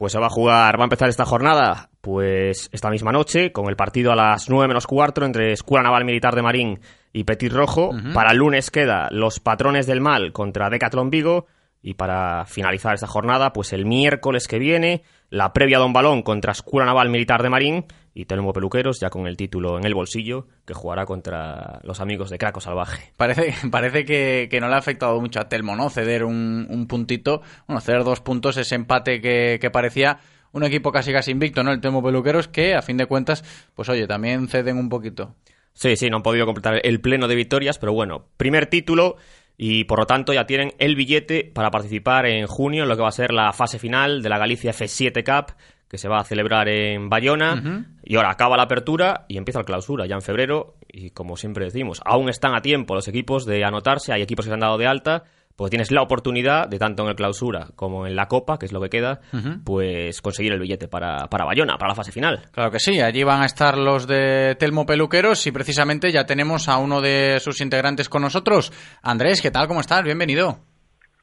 [0.01, 3.69] Pues se va a jugar, va a empezar esta jornada, pues esta misma noche, con
[3.69, 6.81] el partido a las 9 menos cuarto entre Escuela Naval Militar de Marín
[7.13, 7.91] y Petit Rojo.
[8.15, 11.49] Para el lunes queda Los Patrones del Mal contra Decathlon Vigo.
[11.83, 16.53] Y para finalizar esta jornada, pues el miércoles que viene, la previa Don Balón contra
[16.53, 20.47] Escuela Naval Militar de Marín y Telmo Peluqueros, ya con el título en el bolsillo,
[20.67, 23.13] que jugará contra los amigos de Craco Salvaje.
[23.17, 25.91] Parece, parece que, que no le ha afectado mucho a Telmo, ¿no?
[25.91, 30.19] Ceder un, un puntito, bueno, ceder dos puntos, ese empate que, que parecía
[30.53, 31.73] un equipo casi casi invicto, ¿no?
[31.73, 35.37] El Telmo Peluqueros, que a fin de cuentas, pues oye, también ceden un poquito.
[35.73, 39.17] Sí, sí, no han podido completar el pleno de victorias, pero bueno, primer título
[39.57, 43.03] y por lo tanto ya tienen el billete para participar en junio en lo que
[43.03, 45.55] va a ser la fase final de la Galicia F7 Cup
[45.91, 47.85] que se va a celebrar en Bayona.
[48.11, 51.67] Y ahora acaba la apertura y empieza la clausura ya en febrero y como siempre
[51.67, 54.79] decimos, aún están a tiempo los equipos de anotarse, hay equipos que se han dado
[54.79, 55.23] de alta,
[55.55, 58.73] pues tienes la oportunidad de tanto en el clausura como en la copa, que es
[58.73, 59.21] lo que queda,
[59.65, 62.49] pues conseguir el billete para, para Bayona, para la fase final.
[62.51, 66.69] Claro que sí, allí van a estar los de Telmo Peluqueros y precisamente ya tenemos
[66.69, 68.73] a uno de sus integrantes con nosotros.
[69.05, 69.69] Andrés, ¿qué tal?
[69.69, 70.03] ¿Cómo estás?
[70.03, 70.59] Bienvenido.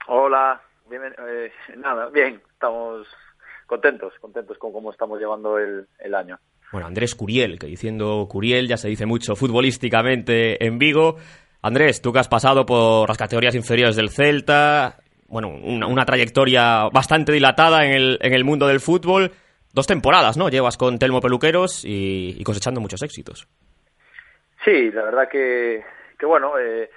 [0.07, 3.05] Hola, bien, eh, nada, bien, estamos
[3.65, 6.39] contentos, contentos con cómo estamos llevando el, el año.
[6.71, 11.17] Bueno, Andrés Curiel, que diciendo Curiel ya se dice mucho futbolísticamente en Vigo.
[11.61, 17.31] Andrés, tú que has pasado por las categorías inferiores del Celta, bueno, una, trayectoria bastante
[17.31, 19.31] dilatada en el, en el mundo del fútbol.
[19.73, 20.49] Dos temporadas, ¿no?
[20.49, 23.47] Llevas con Telmo Peluqueros y, y cosechando muchos éxitos.
[24.63, 25.83] Sí, la verdad que,
[26.17, 26.89] que bueno, eh,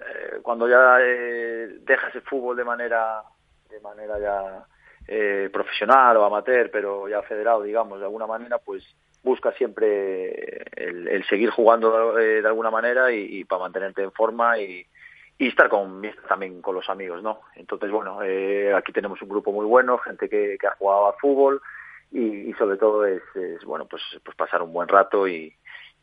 [0.00, 3.22] eh, cuando ya eh, dejas el fútbol de manera,
[3.68, 4.64] de manera ya
[5.06, 8.84] eh, profesional o amateur, pero ya federado, digamos, de alguna manera, pues
[9.22, 14.12] busca siempre el, el seguir jugando eh, de alguna manera y, y para mantenerte en
[14.12, 14.86] forma y,
[15.38, 17.40] y estar con también con los amigos, ¿no?
[17.56, 21.14] Entonces, bueno, eh, aquí tenemos un grupo muy bueno, gente que, que ha jugado al
[21.20, 21.60] fútbol
[22.12, 25.54] y, y sobre todo es, es, bueno, pues, pues pasar un buen rato y,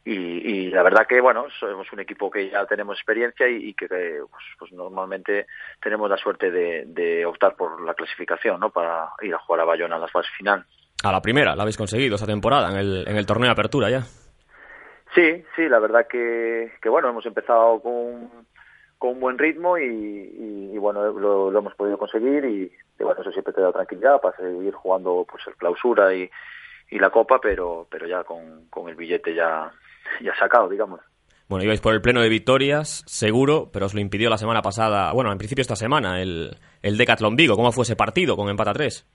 [0.10, 3.74] y, y la verdad que bueno somos un equipo que ya tenemos experiencia y, y
[3.74, 5.48] que que, pues, pues normalmente
[5.82, 9.66] tenemos la suerte de, de optar por la clasificación no para ir a jugar a
[9.66, 10.66] Bayona en la fase final
[11.04, 13.90] A la primera, la habéis conseguido esta temporada, en el, en el torneo de apertura
[13.90, 14.02] ya.
[15.14, 18.30] sí sí la verdad que, que bueno hemos empezado con,
[18.98, 23.04] con un buen ritmo y, y, y bueno lo, lo hemos podido conseguir y, y
[23.04, 26.30] bueno eso siempre te da tranquilidad para seguir jugando pues el clausura y,
[26.92, 29.70] y la copa pero pero ya con, con el billete ya
[30.22, 31.02] ya sacado digamos
[31.48, 35.14] Bueno, ibais por el pleno de victorias, seguro, pero os lo impidió la semana pasada,
[35.14, 37.56] bueno, en principio esta semana, el, el Decathlon Vigo.
[37.56, 39.08] ¿Cómo fue ese partido con empate a 3?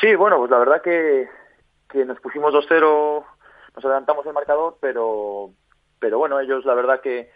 [0.00, 1.28] Sí, bueno, pues la verdad que,
[1.88, 3.24] que nos pusimos 2-0,
[3.76, 5.50] nos adelantamos el marcador, pero
[6.04, 7.30] pero bueno, ellos la verdad que,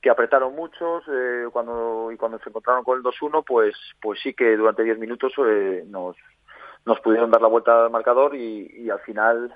[0.00, 4.32] que apretaron muchos eh, cuando y cuando se encontraron con el 2-1, pues pues sí
[4.32, 6.16] que durante 10 minutos eh, nos
[6.86, 9.52] nos pudieron dar la vuelta al marcador y, y al final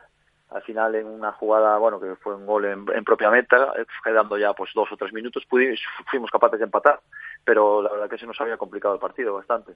[0.51, 3.85] al final en una jugada, bueno, que fue un gol en, en propia meta, eh,
[4.05, 7.01] quedando ya pues dos o tres minutos, pudimos, fuimos capaces de empatar,
[7.45, 9.73] pero la verdad que se nos había complicado el partido bastante.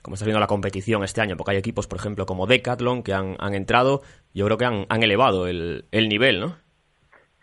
[0.00, 1.36] ¿Cómo está viendo la competición este año?
[1.36, 4.02] Porque hay equipos, por ejemplo, como Decathlon, que han, han entrado,
[4.32, 6.56] yo creo que han, han elevado el, el nivel, ¿no?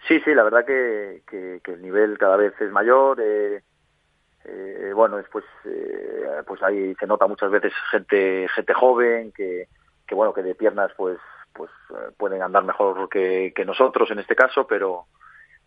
[0.07, 3.19] Sí, sí, la verdad que, que, que el nivel cada vez es mayor.
[3.21, 3.61] Eh,
[4.45, 9.67] eh, bueno, después eh, pues ahí se nota muchas veces gente gente joven que,
[10.07, 11.19] que bueno que de piernas pues
[11.53, 15.05] pues eh, pueden andar mejor que, que nosotros en este caso, pero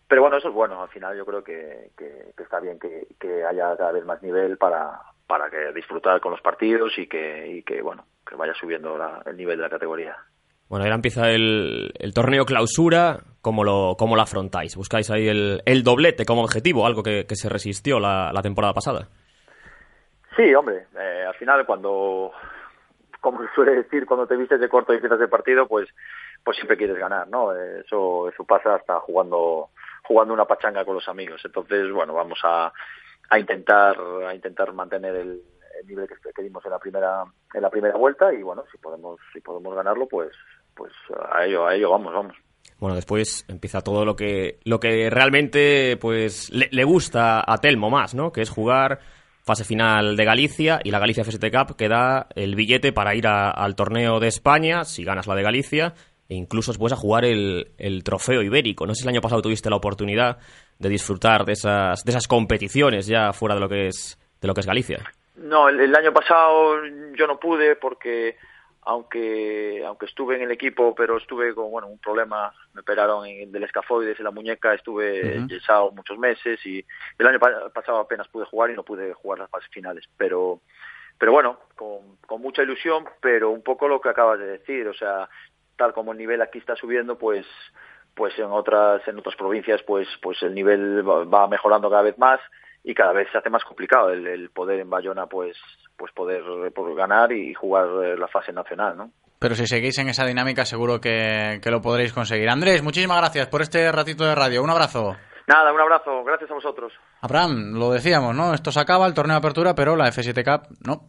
[0.08, 0.82] pero bueno, eso es bueno.
[0.82, 4.22] Al final yo creo que, que, que está bien que, que haya cada vez más
[4.22, 8.52] nivel para, para que disfrutar con los partidos y que, y que bueno, que vaya
[8.54, 10.16] subiendo la- el nivel de la categoría.
[10.68, 13.20] Bueno, ahora empieza el, el torneo clausura.
[13.40, 14.76] ¿Cómo lo, cómo lo afrontáis?
[14.76, 16.86] ¿Buscáis ahí el, el doblete como objetivo?
[16.86, 19.08] Algo que, que se resistió la, la temporada pasada.
[20.36, 22.32] Sí, hombre, eh, al final cuando,
[23.22, 25.88] como se suele decir, cuando te vistes de corto y empiezas el partido, pues,
[26.44, 27.54] pues siempre quieres ganar, ¿no?
[27.54, 29.70] Eso, eso pasa hasta jugando,
[30.02, 31.40] jugando una pachanga con los amigos.
[31.44, 32.72] Entonces, bueno, vamos a,
[33.30, 33.96] a intentar,
[34.26, 35.40] a intentar mantener el,
[35.80, 37.22] el nivel que, que dimos en la primera,
[37.54, 40.32] en la primera vuelta y bueno, si podemos, si podemos ganarlo, pues,
[40.74, 40.92] pues
[41.30, 42.36] a ello, a ello vamos, vamos.
[42.80, 47.88] Bueno, después empieza todo lo que, lo que realmente pues le, le gusta a Telmo
[47.88, 48.32] más, ¿no?
[48.32, 48.98] Que es jugar
[49.44, 53.26] fase final de Galicia y la Galicia FST Cup que da el billete para ir
[53.26, 55.94] a- al torneo de España, si ganas la de Galicia,
[56.28, 58.86] e incluso después a jugar el, el trofeo ibérico.
[58.86, 60.38] No sé si el año pasado tuviste la oportunidad
[60.78, 64.54] de disfrutar de esas, de esas competiciones ya fuera de lo que es, de lo
[64.54, 65.00] que es Galicia.
[65.36, 66.76] No, el, el año pasado
[67.18, 68.36] yo no pude porque
[68.84, 73.52] aunque aunque estuve en el equipo, pero estuve con bueno un problema, me operaron en-
[73.52, 76.84] del escafoides en la muñeca, estuve yesado muchos meses y
[77.18, 80.60] el año pa- pasado apenas pude jugar y no pude jugar las fases finales, pero
[81.18, 84.94] pero bueno, con, con mucha ilusión, pero un poco lo que acabas de decir, o
[84.94, 85.28] sea,
[85.76, 87.46] tal como el nivel aquí está subiendo, pues
[88.14, 92.18] pues en otras en otras provincias pues pues el nivel va, va mejorando cada vez
[92.18, 92.40] más
[92.84, 95.56] y cada vez se hace más complicado el, el poder en Bayona pues
[96.02, 96.42] pues poder,
[96.72, 99.12] poder ganar y jugar eh, la fase nacional, ¿no?
[99.38, 102.48] Pero si seguís en esa dinámica, seguro que, que lo podréis conseguir.
[102.48, 104.64] Andrés, muchísimas gracias por este ratito de radio.
[104.64, 105.14] Un abrazo.
[105.46, 106.92] Nada, un abrazo, gracias a vosotros.
[107.20, 108.52] Abraham, lo decíamos, ¿no?
[108.52, 111.02] Esto se acaba, el torneo de apertura, pero la F7 Cup, no.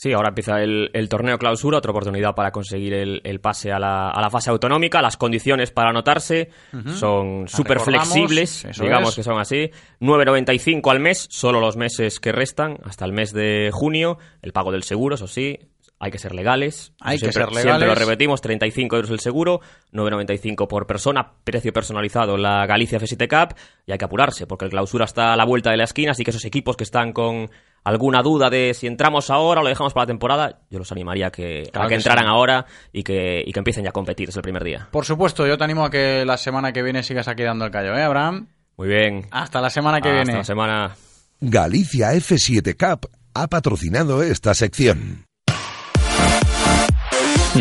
[0.00, 3.80] Sí, ahora empieza el, el torneo clausura, otra oportunidad para conseguir el, el pase a
[3.80, 5.02] la, a la fase autonómica.
[5.02, 6.50] Las condiciones para anotarse
[6.94, 9.16] son súper flexibles, digamos es.
[9.16, 9.72] que son así.
[10.00, 14.18] 9,95 al mes, solo los meses que restan, hasta el mes de junio.
[14.40, 15.58] El pago del seguro, eso sí,
[15.98, 16.92] hay que ser legales.
[17.00, 17.98] Hay que ser Siempre lo legales.
[17.98, 19.60] repetimos, 35 euros el seguro,
[19.92, 23.56] 9,95 por persona, precio personalizado la Galicia F7 Cup.
[23.84, 26.22] Y hay que apurarse, porque el clausura está a la vuelta de la esquina, así
[26.22, 27.50] que esos equipos que están con
[27.88, 31.28] alguna duda de si entramos ahora o lo dejamos para la temporada, yo los animaría
[31.28, 32.30] a que, Claro a que que entraran sí.
[32.30, 34.88] ahora y que, y que empiecen ya a competir desde el primer día.
[34.90, 37.70] Por supuesto, yo te animo a que la semana que viene sigas aquí dando el
[37.70, 38.48] callo, ¿eh, Abraham?
[38.76, 39.26] Muy bien.
[39.30, 40.38] Hasta la semana que Hasta viene.
[40.38, 40.96] la semana.
[41.40, 45.24] Galicia F7 Cup ha patrocinado esta sección.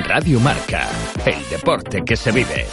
[0.08, 0.88] Radio Marca,
[1.26, 2.66] el deporte que se vive.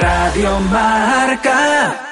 [0.00, 2.11] Radio Marca.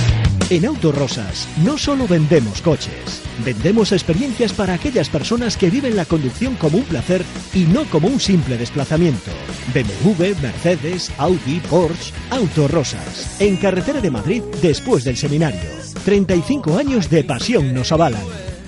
[0.51, 6.55] En Autorosas no solo vendemos coches, vendemos experiencias para aquellas personas que viven la conducción
[6.55, 7.23] como un placer
[7.53, 9.31] y no como un simple desplazamiento.
[9.73, 13.39] BMW, Mercedes, Audi, Porsche, Autorosas.
[13.39, 15.61] En carretera de Madrid después del seminario.
[16.03, 18.25] 35 años de pasión nos avalan.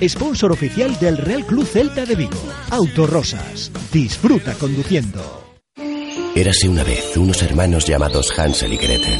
[0.07, 2.39] Sponsor oficial del Real Club Celta de Vigo.
[2.69, 3.73] Autorosas.
[3.91, 5.43] Disfruta conduciendo.
[6.33, 9.19] Érase una vez unos hermanos llamados Hansel y Gretel.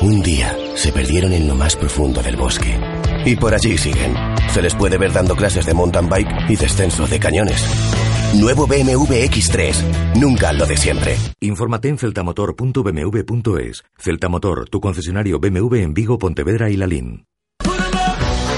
[0.00, 2.78] Un día se perdieron en lo más profundo del bosque.
[3.24, 4.14] Y por allí siguen.
[4.50, 7.64] Se les puede ver dando clases de mountain bike y descenso de cañones.
[8.34, 10.16] Nuevo BMW X3.
[10.20, 11.16] Nunca lo de siempre.
[11.40, 13.84] Infórmate en celtamotor.bmw.es.
[13.96, 17.26] Celtamotor, tu concesionario BMW en Vigo, Pontevedra y Lalín.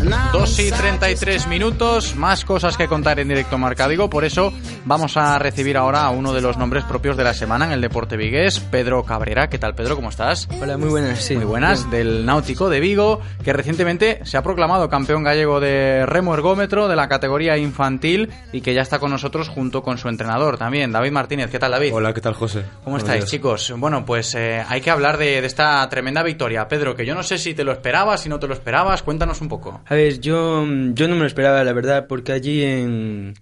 [0.00, 4.52] 2 y 33 minutos, más cosas que contar en directo Marca Vigo, por eso
[4.88, 7.82] Vamos a recibir ahora a uno de los nombres propios de la semana en el
[7.82, 9.50] deporte vigués, Pedro Cabrera.
[9.50, 9.96] ¿Qué tal, Pedro?
[9.96, 10.48] ¿Cómo estás?
[10.62, 11.36] Hola, muy buenas, sí.
[11.36, 16.32] Muy buenas, del Náutico de Vigo, que recientemente se ha proclamado campeón gallego de remo
[16.32, 20.56] ergómetro de la categoría infantil y que ya está con nosotros junto con su entrenador
[20.56, 21.50] también, David Martínez.
[21.50, 21.92] ¿Qué tal, David?
[21.92, 22.62] Hola, ¿qué tal, José?
[22.82, 23.30] ¿Cómo Buenos estáis, días.
[23.30, 23.74] chicos?
[23.76, 26.66] Bueno, pues eh, hay que hablar de, de esta tremenda victoria.
[26.66, 29.42] Pedro, que yo no sé si te lo esperabas, si no te lo esperabas, cuéntanos
[29.42, 29.82] un poco.
[29.88, 33.34] A ver, yo, yo no me lo esperaba, la verdad, porque allí en,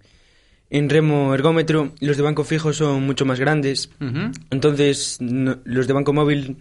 [0.70, 3.90] en remo ergómetro los de banco fijo son mucho más grandes.
[4.00, 4.30] Ujú.
[4.50, 6.56] Entonces, no- los de banco móvil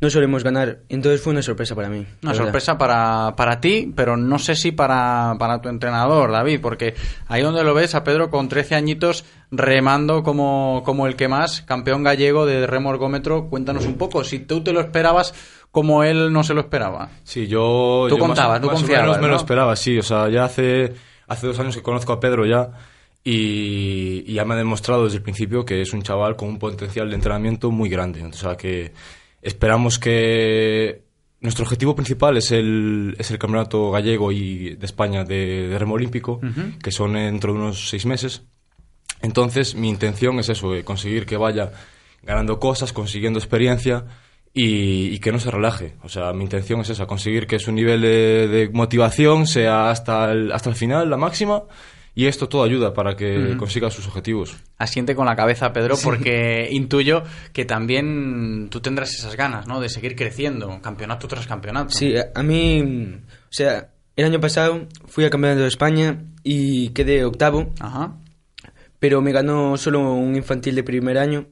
[0.00, 0.80] no solemos ganar.
[0.88, 2.04] Entonces fue una sorpresa para mí.
[2.24, 6.94] Una sorpresa para, para ti, pero no sé si para, para tu entrenador, David, porque
[7.28, 11.62] ahí donde lo ves a Pedro con 13 añitos remando como, como el que más,
[11.62, 15.34] campeón gallego de remo ergómetro, cuéntanos un poco, si tú te lo esperabas
[15.72, 17.10] como él no se lo esperaba.
[17.24, 18.06] Sí, yo...
[18.08, 19.98] Tú yo contabas, tú más o confiabas, menos me lo esperaba, sí.
[19.98, 20.92] O sea, ya hace,
[21.26, 22.70] hace dos años que conozco a Pedro ya
[23.24, 26.58] y, y ya me ha demostrado desde el principio que es un chaval con un
[26.60, 28.22] potencial de entrenamiento muy grande.
[28.22, 28.92] O sea, que
[29.40, 31.10] esperamos que...
[31.40, 35.94] Nuestro objetivo principal es el, es el Campeonato Gallego y de España de, de Remo
[35.94, 36.40] Olímpico,
[36.80, 38.42] que son dentro de unos seis meses.
[39.22, 41.72] Entonces, mi intención es eso, conseguir que vaya
[42.22, 44.04] ganando cosas, consiguiendo experiencia
[44.54, 45.94] y, y que no se relaje.
[46.02, 50.30] O sea, mi intención es esa, conseguir que su nivel de, de motivación sea hasta
[50.32, 51.62] el, hasta el final, la máxima,
[52.14, 53.56] y esto todo ayuda para que Ujú.
[53.56, 54.54] consiga sus objetivos.
[54.76, 56.04] Asiente con la cabeza, Pedro, Sí.
[56.04, 57.22] porque intuyo
[57.54, 59.80] que también tú tendrás esas ganas, ¿no?
[59.80, 61.88] De seguir creciendo, campeonato tras campeonato.
[61.94, 66.90] Sí, a, a mí, o sea, el año pasado fui al Campeonato de España y
[66.90, 67.70] quedé octavo.
[67.80, 68.12] Ajá.
[68.98, 71.46] Pero me ganó solo un infantil de primer año.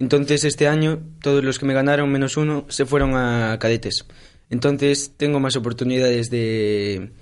[0.00, 4.06] Entonces este año todos los que me ganaron menos uno se fueron a cadetes.
[4.48, 7.12] Entonces tengo más oportunidades de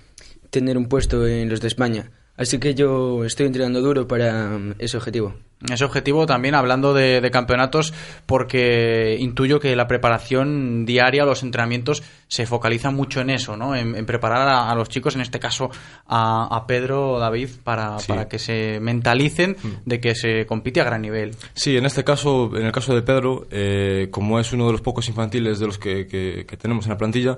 [0.51, 2.13] tener un puesto en los de España.
[2.37, 5.35] Así que yo estoy entrenando duro para mm, ese objetivo.
[5.73, 7.93] Ese objetivo también hablando de, de campeonatos
[8.27, 13.75] porque intuyo que la preparación diaria, los entrenamientos se focalizan mucho en eso, ¿no?
[13.75, 15.71] En, en preparar a, a los chicos, en este caso
[16.07, 18.07] a, a Pedro David, para, Sí.
[18.09, 21.35] para que se mentalicen de que se compite a gran nivel.
[21.55, 24.81] Sí, en este caso, en el caso de Pedro, eh, como es uno de los
[24.81, 27.37] pocos infantiles de los que, que- que tenemos en la plantilla,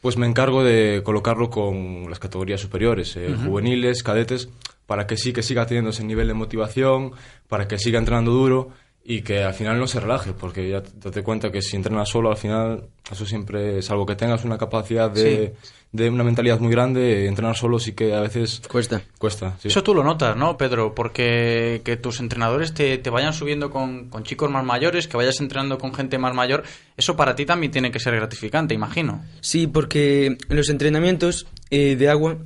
[0.00, 4.48] pues me encargo de colocarlo con las categorías superiores, eh, juveniles, cadetes,
[4.86, 7.12] para que sí que siga teniendo ese nivel de motivación,
[7.48, 8.70] para que siga entrenando duro
[9.08, 12.08] y que al final no se relaje, porque ya te- date cuenta que si entrenas
[12.08, 15.54] solo, al final, eso siempre, salvo que tengas una capacidad de,
[15.92, 18.62] de una mentalidad muy grande, entrenar solo sí que a veces...
[18.68, 19.00] Cuesta.
[19.16, 19.68] Cuesta, sí.
[19.68, 20.92] Eso tú lo notas, ¿no, Pedro?
[20.92, 25.40] Porque que tus entrenadores te, te vayan subiendo con, con chicos más mayores, que vayas
[25.40, 26.64] entrenando con gente más mayor,
[26.96, 29.24] eso para ti también tiene que ser gratificante, imagino.
[29.40, 32.38] Sí, porque en los entrenamientos eh, de agua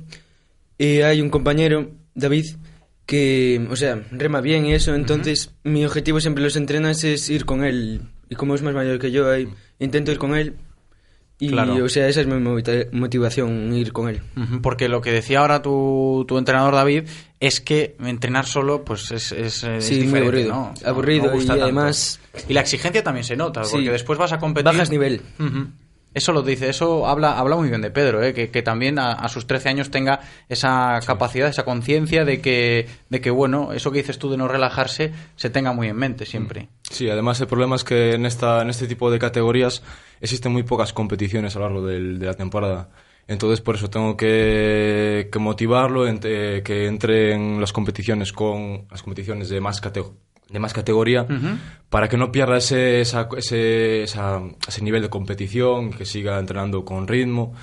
[0.77, 2.45] eh, hay un compañero, David,
[3.05, 7.45] que, o sea, rema bien y eso, entonces mi objetivo siempre los entrenas es ir
[7.45, 8.01] con él.
[8.29, 9.47] Y como es más mayor que yo, ahí,
[9.79, 10.55] intento ir con él.
[11.39, 11.83] Y, Claro.
[11.83, 12.35] o sea, esa es mi
[12.91, 14.21] motivación, ir con él.
[14.61, 17.05] Porque lo que decía ahora tu, tu entrenador David
[17.39, 20.49] es que entrenar solo pues es, es, es Sí, muy aburrido.
[20.49, 20.73] ¿no?
[20.83, 21.63] No- Aburrido no gusta y tanto.
[21.63, 23.71] además- Y la exigencia también se nota, Sí.
[23.73, 24.65] porque después vas a competir...
[24.65, 25.21] Bajas nivel.
[25.39, 25.67] Ujú.
[26.13, 28.33] Eso lo dice, eso habla, habla muy bien de Pedro, ¿eh?
[28.33, 30.19] que, que también a, a sus 13 años tenga
[30.49, 34.47] esa capacidad, esa conciencia de que, de que, bueno, eso que dices tú de no
[34.49, 36.67] relajarse, se tenga muy en mente siempre.
[36.89, 39.83] Sí, además el problema es que en, esta, en este tipo de categorías
[40.19, 42.89] existen muy pocas competiciones a lo largo del- de la temporada.
[43.27, 49.01] Entonces por eso tengo que, que motivarlo, ent- que entre en las competiciones con las
[49.01, 50.11] competiciones de más, categ-
[50.51, 51.57] de más categoría Ujú.
[51.89, 56.83] para que no pierda ese, esa- ese, esa- ese nivel de competición, que siga entrenando
[56.85, 57.53] con ritmo.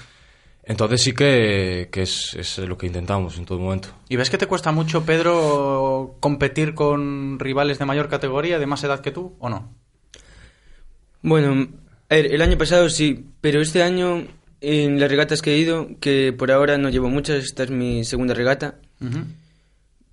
[0.65, 3.89] Entonces sí que, que es, es lo que intentamos en todo momento.
[4.10, 8.85] ¿Y ves que te cuesta mucho, Pedro, competir con rivales de mayor categoría, de más
[8.85, 9.73] edad que tú, o no?
[11.23, 11.69] Bueno,
[12.09, 14.27] a ver, el año pasado sí, pero este año
[14.60, 18.05] en las regatas que he ido, que por ahora no llevo muchas, esta es mi
[18.05, 19.20] segunda regata, Ujú.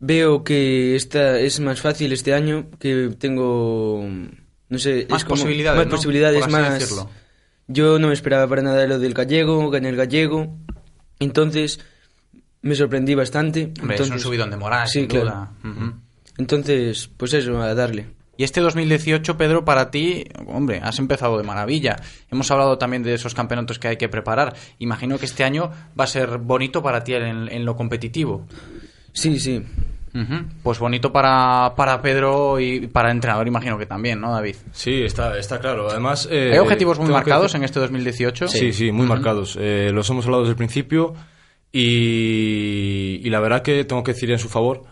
[0.05, 4.05] Veo que esta es más fácil este año, que tengo,
[4.69, 5.95] no sé, Más es como- posibilidades, más ¿no?
[5.95, 7.07] posibilidades, más.
[7.67, 10.55] Yo no me esperaba para nada lo del gallego, gané el gallego,
[11.19, 11.79] entonces
[12.61, 13.73] me sorprendí bastante.
[13.81, 15.25] Hombre, es un entonces- subidón de moral, sí, sin claro.
[15.25, 15.51] duda.
[15.63, 15.93] Ujú.
[16.37, 18.07] Entonces, pues eso, a darle.
[18.37, 21.95] Y este 2018, Pedro, para ti, hombre, has empezado de maravilla.
[22.29, 24.53] Hemos hablado también de esos campeonatos que hay que preparar.
[24.77, 28.45] Imagino que este año va a ser bonito para ti en, en lo competitivo.
[29.13, 29.63] Sí, sí.
[30.15, 30.45] Ujú.
[30.63, 34.55] Pues bonito para, para Pedro y para el entrenador, imagino que también, ¿no, David?
[34.71, 35.89] Sí, está, está claro.
[35.89, 38.47] Además, eh, ¿Hay objetivos muy que marcados en este 2018?
[38.47, 39.13] Sí, sí, muy Ujú.
[39.13, 39.57] marcados.
[39.59, 41.13] Eh, los hemos hablado desde el principio
[41.71, 44.83] y, y la verdad que tengo que decir en su favor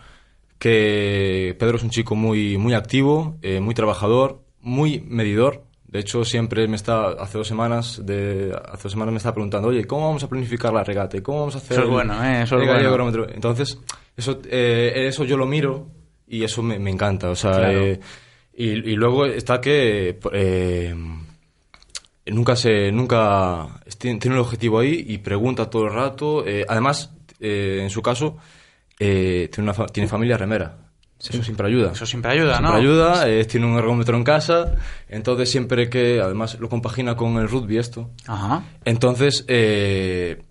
[0.58, 5.63] que Pedro es un chico muy, muy activo, eh, muy trabajador, muy medidor.
[5.94, 9.68] De hecho, siempre me está, hace dos semanas, de, hace dos semanas me está preguntando,
[9.68, 11.16] oye, ¿cómo vamos a planificar la regata?
[11.16, 12.42] ¿Y ¿Cómo vamos a hacer Eso es bueno, ¿eh?
[12.42, 13.26] Eso es bueno.
[13.32, 13.78] Entonces,
[14.16, 15.86] eso, eh, eso yo lo miro
[16.26, 17.30] y eso me, me encanta.
[17.30, 17.80] O sea, Claro.
[17.80, 18.00] eh,
[18.56, 20.94] y, y luego está que eh,
[22.26, 26.44] nunca se nunca tiene, tiene el objetivo ahí y pregunta todo el rato.
[26.44, 28.36] eh, además, eh, en su caso,
[28.98, 30.76] eh, tiene, una tiene familia remera.
[31.30, 31.92] Eso siempre ayuda.
[31.92, 32.76] Eso siempre ayuda, Siempre ¿no?
[32.76, 34.74] ayuda, eh, tiene un ergómetro en casa,
[35.08, 38.62] entonces siempre que, además lo compagina con el rugby esto, Ajá.
[38.84, 40.42] entonces eh,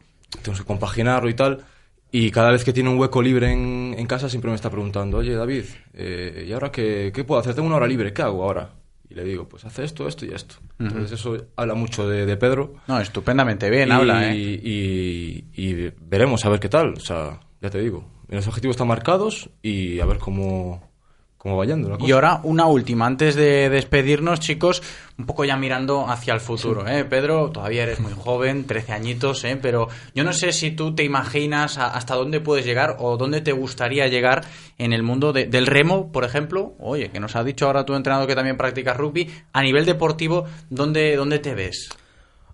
[0.42, 1.64] tenemos que compaginarlo y tal,
[2.12, 5.18] y cada vez que tiene un hueco libre en, en casa siempre me está preguntando,
[5.18, 7.56] oye David, eh, ¿y ahora qué, qué puedo hacer?
[7.56, 8.70] Tengo una hora libre, ¿qué hago ahora?
[9.10, 10.56] Y le digo, pues hace esto, esto y esto.
[10.80, 12.76] Entonces eso habla mucho de, de Pedro.
[12.88, 14.36] No, estupendamente bien y, habla, ¿eh?
[14.36, 18.04] Y, y veremos a ver qué tal, o sea, ya te digo,
[18.34, 20.90] los objetivos están marcados y a ver cómo,
[21.38, 22.08] cómo va yendo la cosa.
[22.08, 24.82] Y ahora una última, antes de despedirnos, chicos,
[25.18, 26.88] un poco ya mirando hacia el futuro.
[26.88, 27.06] ¿eh?
[27.06, 29.58] Pedro, todavía eres muy joven, 13 añitos, ¿eh?
[29.62, 33.42] pero yo no sé si tú te imaginas a- hasta dónde puedes llegar o dónde
[33.42, 34.44] te gustaría llegar
[34.78, 36.76] en el mundo de- del remo, por ejemplo.
[36.80, 39.30] Oye, que nos ha dicho ahora tu entrenador que también practicas rugby.
[39.52, 41.90] A nivel deportivo, ¿dónde, dónde te ves?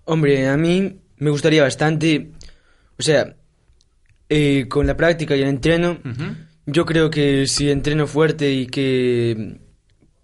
[0.06, 2.32] Hombre, a mí me gustaría bastante,
[2.98, 3.36] o sea,
[4.30, 5.98] eh, con la práctica y el entreno,
[6.66, 9.58] yo creo que si entreno fuerte y que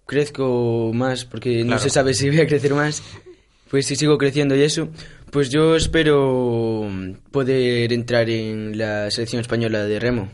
[0.06, 3.02] crezco más, porque no se sabe si voy a crecer más,
[3.70, 4.88] pues si sigo creciendo y eso,
[5.32, 6.88] pues yo espero
[7.32, 10.30] poder entrar en la selección española de remo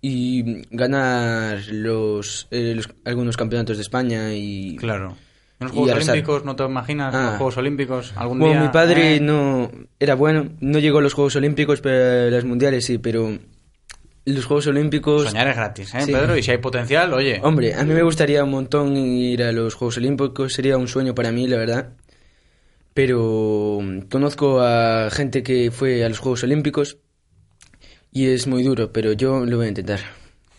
[0.00, 5.16] y ganar los, eh, los- algunos campeonatos de España y claro
[5.60, 6.08] ¿En los Juegos.
[6.08, 7.14] Olímpicos no te imaginas?
[7.14, 7.22] Ah.
[7.26, 8.12] ¿Los Juegos Olímpicos?
[8.16, 8.62] ¿Algún Bueno, día?
[8.62, 12.44] mi padre Eh, no era bueno, no llegó a los Juegos Olímpicos, pero a los
[12.46, 13.36] mundiales sí, pero
[14.24, 16.12] los Juegos Olímpicos Soñar es gratis, ¿eh, Sí.
[16.12, 16.36] Pedro?
[16.36, 17.40] Y si hay potencial, oye.
[17.42, 21.14] Hombre, a mí me gustaría un montón ir a los Juegos Olímpicos, sería un sueño
[21.14, 21.90] para mí, la verdad.
[22.94, 23.80] Pero
[24.10, 26.98] conozco a gente que fue a los Juegos Olímpicos
[28.12, 30.00] y es muy duro, pero yo lo voy a intentar.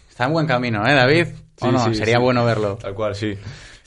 [0.09, 1.25] Está en buen camino, ¿eh, David?
[1.59, 1.85] ¿O Sí, no?
[1.85, 2.21] sí, Sería sí.
[2.21, 2.77] bueno verlo.
[2.81, 3.35] Tal cual, sí.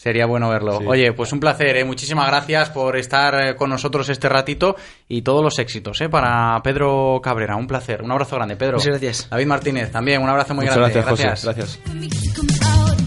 [0.04, 0.80] Sería bueno verlo.
[0.80, 0.84] Sí.
[0.86, 1.82] Oye, pues un placer, ¿eh?
[1.82, 4.76] Muchísimas gracias por estar eh, con nosotros este ratito
[5.08, 6.10] y todos los éxitos, ¿eh?
[6.10, 7.56] Para Pedro Cabrera.
[7.56, 8.02] Un placer.
[8.02, 8.74] Un abrazo grande, Pedro.
[8.76, 9.30] Muchas gracias.
[9.30, 10.20] David Martínez, también.
[10.20, 11.00] Un abrazo muy Muchas grande.
[11.00, 11.54] gracias, José.
[11.54, 13.03] Gracias.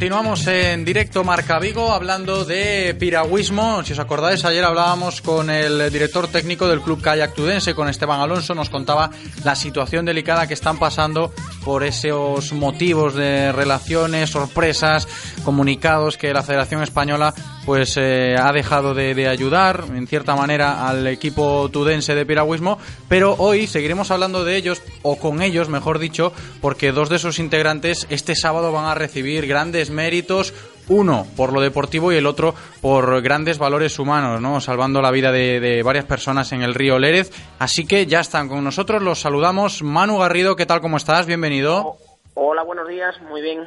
[0.00, 3.84] Continuamos en directo Marca Vigo hablando de piragüismo.
[3.84, 8.18] Si os acordáis, ayer hablábamos con el director técnico del Club Kayak Tudense, con Esteban
[8.18, 8.54] Alonso.
[8.54, 9.10] Nos contaba
[9.44, 11.34] la situación delicada que están pasando
[11.66, 15.06] por esos motivos de relaciones, sorpresas,
[15.44, 17.34] comunicados que la Federación Española
[17.70, 22.80] pues eh, ha dejado de, ayudar en cierta manera al equipo tudense de piragüismo.
[23.08, 27.38] Pero hoy seguiremos hablando de ellos, o con ellos, mejor dicho, porque dos de sus
[27.38, 30.52] integrantes este sábado van a recibir grandes méritos.
[30.88, 34.60] Uno por lo deportivo y el otro por grandes valores humanos, ¿no?
[34.60, 37.30] Salvando la vida de, de varias personas en el río Lérez.
[37.60, 39.84] Así que ya están con nosotros, los saludamos.
[39.84, 40.80] Manu Garrido, ¿qué tal?
[40.80, 41.26] ¿Cómo estás?
[41.26, 41.98] Bienvenido.
[42.34, 43.60] Hola, buenos días, muy bien.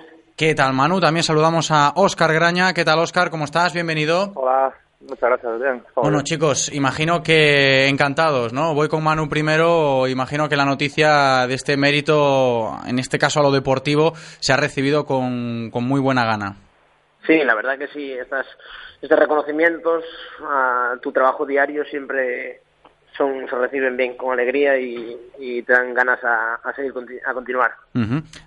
[0.46, 1.00] ¿Qué tal, Manu?
[1.00, 2.74] También saludamos a Óscar Graña.
[2.74, 3.30] ¿Qué tal, Óscar?
[3.30, 3.74] ¿Cómo estás?
[3.74, 4.34] Bienvenido.
[4.36, 5.84] Hola, muchas gracias, bien.
[5.96, 8.74] Bueno, chicos, imagino que encantados, ¿no?
[8.74, 10.06] Voy con Manu primero.
[10.06, 14.58] Imagino que la noticia de este mérito, en este caso a lo deportivo, se ha
[14.58, 16.58] recibido con, con muy buena gana.
[17.26, 18.46] Sí, la verdad que sí, estas,
[19.02, 20.04] estos reconocimientos
[20.46, 22.60] a tu trabajo diario siempre
[23.18, 26.92] son, se reciben bien, con alegría y, y te dan ganas a, a seguir
[27.28, 27.72] a continuar.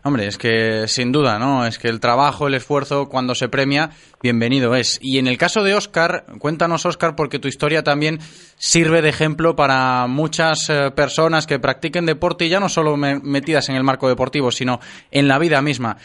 [0.02, 1.64] Hombre, es que sin duda, ¿no?
[1.66, 3.90] Es que el trabajo, el esfuerzo, cuando se premia,
[4.22, 4.98] bienvenido es.
[5.00, 8.18] Y en el caso de Óscar, cuéntanos, Óscar, porque tu historia también
[8.56, 13.20] sirve de ejemplo para muchas eh, personas que practiquen deporte y ya no solo me-
[13.20, 14.80] metidas en el marco deportivo, sino
[15.10, 15.96] en la vida misma.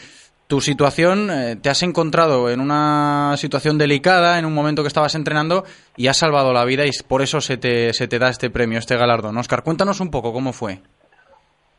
[0.52, 5.14] Tu situación, eh, te has encontrado en una situación delicada, en un momento que estabas
[5.14, 5.62] entrenando
[5.96, 8.78] y has salvado la vida y por eso se te, se te da este premio,
[8.78, 9.38] este galardón.
[9.38, 10.80] Óscar, cuéntanos un poco cómo fue.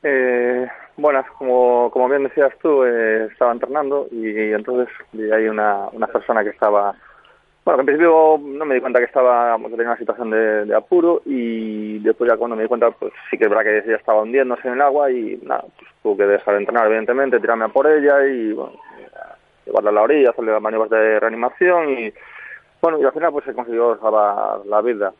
[0.01, 0.65] Eh,
[0.97, 4.87] bueno, como, como bien decías tú, eh, estaba entrenando y, entonces
[5.31, 6.95] ahí una, una persona que estaba,
[7.65, 10.75] bueno, en principio no me di cuenta que estaba, que tenía una situación de, de
[10.75, 13.95] apuro y después ya cuando me di cuenta, pues sí que es verdad que ya
[13.95, 17.65] estaba hundiéndose en el agua y nada, pues tuve que dejar de entrenar evidentemente, tirarme
[17.65, 18.73] a por ella y bueno,
[19.65, 22.13] llevarla a la orilla, hacerle las maniobras de reanimación y
[22.81, 25.13] bueno, y al final pues se consiguió salvar la vida.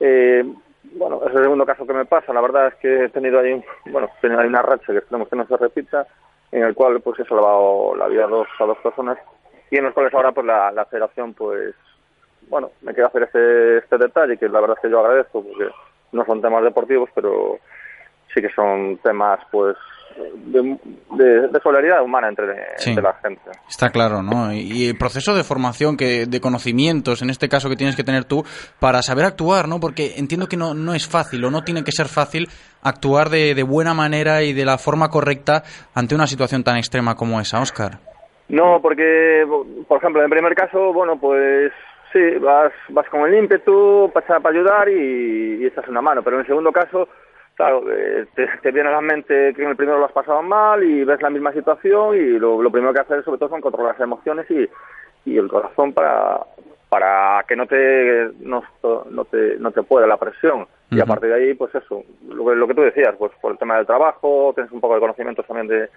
[0.00, 0.44] Eh,
[0.92, 2.32] bueno, es el segundo caso que me pasa.
[2.32, 4.98] La verdad es que he tenido ahí, un- bueno, he tenido ahí una racha que
[4.98, 6.06] esperemos que no se repita,
[6.52, 9.18] en el cual pues he salvado la vida a dos, a dos personas
[9.70, 11.74] y en los cuales ahora pues la, la federación pues,
[12.48, 15.68] bueno, me quiere hacer este, este detalle que la verdad es que yo agradezco porque
[16.12, 17.58] no son temas deportivos, pero
[18.34, 19.76] sí que son temas pues
[20.46, 20.78] de,
[21.10, 22.90] de- de solidaridad humana entre, Sí.
[22.90, 23.42] entre la gente.
[23.68, 24.50] Está claro, ¿no?
[24.52, 28.04] Y y el proceso de formación, que de conocimientos, en este caso que tienes que
[28.04, 28.42] tener tú,
[28.80, 29.78] para saber actuar, ¿no?
[29.78, 32.48] Porque entiendo que no, no es fácil o no tiene que ser fácil
[32.82, 35.64] actuar de, de buena manera y de la forma correcta
[35.94, 37.98] ante una situación tan extrema como esa, Oscar.
[38.48, 39.46] No, porque,
[39.88, 41.72] por ejemplo, en el primer caso, bueno, pues
[42.12, 46.36] sí, vas, vas con el ímpetu para, para ayudar y, y echas una mano, pero
[46.36, 47.08] en el segundo caso,
[47.56, 50.42] claro, eh, te, te viene a la mente que en el primero lo has pasado
[50.42, 53.60] mal y ves la misma situación y lo, lo primero que hacer sobre todo son
[53.60, 54.68] controlar las emociones y,
[55.28, 56.38] y el corazón para,
[56.88, 58.62] para que no te, no,
[59.10, 60.68] no te, no te pueda la presión.
[60.88, 63.50] Y a partir de ahí, pues eso, lo, que- lo que tú decías, pues por
[63.50, 65.88] el tema del trabajo, tienes un poco de conocimientos también de,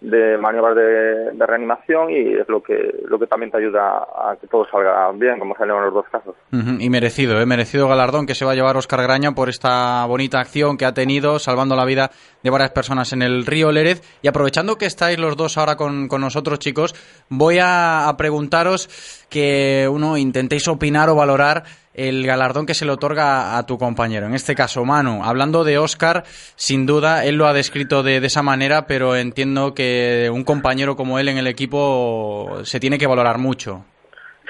[0.00, 4.46] de maniobras de, reanimación y es lo que lo que también te ayuda a que
[4.46, 6.34] todo salga bien, como salieron los dos casos.
[6.52, 7.46] Y merecido, ¿eh?
[7.46, 10.92] merecido galardón que se va a llevar Oscar Graña por esta bonita acción que ha
[10.92, 12.10] tenido, salvando la vida
[12.42, 14.02] de varias personas en el río Lérez.
[14.22, 16.94] Y aprovechando que estáis los dos ahora con, con nosotros, chicos,
[17.28, 18.88] voy a, a preguntaros
[19.30, 21.64] que uno intentéis opinar o valorar
[21.96, 24.26] el galardón que se le otorga a tu compañero.
[24.26, 26.24] En este caso, Manu, hablando de Oscar,
[26.54, 30.94] sin duda, él lo ha descrito de, de esa manera, pero entiendo que un compañero
[30.96, 33.84] como él en el equipo se tiene que valorar mucho.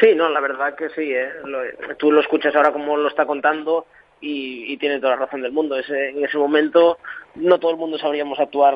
[0.01, 1.13] Sí, no, la verdad que sí.
[1.13, 1.29] ¿eh?
[1.45, 3.87] Lo- tú lo escuchas ahora como lo está contando
[4.21, 5.79] y, tiene toda la razón del mundo.
[5.79, 6.99] Ese, en ese momento
[7.37, 8.75] no todo el mundo sabríamos actuar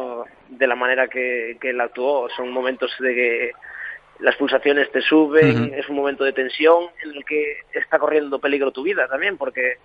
[0.49, 2.29] de la manera que él actuó.
[2.37, 3.51] Son momentos de que
[4.21, 8.71] las pulsaciones te suben, es un momento de tensión en el que está corriendo peligro
[8.71, 9.79] tu vida también, porque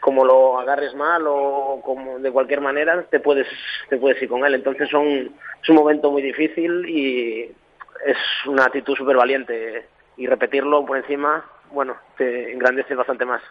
[0.00, 3.46] como lo agarres mal o como de cualquier manera te puedes
[3.88, 4.54] te puedes ir con él.
[4.54, 5.30] Entonces son
[5.62, 7.50] es un momento muy difícil y
[8.04, 9.86] es una actitud súper valiente
[10.16, 11.44] y repetirlo por encima,
[11.74, 13.42] bueno, te engrandece bastante más.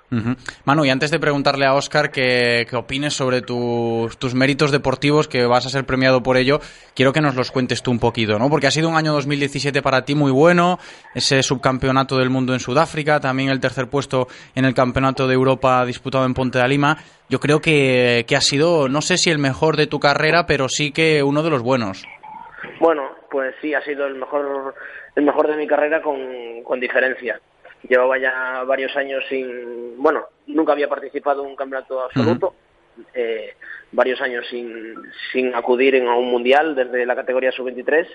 [0.66, 5.28] Manu, y antes de preguntarle a Oscar que, que opines sobre tus, tus méritos deportivos,
[5.28, 6.60] que vas a ser premiado por ello,
[6.96, 8.50] quiero que nos los cuentes tú un poquito, ¿no?
[8.50, 10.80] Porque ha sido un año 2017 para ti muy bueno,
[11.14, 15.86] ese subcampeonato del mundo en Sudáfrica, también el tercer puesto en el campeonato de Europa
[15.86, 16.98] disputado en Ponte de Lima.
[17.30, 20.70] Yo creo que, que ha sido, no sé si el mejor de tu carrera, pero
[20.70, 22.06] sí que uno de los buenos.
[22.80, 24.76] Bueno, pues sí, ha sido el mejor,
[25.16, 27.40] el mejor de mi carrera con, con diferencia.
[27.88, 32.54] Llevaba ya varios años sin, bueno, nunca había participado en un campeonato absoluto,
[33.14, 33.56] eh,
[33.92, 34.96] varios años sin,
[35.32, 38.08] sin acudir en- a un mundial desde la categoría sub-23.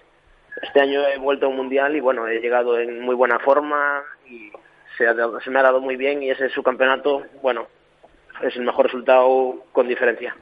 [0.63, 4.03] Este año he vuelto a un mundial y bueno, he llegado en muy buena forma
[4.29, 4.51] y
[4.97, 5.15] se, ha
[5.45, 7.67] se me ha dado muy bien y ese subcampeonato, bueno,
[8.43, 10.35] es el mejor resultado con diferencia.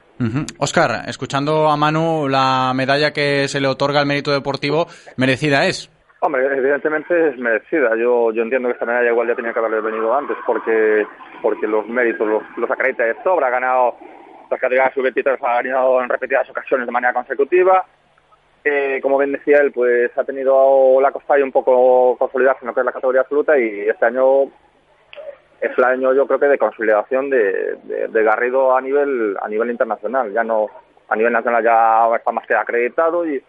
[0.59, 4.87] Oscar, escuchando a Manu, la medalla que se le otorga al mérito deportivo,
[5.17, 5.89] merecida es.
[6.19, 7.95] Hombre, evidentemente es merecida.
[7.95, 11.05] Yo, yo entiendo que esta medalla igual ya tenía que haberle venido antes porque
[11.41, 13.47] porque los méritos los, los acredita de sobra.
[13.47, 13.95] Ha ganado
[14.49, 17.85] las categorías sub-23, ha ganado en repetidas ocasiones de manera consecutiva.
[18.63, 22.67] Eh, como bien decía él, pues ha tenido la costa y un poco consolidarse en
[22.67, 24.45] lo que es la categoría absoluta y este año
[25.61, 29.47] es el año yo creo que de consolidación de, de, de Garrido a nivel a
[29.47, 30.33] nivel internacional.
[30.33, 30.67] Ya no
[31.09, 33.41] a nivel nacional ya está más que acreditado y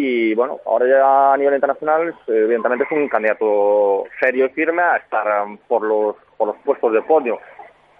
[0.00, 4.96] y bueno, ahora ya a nivel internacional, evidentemente es un candidato serio y firme a
[4.98, 5.26] estar
[5.66, 7.40] por los por los puestos de podio.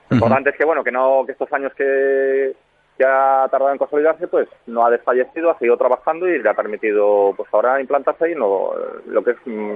[0.08, 2.54] Lo importante es que bueno, que no que estos años que,
[2.96, 6.54] que ha tardado en consolidarse, pues no ha desfallecido, ha seguido trabajando y le ha
[6.54, 8.76] permitido pues ahora implantarse ahí en lo,
[9.06, 9.74] lo que es mm,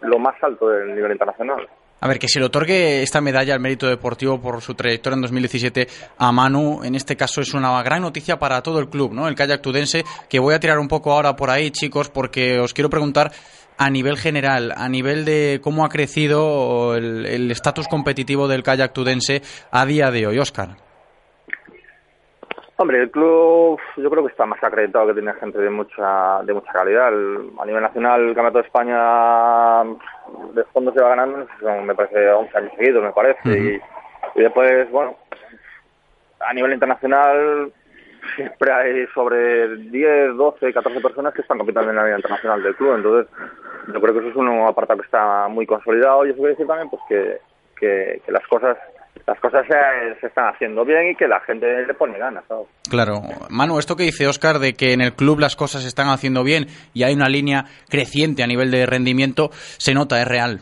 [0.00, 1.68] lo más alto del nivel internacional.
[2.06, 5.22] A ver, que se le otorgue esta medalla al mérito deportivo por su trayectoria en
[5.22, 9.26] 2017 a Manu, en este caso es una gran noticia para todo el club, ¿no?
[9.26, 12.72] El kayak tudense, que voy a tirar un poco ahora por ahí, chicos, porque os
[12.74, 13.32] quiero preguntar
[13.76, 19.42] a nivel general, a nivel de cómo ha crecido el estatus competitivo del kayak tudense
[19.72, 20.76] a día de hoy, Oscar.
[22.78, 26.52] Hombre, el club yo creo que está más acreditado que tiene gente de mucha de
[26.52, 27.08] mucha calidad.
[27.08, 29.82] A nivel nacional, el Campeonato de España
[30.52, 33.40] de fondo se va ganando, son, me parece, 11 años seguidos, me parece.
[33.44, 33.80] y,
[34.38, 35.16] y después, bueno,
[36.40, 37.72] a nivel internacional
[38.34, 42.74] siempre hay sobre 10, 12, 14 personas que están compitiendo en la vida internacional del
[42.76, 42.96] club.
[42.96, 43.32] Entonces,
[43.92, 46.66] yo creo que eso es un apartado que está muy consolidado y eso quiere decir
[46.66, 47.38] también pues que,
[47.78, 48.76] que, que las cosas
[49.26, 52.66] las cosas se, se están haciendo bien y que la gente le pone ganas, ¿sabes?
[52.88, 53.22] Claro.
[53.50, 56.44] Manu, esto que dice Oscar de que en el club las cosas se están haciendo
[56.44, 60.60] bien y hay una línea creciente a nivel de rendimiento, se nota, es real.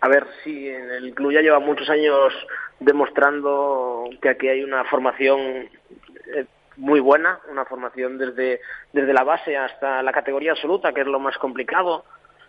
[0.00, 2.32] A ver, sí, en el club ya lleva muchos años
[2.80, 6.46] demostrando que aquí hay una formación eh,
[6.76, 8.60] muy buena, una formación desde,
[8.92, 12.04] desde la base hasta la categoría absoluta, que es lo más complicado,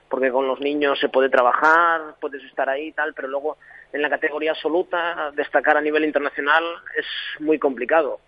[0.09, 3.57] porque con los niños se puede trabajar, puedes estar ahí y tal, pero luego
[3.93, 6.63] en la categoría absoluta destacar a nivel internacional
[6.97, 7.05] es
[7.41, 8.19] muy complicado.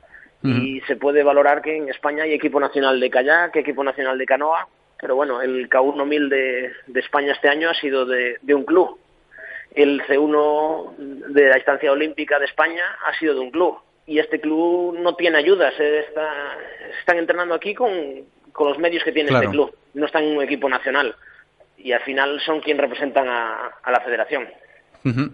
[0.44, 4.26] Y se puede valorar que en España hay equipo nacional de kayak, equipo nacional de
[4.26, 4.68] canoa,
[5.00, 8.66] pero bueno, el K1 1000 de, de España este año ha sido de, de un
[8.66, 8.98] club.
[9.76, 13.78] El C1 de la instancia olímpica de España ha sido de un club.
[14.08, 15.74] Y este club no tiene ayudas.
[15.80, 16.58] eh, está-
[17.00, 17.92] están entrenando aquí con,
[18.52, 19.44] con los medios que tiene Claro.
[19.44, 19.76] este club.
[19.94, 21.16] No están en un equipo nacional.
[21.78, 24.50] Y al final son quien representan a, a la federación.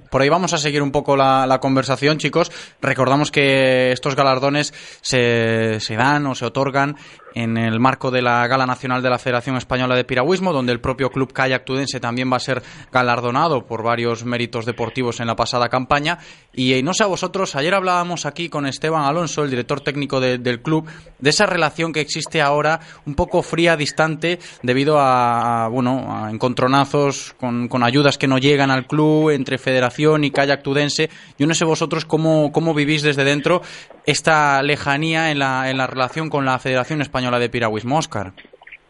[0.10, 2.52] Por ahí vamos a seguir un poco la, la conversación, chicos.
[2.82, 6.96] Recordamos que estos galardones se, se dan o se otorgan
[7.36, 10.80] en el marco de la Gala Nacional de la Federación Española de Piragüismo, donde el
[10.80, 15.36] propio Club Kayak Tudense también va a ser galardonado por varios méritos deportivos en la
[15.36, 16.18] pasada campaña.
[16.54, 20.20] Y eh, no sé a vosotros, ayer hablábamos aquí con Esteban Alonso, el director técnico
[20.20, 20.88] de- del club,
[21.20, 26.32] de esa relación que existe ahora un poco fría, distante, debido a, a, bueno, a
[26.32, 31.10] encontronazos con, con ayudas que no llegan al club entre federación y kayak tudense.
[31.38, 33.62] Yo no sé vosotros cómo, cómo vivís desde dentro
[34.06, 38.32] esta lejanía en la, en la relación con la Federación Española de Piragüismo, Óscar.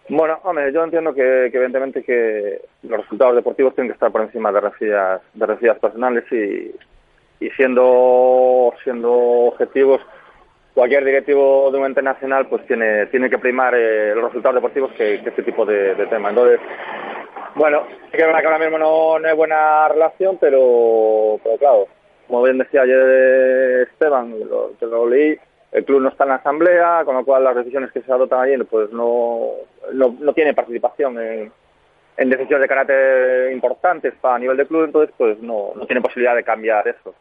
[0.09, 4.51] Bueno, hombre, yo entiendo que, evidentemente que los resultados deportivos tienen que estar por encima
[4.51, 6.72] de referías, de personales y,
[7.43, 9.99] y siendo, siendo objetivos,
[10.73, 14.91] cualquier directivo de un ente nacional pues tiene, tiene que primar eh, los resultados deportivos
[14.93, 16.30] que, este tipo de, de tema.
[16.30, 16.59] Entonces,
[17.55, 17.81] bueno,
[18.11, 21.88] es que ahora mismo no, no hay buena relación, pero, pero claro,
[22.27, 25.38] como bien decía ayer Esteban, lo, que lo leí,
[25.72, 28.41] el club no está en la asamblea, con lo cual las decisiones que se adoptan
[28.41, 29.49] allí pues no,
[29.94, 31.52] no, no tiene participación en,
[32.18, 36.02] en decisiones de carácter importantes para a nivel de club, entonces pues no, no tiene
[36.02, 37.14] posibilidad de cambiar eso.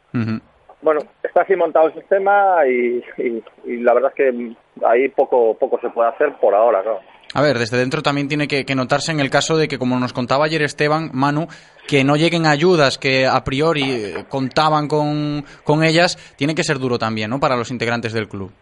[0.83, 4.53] Bueno, está así montado el sistema y, y, y la verdad es que
[4.85, 7.01] ahí poco, poco se puede hacer por ahora, claro.
[7.35, 10.13] A ver, desde dentro también tiene que, notarse en el caso de que, como nos
[10.13, 11.49] contaba ayer Esteban, Manu,
[11.87, 16.79] que no lleguen ayudas que a priori eh, contaban con, con ellas, tiene que ser
[16.79, 17.41] duro también, ¿no?
[17.41, 18.53] Para los integrantes del club.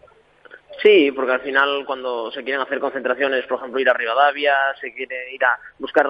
[0.83, 4.93] Sí, porque al final cuando se quieren hacer concentraciones, por ejemplo, ir a Rivadavia, se
[4.93, 6.07] quiere ir a buscar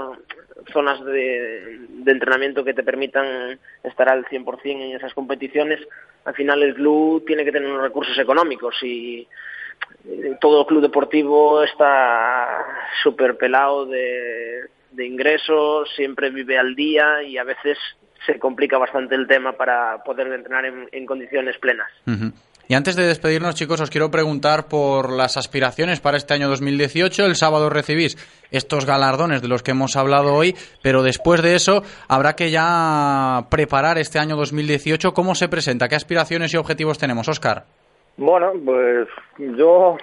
[0.74, 5.80] zonas de, de entrenamiento que te permitan estar al 100% en esas competiciones,
[6.26, 9.28] al final el club tiene que tener unos recursos económicos y
[10.40, 12.66] todo club deportivo está
[13.02, 17.78] súper pelado de, ingresos, siempre vive al día y a veces
[18.26, 21.88] se complica bastante el tema para poder entrenar en, condiciones plenas.
[22.68, 27.26] Y antes de despedirnos, chicos, os quiero preguntar por las aspiraciones para este año 2018.
[27.26, 28.18] El sábado recibís
[28.50, 33.46] estos galardones de los que hemos hablado hoy, pero después de eso habrá que ya
[33.52, 35.14] preparar este año 2018.
[35.14, 35.88] ¿Cómo se presenta?
[35.88, 37.66] ¿Qué aspiraciones y objetivos tenemos, Óscar?
[38.18, 39.98] Bueno, pues yo,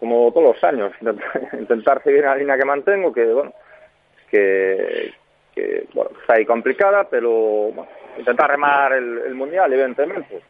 [0.00, 0.92] como todos los años,
[1.58, 3.52] intentar- seguir la línea que mantengo, que bueno,
[4.30, 5.12] que,
[5.54, 7.86] que bueno, está ahí complicada, pero bueno,
[8.18, 10.40] intentar remar el, el mundial, evidentemente.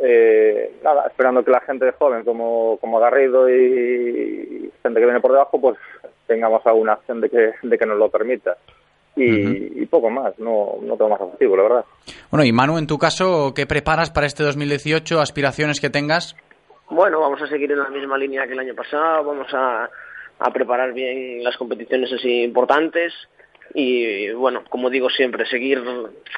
[0.00, 5.32] Eh, nada, esperando que la gente joven como, como Garrido y gente que viene por
[5.32, 5.76] debajo, pues
[6.26, 8.56] tengamos alguna acción de que, de que nos lo permita.
[9.18, 11.84] Y, y poco más, no, no tengo más objetivo, la verdad.
[12.30, 15.20] Bueno, y Manu, en tu caso, ¿qué preparas para este 2018?
[15.20, 16.36] ¿Aspiraciones que tengas?
[16.90, 19.90] Bueno, vamos a seguir en la misma línea que el año pasado, vamos a,
[20.38, 23.12] a preparar bien las competiciones así importantes
[23.74, 25.82] y, bueno, como digo siempre, seguir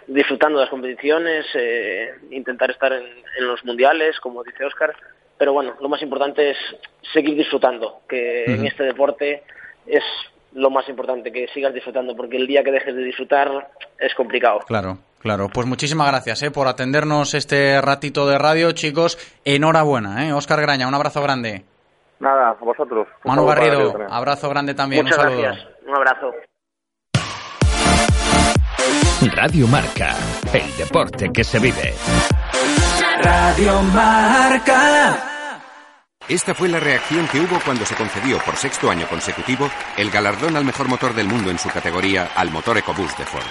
[0.07, 3.05] disfrutando de las competiciones, eh, intentar estar en,
[3.39, 4.95] en los mundiales, como dice Oscar,
[5.39, 6.59] pero bueno, lo más importante es
[7.13, 9.43] seguir disfrutando, que en este deporte
[9.87, 10.05] es
[10.53, 14.61] lo más importante, que sigas disfrutando, porque el día que dejes de disfrutar es complicado.
[14.67, 15.49] Claro, claro.
[15.53, 19.19] Pues muchísimas gracias eh, por atendernos este ratito de radio, chicos.
[19.45, 20.33] Enhorabuena, ¿eh?
[20.33, 21.65] Óscar Graña, un abrazo grande.
[22.19, 23.09] Nada, a vosotros.
[23.25, 25.05] Un Manu Garrido, abrazo grande también.
[25.05, 25.43] Muchas un saludo.
[25.43, 26.33] gracias, un abrazo.
[29.35, 30.15] Radio Marca,
[30.53, 31.95] el deporte que se vive.
[33.23, 35.40] Radio Marca.
[36.31, 40.55] Esta fue la reacción que hubo cuando se concedió por sexto año consecutivo el galardón
[40.55, 43.43] al mejor motor del mundo en su categoría al motor EcoBoost de Ford.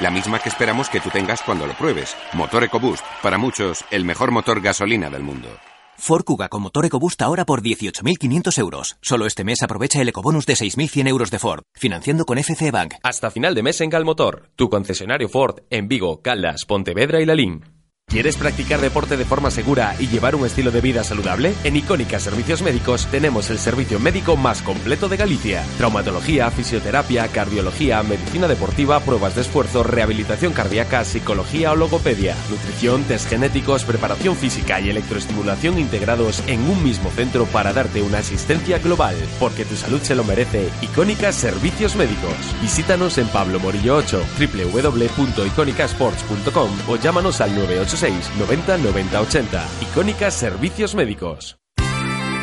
[0.00, 2.14] La misma que esperamos que tú tengas cuando lo pruebes.
[2.34, 5.48] Motor EcoBoost, para muchos, el mejor motor gasolina del mundo.
[5.96, 8.98] Ford Kuga con motor EcoBoost ahora por 18.500 euros.
[9.00, 12.96] Solo este mes aprovecha el ecobonus de 6.100 euros de Ford, financiando con FC Bank.
[13.02, 17.75] Hasta final de mes en Galmotor, tu concesionario Ford en Vigo, Caldas, Pontevedra y Lalín.
[18.08, 21.54] ¿Quieres practicar deporte de forma segura y llevar un estilo de vida saludable?
[21.64, 25.64] En Icónica Servicios Médicos tenemos el servicio médico más completo de Galicia.
[25.76, 33.28] Traumatología, fisioterapia, cardiología, medicina deportiva, pruebas de esfuerzo, rehabilitación cardíaca, psicología o logopedia, nutrición, test
[33.28, 39.16] genéticos, preparación física y electroestimulación integrados en un mismo centro para darte una asistencia global.
[39.40, 40.68] Porque tu salud se lo merece.
[40.80, 42.36] Icónica Servicios Médicos.
[42.62, 47.52] Visítanos en Pablo Morillo 8, www.iconicasports.com o llámanos al
[47.96, 49.68] 986 90 90 80.
[49.82, 51.56] Icónica Servicios Médicos.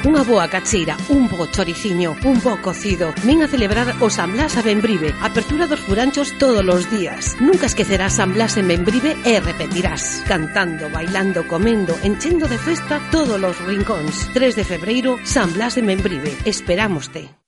[0.03, 3.15] Unha boa cacheira, un bo choriciño, un bo cocido.
[3.23, 5.15] Ven a celebrar o San Blas a Benbrive.
[5.23, 7.39] Apertura dos furanchos todos os días.
[7.39, 10.19] Nunca esquecerás San Blas en Benbrive e repetirás.
[10.27, 14.27] Cantando, bailando, comendo, enchendo de festa todos os rincóns.
[14.35, 16.35] 3 de febreiro, San Blas en Benbrive.
[16.43, 17.39] Esperámoste.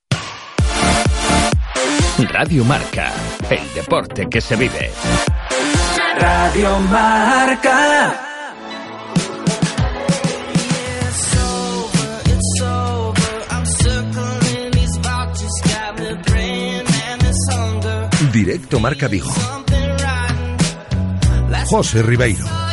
[2.32, 3.12] Radio Marca,
[3.52, 4.88] el deporte que se vive.
[6.18, 8.24] Radio Marca.
[18.32, 19.32] Directo Marca Vigo.
[21.68, 22.65] José Ribeiro.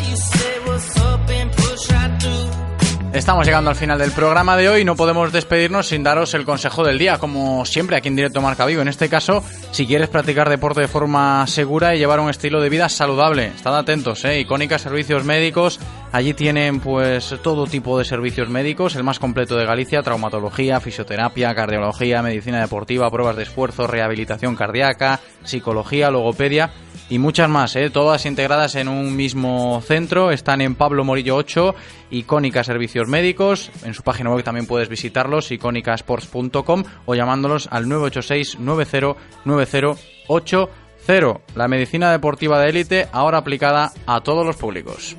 [3.14, 4.84] Estamos llegando al final del programa de hoy.
[4.84, 8.65] No podemos despedirnos sin daros el consejo del día, como siempre aquí en directo Marca
[8.65, 8.81] Vigo.
[8.81, 12.69] En este caso, si quieres practicar deporte de forma segura y llevar un estilo de
[12.69, 14.40] vida saludable, estad atentos, ¿eh?
[14.40, 15.80] Icónica Servicios Médicos.
[16.14, 21.56] Allí tienen pues todo tipo de servicios médicos, el más completo de Galicia, traumatología, fisioterapia,
[21.56, 26.69] cardiología, medicina deportiva, pruebas de esfuerzo, rehabilitación cardíaca, psicología, logopedia
[27.10, 27.90] y muchas más, ¿eh?
[27.90, 30.30] todas integradas en un mismo centro.
[30.30, 31.73] Están en Pablo Morillo 8,
[32.11, 33.72] Icónica Servicios Médicos.
[33.84, 39.15] En su página web también puedes visitarlos, icónicasports.com o llamándolos al 986 90
[39.45, 41.41] 9080.
[41.56, 45.18] La medicina deportiva de élite ahora aplicada a todos los públicos.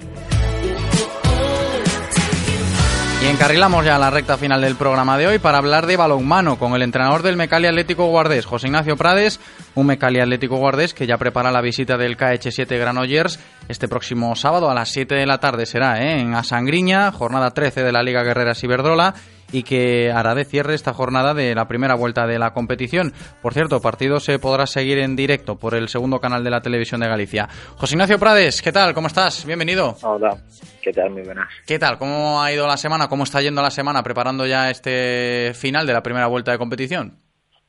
[3.25, 6.75] Y encarrilamos ya la recta final del programa de hoy para hablar de balonmano con
[6.75, 9.41] el entrenador del Mecali Atlético Guardés, José Ignacio Prades,
[9.75, 14.71] un Mecali Atlético Guardés que ya prepara la visita del KH7 Granollers este próximo sábado
[14.71, 16.21] a las 7 de la tarde será ¿eh?
[16.21, 19.15] en Asangriña, jornada 13 de la Liga Guerreras Iberdrola
[19.55, 23.13] y que hará de cierre esta jornada de la primera vuelta de la competición.
[23.41, 27.01] Por cierto, partido se podrá seguir en directo por el segundo canal de la televisión
[27.01, 27.49] de Galicia.
[27.77, 28.95] José Ignacio Prades, ¿qué tal?
[28.95, 29.47] ¿Cómo estás?
[29.47, 29.95] Bienvenido.
[30.03, 30.37] Hola,
[30.83, 31.11] ¿qué tal?
[31.11, 31.49] Muy buenas.
[31.67, 31.99] ¿Qué tal?
[31.99, 33.09] ¿Cómo ha ido la semana?
[33.09, 37.19] ¿Cómo está yendo la semana preparando ya este final de la primera vuelta de competición?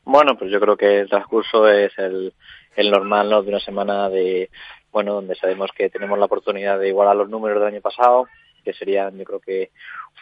[0.03, 2.33] Bueno, pues yo creo que el transcurso es el,
[2.75, 3.43] el normal, ¿no?
[3.43, 4.49] De una semana de,
[4.91, 8.27] bueno, donde sabemos que tenemos la oportunidad de igualar los números del año pasado,
[8.63, 9.69] que sería, yo creo que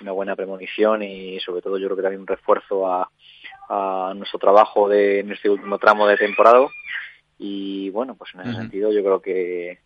[0.04, 3.10] una buena premonición y sobre todo yo creo que también un refuerzo a,
[3.70, 6.68] a nuestro trabajo de, en este último tramo de temporada
[7.40, 9.80] y bueno, pues en ese sentido yo creo que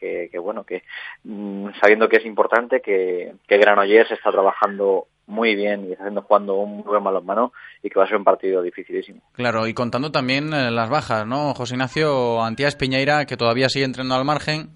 [0.00, 0.82] que, que, bueno, que
[1.24, 6.22] mm, sabiendo que es importante que, que Granollers está trabajando muy bien y está haciendo
[6.22, 7.52] jugando un buen balonmano
[7.82, 9.20] y que va a ser un partido dificilísimo.
[9.34, 11.52] Claro, y contando también eh, las bajas, ¿no?
[11.54, 14.70] José Ignacio Antías Piñeira, que todavía sigue entrenando al margen.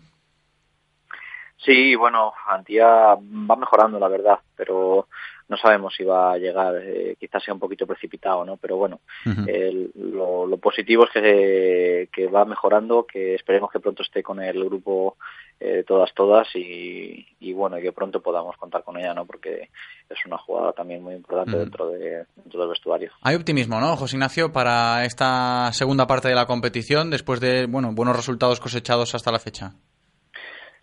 [1.64, 5.08] Sí, bueno, Antía va mejorando, la verdad, pero
[5.48, 8.56] no sabemos si va a llegar, eh, quizás sea un poquito precipitado, ¿no?
[8.56, 9.44] Pero bueno, Ujú.
[9.46, 14.40] el- lo, lo positivo es que, que va mejorando, que esperemos que pronto esté con
[14.42, 15.16] el grupo
[15.60, 19.24] eh, todas, todas y, y bueno, y que pronto podamos contar con ella, ¿no?
[19.26, 19.70] Porque
[20.10, 23.10] es una jugada también muy importante dentro, de, dentro del vestuario.
[23.22, 27.92] Hay optimismo, ¿no, José Ignacio, para esta segunda parte de la competición después de, bueno,
[27.94, 29.72] buenos resultados cosechados hasta la fecha?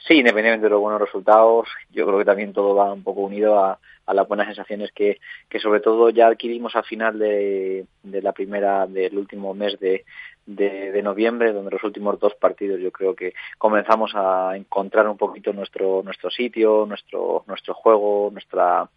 [0.07, 3.63] Sí, independientemente de los buenos resultados, yo creo que también todo va un poco unido
[3.63, 8.21] a, a las buenas sensaciones que, que sobre todo ya adquirimos al final de, de
[8.21, 10.05] la primera, del último mes de,
[10.45, 15.17] de, de noviembre, donde los últimos dos partidos yo creo que comenzamos a encontrar un
[15.17, 18.89] poquito nuestro, nuestro sitio, nuestro, nuestro juego, nuestra,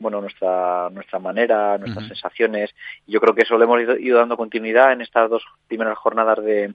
[0.00, 2.14] bueno, nuestra, nuestra manera, nuestras Ujú.
[2.14, 2.74] sensaciones.
[3.06, 5.96] Y yo creo que eso le hemos ido, ido dando continuidad en estas dos primeras
[5.98, 6.74] jornadas de,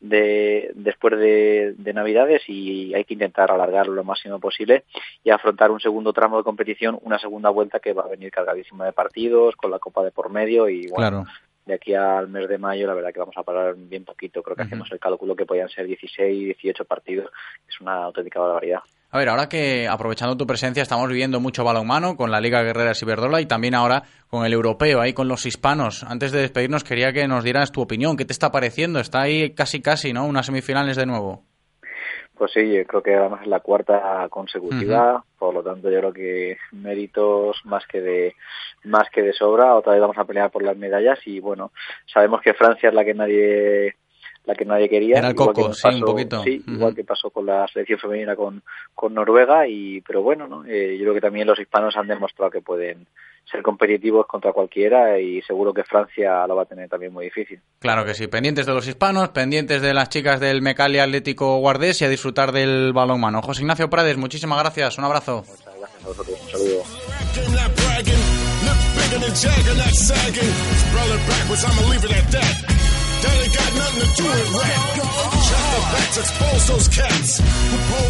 [0.00, 4.84] de después de, de Navidades y hay que intentar alargarlo lo máximo posible
[5.24, 8.84] y afrontar un segundo tramo de competición, una segunda vuelta que va a venir cargadísima
[8.84, 11.24] de partidos, con la Copa de por medio y bueno, Claro.
[11.66, 14.56] de aquí al mes de mayo la verdad que vamos a parar bien poquito, creo
[14.56, 17.30] que hacemos el cálculo que podían ser 16, 18 partidos,
[17.68, 18.80] es una auténtica barbaridad.
[19.10, 23.00] A ver, ahora que aprovechando tu presencia estamos viviendo mucho balonmano con la Liga Guerreras
[23.00, 26.04] Iberdrola y también ahora con el europeo, ahí con los hispanos.
[26.04, 28.18] Antes de despedirnos quería que nos dieras tu opinión.
[28.18, 29.00] ¿Qué te está pareciendo?
[29.00, 30.26] Está ahí casi casi, ¿no?
[30.26, 31.42] Unas semifinales de nuevo.
[32.36, 36.12] Pues sí, yo creo que además es la cuarta consecutiva, por lo tanto yo creo
[36.12, 38.34] que méritos más que de
[38.84, 39.74] más que de sobra.
[39.74, 41.72] Otra vez vamos a pelear por las medallas y bueno,
[42.12, 43.96] sabemos que Francia es la que nadie
[44.44, 45.18] la que nadie quería.
[45.18, 46.42] Era el igual que coco, nos sí, un pasó- poquito.
[46.42, 46.70] Sí, Ujú.
[46.72, 48.62] igual que pasó con la selección femenina con,
[48.94, 50.64] con Noruega, y pero bueno, ¿no?
[50.64, 53.06] Eh, yo creo que también los hispanos han demostrado que pueden
[53.50, 57.58] ser competitivos contra cualquiera y seguro que Francia lo va a tener también muy difícil.
[57.78, 62.02] Claro que sí, pendientes de los hispanos, pendientes de las chicas del Mecalia Atlético Guardés
[62.02, 63.40] y a disfrutar del balón mano.
[63.40, 65.44] José Ignacio Prades, muchísimas gracias, un abrazo.
[65.46, 66.82] Gracias a vosotros, un saludo.
[73.20, 75.37] That ain't got nothing to do with rap.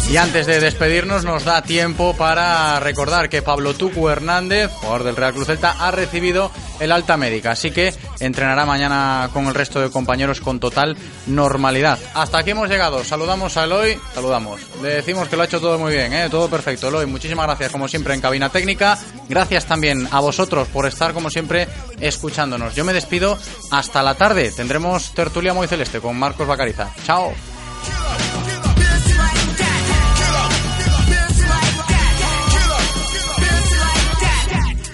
[0.09, 5.15] Y antes de despedirnos nos da tiempo para recordar que Pablo Tucu Hernández, jugador del
[5.15, 9.79] Real Cruz Celta, ha recibido el alta médica, así que entrenará mañana con el resto
[9.79, 10.97] de compañeros con total
[11.27, 11.99] normalidad.
[12.15, 14.61] Hasta aquí hemos llegado, saludamos a Eloy, saludamos.
[14.81, 16.27] Le decimos que lo ha hecho todo muy bien, ¿eh?
[16.29, 16.87] todo perfecto.
[16.87, 18.97] Eloy, muchísimas gracias como siempre en cabina técnica.
[19.27, 21.67] Gracias también a vosotros por estar como siempre
[21.99, 22.73] escuchándonos.
[22.73, 23.37] Yo me despido
[23.69, 24.51] hasta la tarde.
[24.51, 26.89] Tendremos tertulia muy celeste con Marcos Bacariza.
[27.05, 27.28] Chao.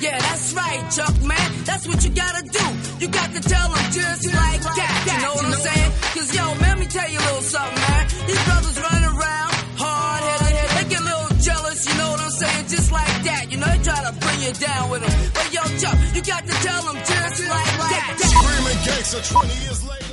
[0.02, 1.49] Yeah, that's right, Chuck, man.
[1.66, 2.66] That's what you gotta do.
[2.99, 4.94] You got to tell them just like that.
[5.07, 5.91] You know what I'm saying?
[6.14, 8.03] Cause yo, let me tell you a little something, man.
[8.28, 9.52] These brothers running around,
[9.82, 12.68] hard headed, they get a little jealous, you know what I'm saying?
[12.68, 13.44] Just like that.
[13.49, 15.16] You know, they try to bring you down with them.
[15.34, 18.10] But yo, Chuck, you got to tell them just like that.
[18.22, 20.05] Screaming gangster 20 years later.